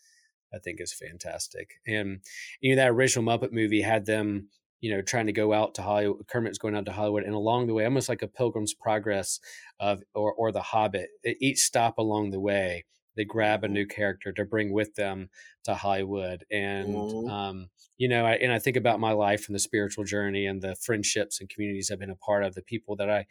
I 0.54 0.58
think 0.58 0.80
it's 0.80 0.94
fantastic. 0.94 1.72
And 1.86 2.20
you 2.60 2.74
know, 2.74 2.82
that 2.82 2.90
original 2.90 3.24
Muppet 3.24 3.52
movie 3.52 3.82
had 3.82 4.06
them 4.06 4.48
you 4.80 4.94
know, 4.94 5.02
trying 5.02 5.26
to 5.26 5.32
go 5.32 5.52
out 5.52 5.74
to 5.74 5.82
Hollywood. 5.82 6.26
Kermit's 6.28 6.58
going 6.58 6.76
out 6.76 6.86
to 6.86 6.92
Hollywood, 6.92 7.24
and 7.24 7.34
along 7.34 7.66
the 7.66 7.74
way, 7.74 7.84
almost 7.84 8.08
like 8.08 8.22
a 8.22 8.28
Pilgrim's 8.28 8.74
Progress 8.74 9.40
of 9.80 10.02
or 10.14 10.32
or 10.32 10.52
The 10.52 10.62
Hobbit. 10.62 11.08
Each 11.24 11.60
stop 11.60 11.98
along 11.98 12.30
the 12.30 12.40
way, 12.40 12.84
they 13.18 13.24
grab 13.24 13.64
a 13.64 13.68
new 13.68 13.84
character 13.84 14.32
to 14.32 14.44
bring 14.44 14.72
with 14.72 14.94
them 14.94 15.28
to 15.64 15.74
Hollywood, 15.74 16.44
and 16.50 16.94
mm-hmm. 16.94 17.28
um, 17.28 17.68
you 17.98 18.08
know, 18.08 18.24
I, 18.24 18.34
and 18.34 18.52
I 18.52 18.60
think 18.60 18.76
about 18.76 19.00
my 19.00 19.10
life 19.10 19.48
and 19.48 19.56
the 19.56 19.60
spiritual 19.60 20.04
journey 20.04 20.46
and 20.46 20.62
the 20.62 20.76
friendships 20.76 21.40
and 21.40 21.50
communities 21.50 21.90
I've 21.90 21.98
been 21.98 22.10
a 22.10 22.16
part 22.16 22.44
of, 22.44 22.54
the 22.54 22.62
people 22.62 22.94
that 22.96 23.10
I 23.10 23.26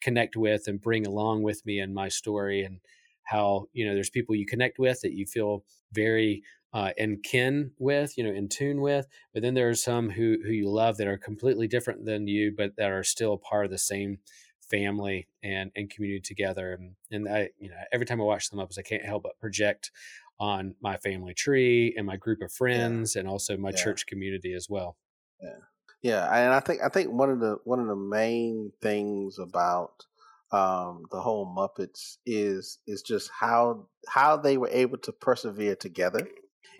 connect 0.00 0.36
with 0.36 0.68
and 0.68 0.80
bring 0.80 1.06
along 1.06 1.42
with 1.42 1.66
me 1.66 1.80
in 1.80 1.92
my 1.92 2.08
story, 2.08 2.62
and 2.62 2.78
how 3.24 3.66
you 3.72 3.84
know 3.84 3.94
there's 3.94 4.10
people 4.10 4.36
you 4.36 4.46
connect 4.46 4.78
with 4.78 5.00
that 5.00 5.12
you 5.12 5.26
feel 5.26 5.64
very 5.92 6.42
uh, 6.72 6.90
in 6.96 7.20
kin 7.22 7.72
with, 7.78 8.16
you 8.16 8.24
know, 8.24 8.32
in 8.32 8.48
tune 8.48 8.80
with. 8.80 9.06
But 9.34 9.42
then 9.42 9.54
there 9.54 9.68
are 9.68 9.74
some 9.74 10.10
who 10.10 10.38
who 10.44 10.52
you 10.52 10.70
love 10.70 10.96
that 10.98 11.08
are 11.08 11.18
completely 11.18 11.66
different 11.66 12.04
than 12.04 12.28
you, 12.28 12.54
but 12.56 12.76
that 12.76 12.92
are 12.92 13.04
still 13.04 13.36
part 13.36 13.64
of 13.64 13.70
the 13.70 13.78
same 13.78 14.18
family 14.72 15.28
and 15.42 15.70
and 15.76 15.90
community 15.90 16.20
together. 16.20 16.72
And, 16.72 16.94
and 17.10 17.28
I, 17.28 17.50
you 17.58 17.68
know, 17.70 17.76
every 17.92 18.06
time 18.06 18.20
I 18.20 18.24
watch 18.24 18.50
them 18.50 18.58
up, 18.58 18.70
I 18.76 18.82
can't 18.82 19.04
help 19.04 19.22
but 19.22 19.38
project 19.38 19.90
on 20.40 20.74
my 20.82 20.96
family 20.96 21.34
tree 21.34 21.94
and 21.96 22.06
my 22.06 22.16
group 22.16 22.42
of 22.42 22.52
friends, 22.52 23.14
yeah. 23.14 23.20
and 23.20 23.28
also 23.28 23.56
my 23.56 23.70
yeah. 23.70 23.76
church 23.76 24.06
community 24.06 24.54
as 24.54 24.68
well. 24.68 24.96
Yeah, 25.40 25.58
yeah, 26.02 26.34
and 26.34 26.52
I 26.52 26.60
think 26.60 26.80
I 26.82 26.88
think 26.88 27.12
one 27.12 27.30
of 27.30 27.38
the 27.38 27.58
one 27.64 27.78
of 27.78 27.86
the 27.86 27.96
main 27.96 28.72
things 28.80 29.38
about 29.38 30.06
um, 30.50 31.04
the 31.12 31.20
whole 31.20 31.46
Muppets 31.46 32.16
is 32.26 32.78
is 32.86 33.02
just 33.02 33.30
how 33.38 33.86
how 34.08 34.36
they 34.36 34.56
were 34.56 34.70
able 34.72 34.98
to 34.98 35.12
persevere 35.12 35.76
together 35.76 36.26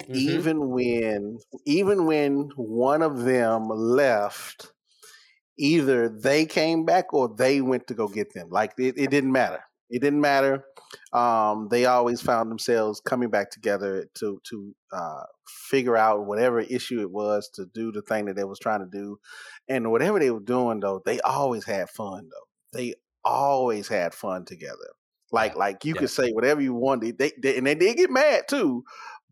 Mm-hmm. 0.02 0.14
Even 0.14 0.70
when 0.70 1.38
even 1.64 2.06
when 2.06 2.50
one 2.56 3.02
of 3.02 3.22
them 3.24 3.68
left, 3.68 4.71
either 5.62 6.08
they 6.08 6.44
came 6.44 6.84
back 6.84 7.14
or 7.14 7.28
they 7.28 7.60
went 7.60 7.86
to 7.86 7.94
go 7.94 8.08
get 8.08 8.34
them. 8.34 8.48
Like 8.50 8.72
it, 8.78 8.98
it 8.98 9.10
didn't 9.10 9.30
matter. 9.30 9.60
It 9.88 10.00
didn't 10.02 10.20
matter. 10.20 10.64
Um, 11.12 11.68
they 11.70 11.84
always 11.86 12.20
found 12.20 12.50
themselves 12.50 13.00
coming 13.00 13.30
back 13.30 13.50
together 13.50 14.06
to 14.16 14.40
to 14.50 14.74
uh, 14.92 15.22
figure 15.46 15.96
out 15.96 16.26
whatever 16.26 16.60
issue 16.60 17.00
it 17.00 17.10
was 17.10 17.48
to 17.54 17.66
do 17.72 17.92
the 17.92 18.02
thing 18.02 18.24
that 18.24 18.34
they 18.36 18.44
was 18.44 18.58
trying 18.58 18.80
to 18.80 18.90
do, 18.90 19.18
and 19.68 19.92
whatever 19.92 20.18
they 20.18 20.30
were 20.30 20.40
doing 20.40 20.80
though, 20.80 21.00
they 21.04 21.20
always 21.20 21.64
had 21.64 21.88
fun 21.90 22.28
though. 22.28 22.78
They 22.78 22.94
always 23.24 23.86
had 23.86 24.14
fun 24.14 24.44
together. 24.44 24.90
Like 25.30 25.56
like 25.56 25.84
you 25.84 25.94
yeah. 25.94 26.00
could 26.00 26.10
say 26.10 26.32
whatever 26.32 26.60
you 26.60 26.74
wanted. 26.74 27.18
They, 27.18 27.32
they 27.40 27.56
and 27.56 27.66
they 27.66 27.76
did 27.76 27.96
get 27.96 28.10
mad 28.10 28.44
too, 28.48 28.82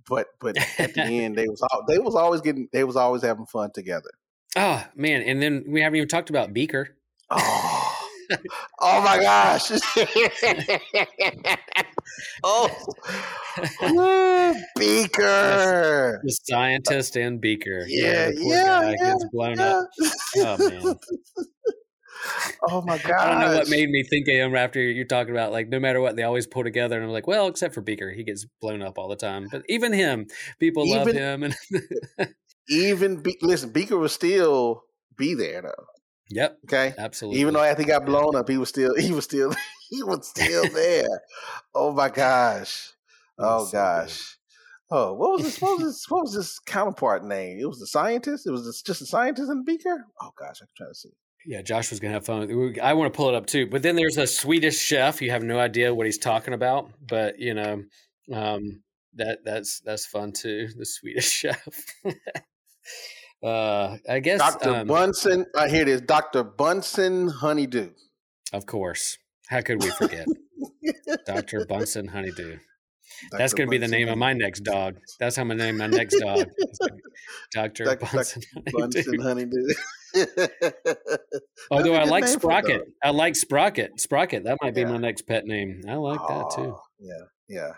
but 0.09 0.29
but 0.41 0.57
at 0.79 0.95
the 0.95 1.03
end 1.03 1.37
they 1.37 1.49
was 1.49 1.61
all, 1.63 1.85
they 1.89 1.99
was 1.99 2.15
always 2.15 2.41
getting 2.41 2.69
they 2.73 2.85
was 2.85 2.97
always 2.97 3.23
having 3.23 3.47
fun 3.47 3.71
together. 3.75 4.11
Oh 4.57 4.85
man, 4.97 5.23
and 5.23 5.41
then 5.41 5.65
we 5.69 5.81
haven't 5.81 5.97
even 5.97 6.09
talked 6.09 6.31
about 6.31 6.53
Beaker. 6.53 6.97
Oh, 7.31 8.09
oh 8.81 9.03
my 9.03 9.21
gosh. 9.21 9.71
oh, 12.43 12.69
Beaker, 14.77 16.21
the 16.25 16.39
scientist 16.45 17.17
and 17.17 17.41
Beaker. 17.41 17.85
Yeah, 17.87 18.31
yeah, 18.35 18.91
yeah, 18.91 18.97
gets 18.97 19.25
blown 19.33 19.59
yeah. 19.59 19.77
up. 19.77 19.87
Oh 20.37 20.69
man. 20.69 20.95
Oh 22.69 22.83
my 22.83 22.99
god! 22.99 23.13
I 23.19 23.31
don't 23.31 23.41
know 23.41 23.59
what 23.59 23.69
made 23.71 23.89
me 23.89 24.03
think 24.03 24.29
of 24.29 24.35
him 24.35 24.55
after 24.55 24.81
you're 24.81 25.07
talking 25.07 25.33
about 25.33 25.53
like 25.53 25.69
no 25.69 25.81
matter 25.81 26.01
what 26.01 26.17
they 26.17 26.23
always 26.23 26.47
pull 26.47 26.65
together, 26.65 26.97
and 26.97 27.05
I'm 27.05 27.13
like, 27.13 27.27
well, 27.27 27.47
except 27.47 27.75
for 27.75 27.81
Beaker, 27.81 28.11
he 28.11 28.25
gets 28.25 28.45
blown 28.61 28.83
up 28.83 28.99
all 28.99 29.09
the 29.09 29.17
time. 29.17 29.49
But 29.51 29.63
even 29.69 29.93
him, 29.93 30.27
people 30.59 30.85
even, 30.87 30.99
love 30.99 31.15
him, 31.15 31.43
and 31.45 31.57
even 32.71 33.23
Be- 33.23 33.39
listen, 33.43 33.71
Beaker 33.71 33.99
will 33.99 34.09
still 34.09 34.85
be 35.17 35.35
there 35.35 35.63
though. 35.63 35.85
Yep. 36.31 36.59
Okay. 36.65 36.95
Absolutely. 36.97 37.41
Even 37.41 37.55
though 37.55 37.63
after 37.63 37.83
he 37.83 37.89
got 37.89 38.07
blown 38.07 38.37
up, 38.37 38.49
he 38.49 38.57
was 38.57 38.69
still 38.69 38.95
he 38.97 39.13
was 39.13 39.25
still 39.25 39.53
he 39.91 40.03
was 40.03 40.29
still 40.29 40.65
there. 40.73 41.21
oh 41.75 41.93
my 41.93 42.09
gosh. 42.09 42.93
Oh 43.39 43.65
so 43.65 43.73
gosh. 43.73 44.19
Good. 44.19 44.37
Oh, 44.93 45.15
what 45.15 45.33
was 45.33 45.43
this? 45.43 45.61
What 45.61 45.79
was 45.79 45.87
this? 45.87 46.05
What 46.09 46.23
was 46.23 46.35
this 46.35 46.59
counterpart 46.61 47.25
name? 47.25 47.59
It 47.61 47.67
was 47.67 47.79
the 47.79 47.87
scientist. 47.87 48.47
It 48.47 48.51
was 48.51 48.83
just 48.83 49.03
a 49.03 49.07
scientist 49.07 49.51
and 49.51 49.65
Beaker. 49.65 50.07
Oh 50.21 50.31
gosh, 50.39 50.57
I 50.63 50.67
can 50.67 50.75
try 50.77 50.87
to 50.89 50.95
see. 50.95 51.11
Yeah, 51.47 51.63
Josh 51.63 51.91
was 51.91 52.01
gonna 52.01 52.15
have 52.15 52.27
fun. 52.27 52.75
I 52.83 52.93
want 52.95 53.13
to 53.13 53.17
pull 53.17 53.29
it 53.29 53.35
up 53.35 53.47
too. 53.47 53.67
But 53.67 53.83
then 53.83 53.97
there's 53.97 54.19
a 54.19 54.27
Swedish 54.27 54.79
chef. 54.79 55.23
You 55.23 55.31
have 55.31 55.43
no 55.43 55.59
idea 55.59 55.95
what 55.95 56.07
he's 56.07 56.19
talking 56.19 56.55
about, 56.55 56.91
but 57.01 57.39
you 57.39 57.55
know, 57.55 57.83
um, 58.33 58.83
that 59.15 59.39
that's 59.45 59.81
that's 59.81 60.07
fun 60.07 60.33
too. 60.33 60.69
The 60.77 60.85
Swedish 60.85 61.31
chef. 61.31 61.67
Uh, 63.43 63.97
I 64.09 64.21
guess 64.21 64.39
Dr. 64.39 64.71
Um, 64.71 64.87
Bunsen. 64.87 65.47
Uh, 65.55 65.69
here 65.69 65.83
it 65.83 65.89
is, 65.89 66.01
Dr. 66.03 66.43
Bunsen 66.45 67.29
Honeydew. 67.29 67.91
Of 68.53 68.67
course. 68.67 69.19
How 69.49 69.61
could 69.63 69.83
we 69.83 69.91
forget? 69.91 70.27
Dr. 71.27 71.67
Bunsen 71.67 72.09
Honeydew. 72.09 72.59
Dr. 73.31 73.39
That's 73.39 73.55
going 73.55 73.67
to 73.67 73.71
be 73.71 73.79
the 73.79 73.89
name 73.89 74.09
of 74.09 74.17
my 74.17 74.33
next 74.33 74.61
dog. 74.61 74.97
That's 75.19 75.37
how 75.37 75.43
I'm 75.43 75.49
going 75.49 75.59
to 75.59 75.65
name 75.65 75.77
my 75.77 75.87
next 75.87 76.19
dog. 76.19 76.47
Dr. 77.53 77.85
Dr. 77.85 78.07
Bunsen, 78.13 78.43
Bunsen 78.73 79.21
Honeydew. 79.21 79.67
Although 81.71 81.95
I 81.95 82.05
like 82.05 82.27
Sprocket. 82.27 82.83
I 83.03 83.11
like 83.11 83.37
Sprocket. 83.37 84.01
Sprocket. 84.01 84.45
That 84.45 84.59
might 84.63 84.75
be 84.75 84.83
yeah. 84.83 84.91
my 84.93 84.97
next 84.97 85.23
pet 85.23 85.45
name. 85.47 85.83
I 85.89 85.95
like 85.95 86.21
oh, 86.23 86.39
that 86.39 86.51
too. 86.57 86.77
Yeah. 86.99 87.25
Yeah. 87.49 87.73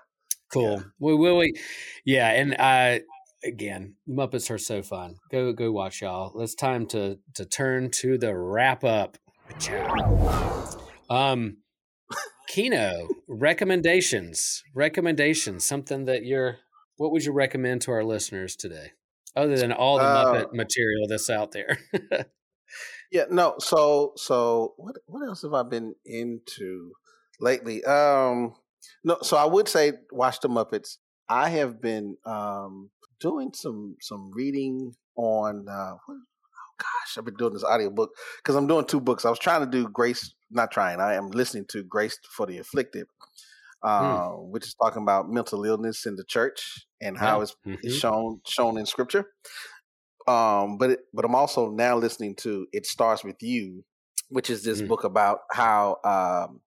Cool. 0.53 0.77
Yeah. 0.77 0.83
We 0.99 1.15
will 1.15 1.39
we 1.39 1.55
yeah, 2.05 2.31
and 2.31 2.55
I 2.59 3.03
again, 3.45 3.97
Muppets 4.09 4.51
are 4.51 4.59
so 4.59 4.82
fun. 4.82 5.16
Go 5.30 5.53
go 5.53 5.72
watch 5.72 6.03
y'all. 6.03 6.40
It's 6.40 6.55
time 6.55 6.86
to 6.86 7.18
to 7.34 7.45
turn 7.45 7.90
to 8.03 8.18
the 8.18 8.36
wrap 8.36 8.84
up. 8.84 9.18
Um 11.11 11.59
Kino, 12.49 13.09
recommendations. 13.28 14.62
Recommendations. 14.74 15.64
Something 15.64 16.05
that 16.05 16.24
you're 16.24 16.59
what 16.97 17.12
would 17.12 17.24
you 17.24 17.32
recommend 17.32 17.82
to 17.82 17.93
our 17.93 18.05
listeners 18.05 18.57
today? 18.57 18.93
Other 19.34 19.57
than 19.57 19.72
all 19.72 19.99
the 19.99 20.05
uh, 20.05 20.24
Muppet 20.24 20.53
material 20.53 21.09
that's 21.09 21.30
out 21.30 21.53
there. 21.53 21.78
yeah, 23.11 23.24
no, 23.30 23.55
so 23.59 24.12
so 24.16 24.74
what 24.76 24.97
what 25.07 25.26
else 25.26 25.43
have 25.43 25.55
I 25.55 25.62
been 25.62 25.95
into 26.05 26.93
lately? 27.40 27.82
Um 27.84 28.55
no, 29.05 29.18
so 29.22 29.36
I 29.36 29.47
would 29.47 29.68
say 29.68 29.93
watch 30.11 30.40
the 30.40 30.49
Muppets. 30.49 30.99
I 31.28 31.49
have 31.49 31.80
been 31.80 32.16
um 32.26 32.90
doing 33.23 33.53
some 33.55 33.97
some 34.01 34.31
reading 34.33 34.95
on 35.16 35.66
uh 35.68 35.93
what, 36.07 36.16
oh 36.16 36.75
gosh, 36.79 37.16
I've 37.16 37.25
been 37.25 37.37
doing 37.37 37.55
this 37.55 37.64
audiobook 37.64 38.11
because 38.39 38.57
I'm 38.57 38.66
doing 38.66 38.85
two 38.85 39.01
books. 39.01 39.25
I 39.25 39.31
was 39.31 39.39
trying 39.39 39.61
to 39.64 39.70
do 39.70 39.89
Grace 39.89 40.35
not 40.51 40.70
trying. 40.70 41.01
I 41.01 41.14
am 41.14 41.29
listening 41.29 41.64
to 41.70 41.83
Grace 41.83 42.18
for 42.37 42.47
the 42.47 42.59
Afflicted, 42.59 43.07
hmm. 43.83 43.89
uh, 43.89 44.29
which 44.29 44.66
is 44.66 44.75
talking 44.75 45.03
about 45.03 45.31
mental 45.31 45.64
illness 45.64 46.07
in 46.07 46.16
the 46.16 46.25
church 46.25 46.87
and 47.01 47.16
how 47.16 47.39
yeah. 47.39 47.43
it's, 47.43 47.57
mm-hmm. 47.66 47.75
it's, 47.83 47.97
shown 47.97 48.41
shown 48.47 48.79
in 48.79 48.87
Scripture. 48.87 49.27
Um, 50.29 50.79
but 50.79 50.91
it, 50.91 51.01
but 51.12 51.25
I'm 51.25 51.35
also 51.35 51.70
now 51.70 51.97
listening 51.97 52.37
to 52.37 52.66
"It 52.73 52.87
Starts 52.87 53.25
with 53.25 53.43
You," 53.43 53.85
which 54.29 54.51
is 54.51 54.62
this 54.62 54.83
mm. 54.83 54.89
book 54.89 55.05
about 55.05 55.41
how 55.51 55.99
um, 56.05 56.61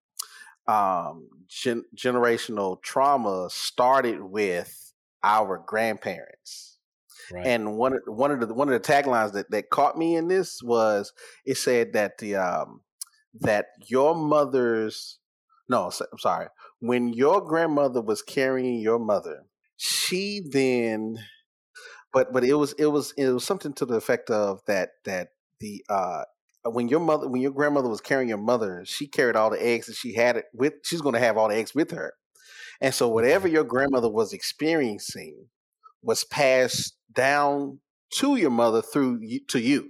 um, 0.74 1.30
gen- 1.48 1.86
generational 1.96 2.82
trauma 2.82 3.48
started 3.50 4.22
with 4.22 4.85
our 5.26 5.62
grandparents. 5.66 6.78
Right. 7.34 7.48
And 7.48 7.76
one 7.76 7.94
of 7.94 8.02
one 8.06 8.32
of 8.32 8.40
the 8.40 8.54
one 8.54 8.72
of 8.72 8.82
the 8.82 8.88
taglines 8.88 9.34
that, 9.34 9.50
that 9.50 9.72
caught 9.72 9.98
me 9.98 10.16
in 10.16 10.28
this 10.28 10.62
was 10.62 11.12
it 11.44 11.58
said 11.58 11.94
that 11.94 12.20
the 12.20 12.36
um, 12.36 12.82
that 13.42 13.68
your 13.88 14.16
mother's 14.16 15.20
no, 15.68 15.86
I'm 15.86 16.20
sorry. 16.20 16.48
When 16.80 17.14
your 17.14 17.42
grandmother 17.42 18.02
was 18.02 18.22
carrying 18.22 18.80
your 18.80 19.00
mother, 19.00 19.42
she 19.78 20.42
then 20.52 21.18
but 22.14 22.32
but 22.32 22.44
it 22.44 22.54
was 22.54 22.74
it 22.74 22.86
was 22.86 23.14
it 23.18 23.28
was 23.30 23.44
something 23.44 23.74
to 23.74 23.86
the 23.86 23.96
effect 23.96 24.30
of 24.30 24.62
that 24.68 24.92
that 25.04 25.30
the 25.60 25.84
uh 25.90 26.24
when 26.64 26.88
your 26.88 27.00
mother 27.00 27.28
when 27.28 27.42
your 27.42 27.52
grandmother 27.52 27.90
was 27.90 28.02
carrying 28.02 28.30
your 28.30 28.38
mother, 28.38 28.84
she 28.86 29.08
carried 29.08 29.36
all 29.36 29.50
the 29.50 29.64
eggs 29.64 29.88
that 29.88 29.96
she 29.96 30.14
had 30.14 30.38
it 30.38 30.46
with 30.54 30.74
she's 30.84 31.02
gonna 31.02 31.20
have 31.20 31.38
all 31.38 31.50
the 31.50 31.56
eggs 31.56 31.76
with 31.76 31.92
her. 31.92 32.14
And 32.82 32.94
so 32.94 33.08
whatever 33.08 33.48
your 33.48 33.64
grandmother 33.64 34.10
was 34.10 34.34
experiencing 34.34 35.48
was 36.02 36.24
passed 36.24 36.96
down 37.12 37.80
to 38.14 38.36
your 38.36 38.52
mother 38.52 38.82
through 38.82 39.22
to 39.48 39.60
you. 39.60 39.90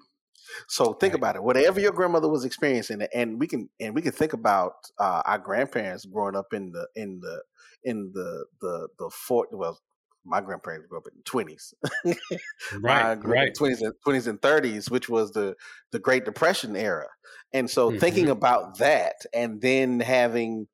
So 0.67 0.93
think 0.93 1.13
right. 1.13 1.19
about 1.19 1.35
it. 1.35 1.43
Whatever 1.43 1.79
your 1.79 1.91
grandmother 1.91 2.29
was 2.29 2.45
experiencing, 2.45 3.05
and 3.13 3.39
we 3.39 3.47
can 3.47 3.69
and 3.79 3.93
we 3.93 4.01
can 4.01 4.11
think 4.11 4.33
about 4.33 4.73
uh, 4.99 5.21
our 5.25 5.39
grandparents 5.39 6.05
growing 6.05 6.35
up 6.35 6.53
in 6.53 6.71
the 6.71 6.87
in 6.95 7.19
the 7.19 7.41
in 7.83 8.11
the 8.13 8.45
the 8.61 8.87
the 8.99 9.09
fort. 9.09 9.49
Well, 9.51 9.79
my 10.23 10.41
grandparents 10.41 10.87
grew 10.87 10.99
up 10.99 11.07
in 11.11 11.17
the 11.17 11.23
twenties, 11.23 11.73
right? 12.79 13.15
right. 13.23 13.53
Twenties 13.55 13.81
and 13.81 13.93
twenties 14.03 14.27
and 14.27 14.41
thirties, 14.41 14.89
which 14.89 15.09
was 15.09 15.31
the 15.31 15.55
the 15.91 15.99
Great 15.99 16.25
Depression 16.25 16.75
era. 16.75 17.07
And 17.53 17.69
so, 17.69 17.89
mm-hmm. 17.89 17.99
thinking 17.99 18.29
about 18.29 18.77
that, 18.79 19.15
and 19.33 19.61
then 19.61 19.99
having 19.99 20.67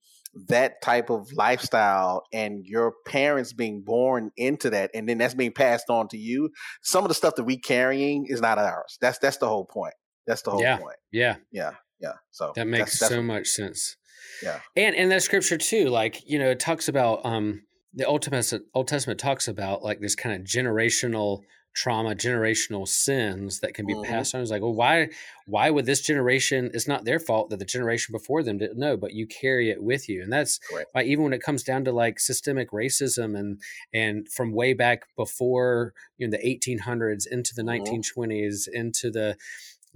that 0.48 0.82
type 0.82 1.10
of 1.10 1.32
lifestyle 1.34 2.24
and 2.32 2.66
your 2.66 2.94
parents 3.06 3.52
being 3.54 3.82
born 3.82 4.32
into 4.38 4.70
that 4.70 4.90
and 4.94 5.08
then 5.08 5.18
that's 5.18 5.34
being 5.34 5.52
passed 5.52 5.90
on 5.90 6.08
to 6.08 6.18
you 6.18 6.50
some 6.82 7.04
of 7.04 7.10
the 7.10 7.14
stuff 7.16 7.36
that 7.36 7.44
we 7.44 7.58
carrying 7.58 8.26
is 8.28 8.42
not 8.42 8.58
ours. 8.58 8.98
That's 9.02 9.18
that's 9.20 9.38
the 9.38 9.48
whole 9.48 9.66
point. 9.66 9.94
That's 10.26 10.42
the 10.42 10.52
whole 10.52 10.62
yeah. 10.62 10.78
point. 10.78 10.98
Yeah. 11.12 11.36
Yeah. 11.52 11.72
Yeah. 12.00 12.14
So 12.32 12.54
that 12.56 12.68
makes 12.68 12.92
that's, 12.92 13.00
that's 13.00 13.12
so 13.12 13.22
much 13.22 13.48
sense. 13.48 13.98
Yeah. 14.42 14.60
And 14.76 14.96
and 14.96 15.12
that 15.12 15.24
scripture 15.24 15.58
too 15.58 15.90
like 15.90 16.22
you 16.26 16.40
know 16.40 16.52
it 16.52 16.60
talks 16.60 16.88
about 16.88 17.26
um 17.26 17.64
the 17.94 18.06
old 18.06 18.22
testament 18.22 18.66
old 18.74 18.88
testament 18.88 19.20
talks 19.20 19.48
about 19.48 19.84
like 19.84 20.00
this 20.00 20.16
kind 20.16 20.36
of 20.36 20.48
generational 20.48 21.42
trauma, 21.74 22.16
generational 22.16 22.88
sins 22.88 23.60
that 23.62 23.74
can 23.74 23.86
be 23.86 23.94
mm-hmm. 23.94 24.12
passed 24.12 24.36
on. 24.36 24.42
It's 24.42 24.52
like, 24.52 24.62
well, 24.62 24.74
why 24.74 25.10
why 25.46 25.70
would 25.70 25.86
this 25.86 26.02
generation? 26.02 26.72
It's 26.74 26.88
not 26.88 27.06
their 27.06 27.20
fault 27.20 27.50
that 27.50 27.60
the 27.60 27.66
generation 27.66 28.14
before 28.14 28.44
them 28.44 28.58
didn't 28.58 28.80
know, 28.80 28.98
but 28.98 29.14
you 29.14 29.28
carry 29.28 29.70
it 29.70 29.84
with 29.84 30.10
you, 30.10 30.22
and 30.22 30.32
that's 30.32 30.60
why 30.92 31.04
even 31.04 31.24
when 31.24 31.34
it 31.34 31.42
comes 31.42 31.64
down 31.64 31.86
to 31.86 31.92
like 31.92 32.20
systemic 32.20 32.72
racism 32.72 33.38
and 33.38 33.62
and 33.94 34.28
from 34.30 34.54
way 34.54 34.74
back 34.74 35.04
before 35.16 35.94
you 36.18 36.28
know 36.28 36.38
the 36.38 36.44
1800s 36.44 37.24
into 37.30 37.54
the 37.56 37.64
mm-hmm. 37.64 37.94
1920s 38.22 38.68
into 38.72 39.10
the 39.10 39.36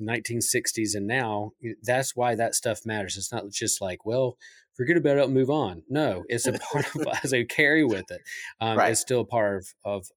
1960s 0.01 0.93
and 0.93 1.07
now 1.07 1.51
that's 1.83 2.15
why 2.15 2.35
that 2.35 2.53
stuff 2.53 2.85
matters 2.85 3.15
it's 3.15 3.31
not 3.31 3.49
just 3.49 3.81
like 3.81 4.05
well 4.05 4.37
forget 4.75 4.97
about 4.97 5.17
it 5.17 5.23
and 5.23 5.33
move 5.33 5.49
on 5.49 5.83
no 5.89 6.23
it's 6.27 6.47
a 6.47 6.53
part 6.71 6.93
of 6.95 7.07
us 7.07 7.31
a 7.31 7.45
carry 7.45 7.85
with 7.85 8.11
it 8.11 8.21
um, 8.59 8.77
right. 8.77 8.91
it's 8.91 8.99
still 8.99 9.21
a 9.21 9.25
part 9.25 9.55
of, 9.55 9.67
of 9.85 10.07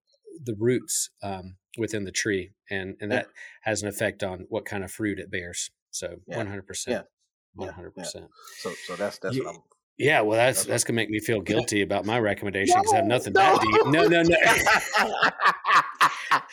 the 0.43 0.55
roots 0.59 1.11
um, 1.22 1.57
within 1.76 2.05
the 2.05 2.12
tree, 2.12 2.53
and 2.70 2.97
and 3.01 3.11
that 3.12 3.26
yeah. 3.26 3.32
has 3.70 3.82
an 3.82 3.89
effect 3.89 4.22
on 4.22 4.47
what 4.49 4.64
kind 4.64 4.84
of 4.84 4.91
fruit 4.91 5.18
it 5.18 5.30
bears. 5.30 5.70
So 5.91 6.16
one 6.26 6.47
hundred 6.47 6.66
percent, 6.66 7.07
one 7.55 7.70
hundred 7.70 7.95
percent. 7.95 8.26
So 8.59 8.72
so 8.86 8.97
that's 8.97 9.18
that's 9.18 9.39
what 9.39 9.55
I'm. 9.55 9.62
Yeah, 9.99 10.20
well, 10.20 10.39
that's 10.39 10.64
that's 10.64 10.84
gonna 10.84 10.97
make 10.97 11.11
me 11.11 11.18
feel 11.18 11.41
guilty 11.53 11.82
about 11.82 12.07
my 12.07 12.18
recommendation 12.18 12.76
because 12.78 12.93
no, 12.93 12.99
I 12.99 13.01
have 13.01 13.09
nothing 13.09 13.32
no. 13.32 13.41
that 13.41 13.61
deep. 13.61 13.86
No, 13.86 14.07
no, 14.07 14.22
no. 14.22 14.36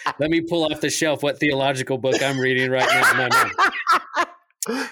Let 0.20 0.30
me 0.30 0.42
pull 0.42 0.66
off 0.66 0.82
the 0.82 0.90
shelf 0.90 1.24
what 1.24 1.40
theological 1.40 1.98
book 1.98 2.22
I'm 2.22 2.40
reading 2.40 2.72
right 2.72 2.88
now. 2.88 3.14
No, 3.14 3.28
no. 3.28 4.26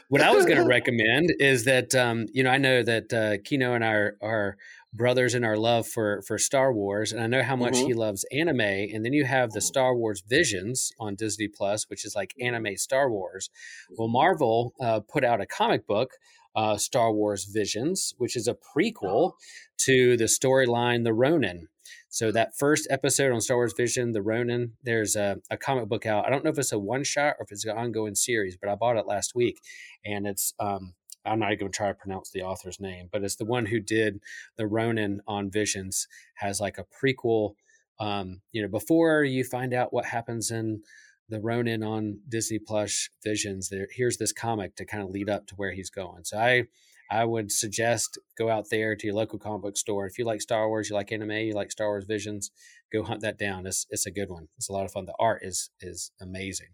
What 0.10 0.22
I 0.22 0.32
was 0.32 0.46
going 0.46 0.58
to 0.62 0.66
recommend 0.66 1.34
is 1.40 1.66
that 1.66 1.96
um, 1.96 2.28
you 2.34 2.44
know 2.44 2.52
I 2.52 2.58
know 2.58 2.84
that 2.84 3.14
uh, 3.14 3.38
Kino 3.44 3.74
and 3.74 3.84
I 3.84 3.92
are, 3.92 4.18
are 4.22 4.58
brothers 4.94 5.34
in 5.34 5.44
our 5.44 5.58
love 5.58 5.88
for 5.88 6.22
for 6.22 6.38
Star 6.38 6.74
Wars, 6.74 7.12
and 7.12 7.22
I 7.22 7.28
know 7.28 7.44
how 7.44 7.56
much 7.56 7.74
mm-hmm. 7.74 7.88
he 7.88 7.94
loves 7.94 8.26
anime. 8.32 8.62
And 8.62 9.04
then 9.04 9.14
you 9.14 9.26
have 9.26 9.52
the 9.52 9.62
Star 9.62 9.96
Wars 9.96 10.24
Visions 10.28 10.92
on 11.00 11.16
Disney 11.16 11.48
Plus, 11.48 11.90
which 11.90 12.06
is 12.06 12.16
like 12.16 12.34
anime 12.40 12.78
Star 12.78 13.10
Wars. 13.10 13.50
Well, 13.98 14.08
Marvel 14.08 14.74
uh, 14.80 15.02
put 15.02 15.24
out 15.24 15.42
a 15.42 15.46
comic 15.46 15.88
book, 15.88 16.12
uh, 16.56 16.78
Star 16.78 17.12
Wars 17.12 17.46
Visions, 17.46 18.14
which 18.18 18.36
is 18.36 18.48
a 18.48 18.56
prequel 18.56 19.34
to 19.80 20.18
the 20.18 20.26
storyline 20.26 21.04
The 21.04 21.14
Ronin. 21.14 21.68
So 22.10 22.32
that 22.32 22.56
first 22.60 22.88
episode 22.92 23.34
on 23.34 23.42
Star 23.42 23.58
Wars 23.58 23.74
Vision, 23.76 24.12
The 24.12 24.22
Ronin, 24.22 24.74
there's 24.84 25.16
a, 25.16 25.38
a 25.50 25.58
comic 25.58 25.90
book 25.90 26.06
out. 26.06 26.28
I 26.28 26.30
don't 26.30 26.44
know 26.44 26.52
if 26.52 26.60
it's 26.60 26.72
a 26.72 26.78
one 26.78 27.04
shot 27.04 27.38
or 27.40 27.46
if 27.46 27.52
it's 27.52 27.66
an 27.66 27.76
ongoing 27.76 28.14
series, 28.14 28.56
but 28.56 28.70
I 28.70 28.76
bought 28.76 28.98
it 28.98 29.08
last 29.08 29.34
week, 29.34 29.60
and 30.06 30.28
it's 30.28 30.54
um, 30.60 30.94
I'm 31.26 31.40
not 31.40 31.52
even 31.52 31.60
going 31.60 31.72
to 31.72 31.78
try 31.78 31.88
to 31.88 31.94
pronounce 31.94 32.32
the 32.32 32.44
author's 32.44 32.80
name, 32.80 33.10
but 33.12 33.24
it's 33.24 33.36
the 33.36 33.46
one 33.46 33.66
who 33.66 33.80
did 33.80 34.20
the 34.58 34.68
Ronin 34.68 35.22
on 35.28 35.50
Visions 35.50 36.08
has 36.36 36.60
like 36.60 36.78
a 36.78 36.86
prequel. 36.86 37.56
Um, 38.00 38.42
you 38.52 38.62
know, 38.62 38.68
before 38.68 39.24
you 39.24 39.44
find 39.44 39.74
out 39.74 39.94
what 39.94 40.06
happens 40.06 40.52
in 40.52 40.82
the 41.30 41.40
Ronin 41.40 41.84
on 41.84 42.20
Disney 42.28 42.60
Plus 42.60 43.10
Visions, 43.24 43.70
there 43.70 43.88
here's 43.92 44.18
this 44.18 44.34
comic 44.34 44.76
to 44.76 44.86
kind 44.86 45.04
of 45.04 45.10
lead 45.10 45.30
up 45.30 45.48
to 45.48 45.56
where 45.56 45.72
he's 45.72 45.90
going. 45.90 46.24
So 46.26 46.38
I 46.38 46.66
I 47.10 47.26
would 47.26 47.52
suggest 47.52 48.18
go 48.38 48.50
out 48.50 48.70
there 48.70 48.96
to 48.96 49.08
your 49.08 49.16
local 49.16 49.40
comic 49.40 49.62
book 49.62 49.78
store. 49.78 50.06
If 50.06 50.18
you 50.18 50.26
like 50.26 50.42
Star 50.42 50.68
Wars, 50.68 50.90
you 50.90 50.96
like 50.96 51.12
anime, 51.12 51.32
you 51.32 51.54
like 51.54 51.72
Star 51.72 51.88
Wars 51.88 52.06
Visions, 52.06 52.52
go 52.92 53.04
hunt 53.04 53.22
that 53.22 53.38
down. 53.38 53.66
It's 53.66 53.86
it's 53.90 54.06
a 54.06 54.12
good 54.12 54.30
one. 54.30 54.48
It's 54.58 54.70
a 54.70 54.74
lot 54.74 54.86
of 54.86 54.92
fun. 54.92 55.06
The 55.06 55.16
art 55.20 55.42
is 55.44 55.70
is 55.80 56.12
amazing. 56.20 56.70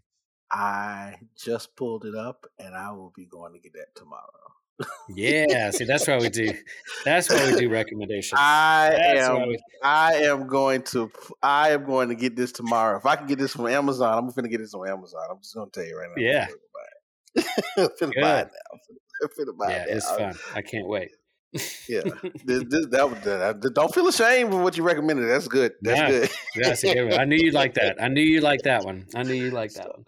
I 0.50 1.16
just 1.36 1.76
pulled 1.76 2.04
it 2.04 2.14
up 2.14 2.46
and 2.58 2.74
I 2.74 2.90
will 2.92 3.12
be 3.14 3.24
going 3.24 3.52
to 3.52 3.58
get 3.58 3.72
that 3.74 3.94
tomorrow. 3.94 4.24
yeah, 5.14 5.70
see, 5.70 5.84
that's 5.84 6.08
why 6.08 6.18
we 6.18 6.30
do. 6.30 6.52
That's 7.04 7.28
why 7.28 7.52
we 7.52 7.58
do 7.58 7.68
recommendations. 7.70 8.40
I 8.42 8.90
that's 8.96 9.28
am. 9.28 9.48
We, 9.48 9.58
I 9.82 10.14
am 10.14 10.46
going 10.46 10.82
to. 10.84 11.10
I 11.42 11.70
am 11.70 11.84
going 11.84 12.08
to 12.08 12.14
get 12.14 12.34
this 12.34 12.50
tomorrow. 12.50 12.96
If 12.96 13.04
I 13.04 13.16
can 13.16 13.26
get 13.26 13.38
this 13.38 13.52
from 13.52 13.66
Amazon, 13.66 14.16
I'm 14.16 14.26
going 14.30 14.44
to 14.44 14.48
get 14.48 14.58
this 14.58 14.72
on 14.72 14.88
Amazon. 14.88 15.22
I'm 15.30 15.38
just 15.38 15.54
going 15.54 15.70
to 15.70 15.80
tell 15.80 15.86
you 15.86 15.98
right 15.98 16.08
now. 16.16 16.22
Yeah. 16.22 16.46
I'm 17.76 17.88
finna 18.00 18.20
buy 18.20 18.40
it 18.40 18.48
now. 18.48 18.78
I'm 19.22 19.28
finna 19.28 19.56
buy 19.56 19.70
yeah, 19.70 19.82
it 19.82 19.88
it's 19.90 20.10
fun. 20.10 20.34
I 20.54 20.62
can't 20.62 20.86
wait. 20.86 21.10
Yeah, 21.52 22.00
this, 22.44 22.64
this, 22.68 22.86
that, 22.90 23.58
that, 23.60 23.72
don't 23.74 23.94
feel 23.94 24.06
ashamed 24.06 24.54
of 24.54 24.60
what 24.60 24.76
you 24.76 24.82
recommended. 24.82 25.26
That's 25.26 25.48
good. 25.48 25.72
That's 25.82 26.10
good. 26.10 26.30
That's 26.62 26.84
a 26.84 26.94
good 26.94 27.10
one. 27.10 27.20
I 27.20 27.24
knew 27.24 27.38
you 27.38 27.50
like 27.50 27.74
that. 27.74 27.96
I 28.00 28.08
knew 28.08 28.22
you 28.22 28.40
like 28.40 28.62
that 28.62 28.84
one. 28.84 29.06
I 29.14 29.22
knew 29.22 29.34
you 29.34 29.50
like 29.50 29.72
that 29.74 29.88
one. 29.88 30.04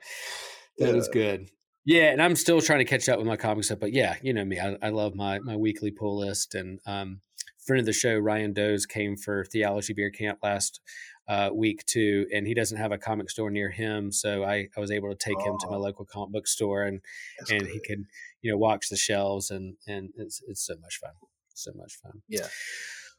That 0.79 0.89
yeah. 0.89 0.95
was 0.95 1.09
good. 1.09 1.51
Yeah, 1.85 2.13
and 2.13 2.23
I'm 2.23 2.37
still 2.37 2.61
trying 2.61 2.79
to 2.79 2.85
catch 2.85 3.09
up 3.09 3.19
with 3.19 3.27
my 3.27 3.37
comic 3.37 3.65
stuff, 3.65 3.81
but 3.81 3.93
yeah, 3.93 4.17
you 4.23 4.33
know 4.33 4.45
me. 4.45 4.61
I, 4.61 4.77
I 4.81 4.91
love 4.91 5.15
my 5.17 5.41
my 5.41 5.57
weekly 5.57 5.91
pull 5.91 6.21
list. 6.21 6.55
And 6.55 6.79
um, 6.87 7.21
friend 7.67 7.81
of 7.81 7.87
the 7.87 7.93
show, 7.93 8.17
Ryan 8.17 8.53
Doze, 8.53 8.87
came 8.87 9.17
for 9.17 9.45
Theology 9.45 9.93
Beer 9.93 10.11
Camp 10.11 10.39
last 10.45 10.81
uh, 11.29 11.51
week 11.53 11.85
too, 11.87 12.27
and 12.33 12.47
he 12.47 12.55
doesn't 12.55 12.79
have 12.79 12.93
a 12.93 12.99
comic 12.99 13.31
store 13.31 13.51
near 13.51 13.71
him, 13.71 14.13
so 14.13 14.45
I, 14.45 14.69
I 14.77 14.81
was 14.81 14.91
able 14.91 15.11
to 15.11 15.17
take 15.17 15.37
oh, 15.41 15.45
him 15.45 15.59
to 15.61 15.71
my 15.71 15.77
local 15.77 16.05
comic 16.05 16.33
book 16.33 16.47
store, 16.47 16.83
and 16.83 17.01
and 17.51 17.61
good. 17.61 17.69
he 17.69 17.81
could 17.81 18.05
you 18.43 18.51
know 18.51 18.59
watch 18.59 18.89
the 18.89 18.97
shelves, 18.97 19.51
and 19.51 19.77
and 19.87 20.11
it's 20.17 20.41
it's 20.47 20.65
so 20.65 20.75
much 20.81 20.99
fun, 21.01 21.13
so 21.55 21.73
much 21.75 21.95
fun. 22.03 22.23
Yeah. 22.29 22.47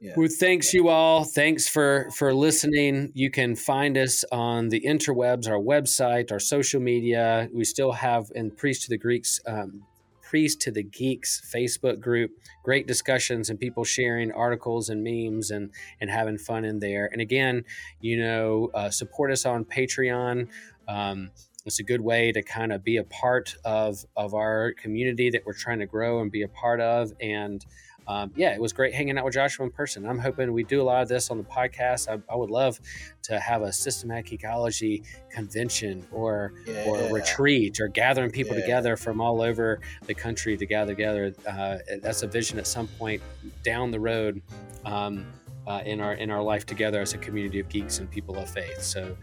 Yeah. 0.04 0.16
Well, 0.18 0.28
thanks 0.28 0.74
you 0.74 0.90
all. 0.90 1.24
Thanks 1.24 1.70
for 1.70 2.10
for 2.18 2.34
listening. 2.34 3.12
You 3.14 3.32
can 3.32 3.56
find 3.56 3.98
us 3.98 4.26
on 4.34 4.68
the 4.68 4.82
interwebs, 4.82 5.48
our 5.48 5.60
website, 5.60 6.30
our 6.30 6.40
social 6.40 6.82
media. 6.82 7.48
We 7.54 7.64
still 7.64 7.94
have 7.94 8.30
in 8.36 8.52
Priest 8.52 8.84
to 8.84 8.90
the 8.90 8.98
Greeks, 8.98 9.40
um, 9.48 9.84
Priest 10.22 10.60
to 10.62 10.72
the 10.72 10.84
Geeks 10.84 11.50
Facebook 11.56 12.02
group. 12.02 12.32
Great 12.66 12.86
discussions 12.86 13.50
and 13.50 13.58
people 13.58 13.86
sharing 13.86 14.30
articles 14.34 14.90
and 14.90 15.06
memes 15.06 15.52
and 15.52 15.72
and 16.02 16.10
having 16.10 16.38
fun 16.38 16.66
in 16.66 16.80
there. 16.80 17.08
And 17.10 17.22
again, 17.22 17.64
you 18.02 18.20
know, 18.20 18.72
uh, 18.74 18.90
support 18.90 19.32
us 19.32 19.46
on 19.46 19.64
Patreon. 19.64 20.50
Um, 20.86 21.32
it's 21.66 21.80
a 21.80 21.84
good 21.84 22.02
way 22.02 22.32
to 22.34 22.44
kind 22.44 22.74
of 22.74 22.84
be 22.84 22.98
a 22.98 23.04
part 23.06 23.56
of 23.64 24.06
of 24.18 24.34
our 24.34 24.74
community 24.74 25.30
that 25.30 25.46
we're 25.46 25.54
trying 25.54 25.80
to 25.80 25.86
grow 25.86 26.20
and 26.22 26.30
be 26.30 26.42
a 26.42 26.50
part 26.50 26.82
of 26.82 27.14
and 27.22 27.66
um, 28.08 28.32
yeah, 28.36 28.54
it 28.54 28.62
was 28.62 28.74
great 28.74 28.94
hanging 28.94 29.18
out 29.18 29.26
with 29.26 29.34
Joshua 29.34 29.66
in 29.66 29.72
person. 29.72 30.06
I'm 30.06 30.20
hoping 30.20 30.52
we 30.52 30.64
do 30.64 30.82
a 30.82 30.84
lot 30.84 31.02
of 31.02 31.08
this 31.08 31.30
on 31.30 31.38
the 31.38 31.44
podcast. 31.44 32.10
I, 32.10 32.20
I 32.32 32.36
would 32.36 32.50
love 32.50 32.80
to 33.24 33.40
have 33.40 33.62
a 33.62 33.72
Systematic 33.72 34.40
Geekology 34.40 35.06
convention 35.32 36.06
or 36.12 36.54
yeah. 36.66 36.86
or 36.88 37.14
retreat 37.14 37.80
or 37.80 37.88
gathering 37.88 38.32
people 38.32 38.56
yeah. 38.56 38.62
together 38.62 38.98
from 38.98 39.22
all 39.22 39.42
over 39.42 39.80
the 40.06 40.14
country 40.14 40.58
to 40.58 40.66
gather 40.66 40.94
together. 40.94 41.34
Uh, 41.48 41.78
that's 42.02 42.24
a 42.24 42.28
vision 42.28 42.60
at 42.60 42.68
some 42.68 42.88
point 42.88 43.22
down 43.64 43.92
the 43.92 44.00
road. 44.00 44.42
Um, 44.86 45.26
uh, 45.66 45.82
in 45.86 46.02
our 46.02 46.16
in 46.16 46.30
our 46.30 46.44
life 46.44 46.66
together 46.66 47.00
as 47.00 47.14
a 47.14 47.18
community 47.18 47.60
of 47.60 47.70
geeks 47.70 48.00
and 48.00 48.12
people 48.12 48.38
of 48.38 48.50
faith. 48.50 48.82
So, 48.84 49.16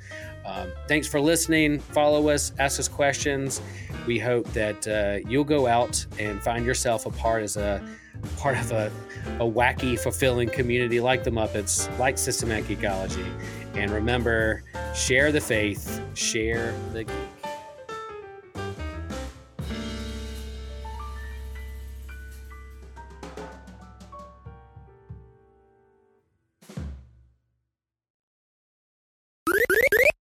um, 0.47 0.73
thanks 0.89 1.07
for 1.07 1.21
listening. 1.21 1.79
Follow 1.79 2.31
us, 2.31 2.53
ask 2.59 2.81
us 2.81 2.89
questions. 2.89 3.61
We 4.07 4.19
hope 4.19 4.51
that 4.55 4.89
uh, 4.89 5.29
you'll 5.29 5.45
go 5.45 5.67
out 5.67 6.07
and 6.19 6.43
find 6.43 6.65
yourself 6.65 7.05
a 7.05 7.11
part 7.11 7.43
as 7.43 7.59
a 7.59 7.87
part 8.39 8.59
of 8.59 8.73
a, 8.73 8.91
a 9.39 9.45
wacky, 9.45 9.99
fulfilling 9.99 10.49
community 10.49 11.01
like 11.01 11.25
the 11.25 11.31
Muppets, 11.31 11.97
like 11.99 12.19
Systematic 12.19 12.67
Geekology. 12.67 13.27
And 13.75 13.91
remember, 13.91 14.63
share 14.95 15.33
the 15.33 15.41
faith, 15.41 16.01
share 16.15 16.75
the 16.93 17.07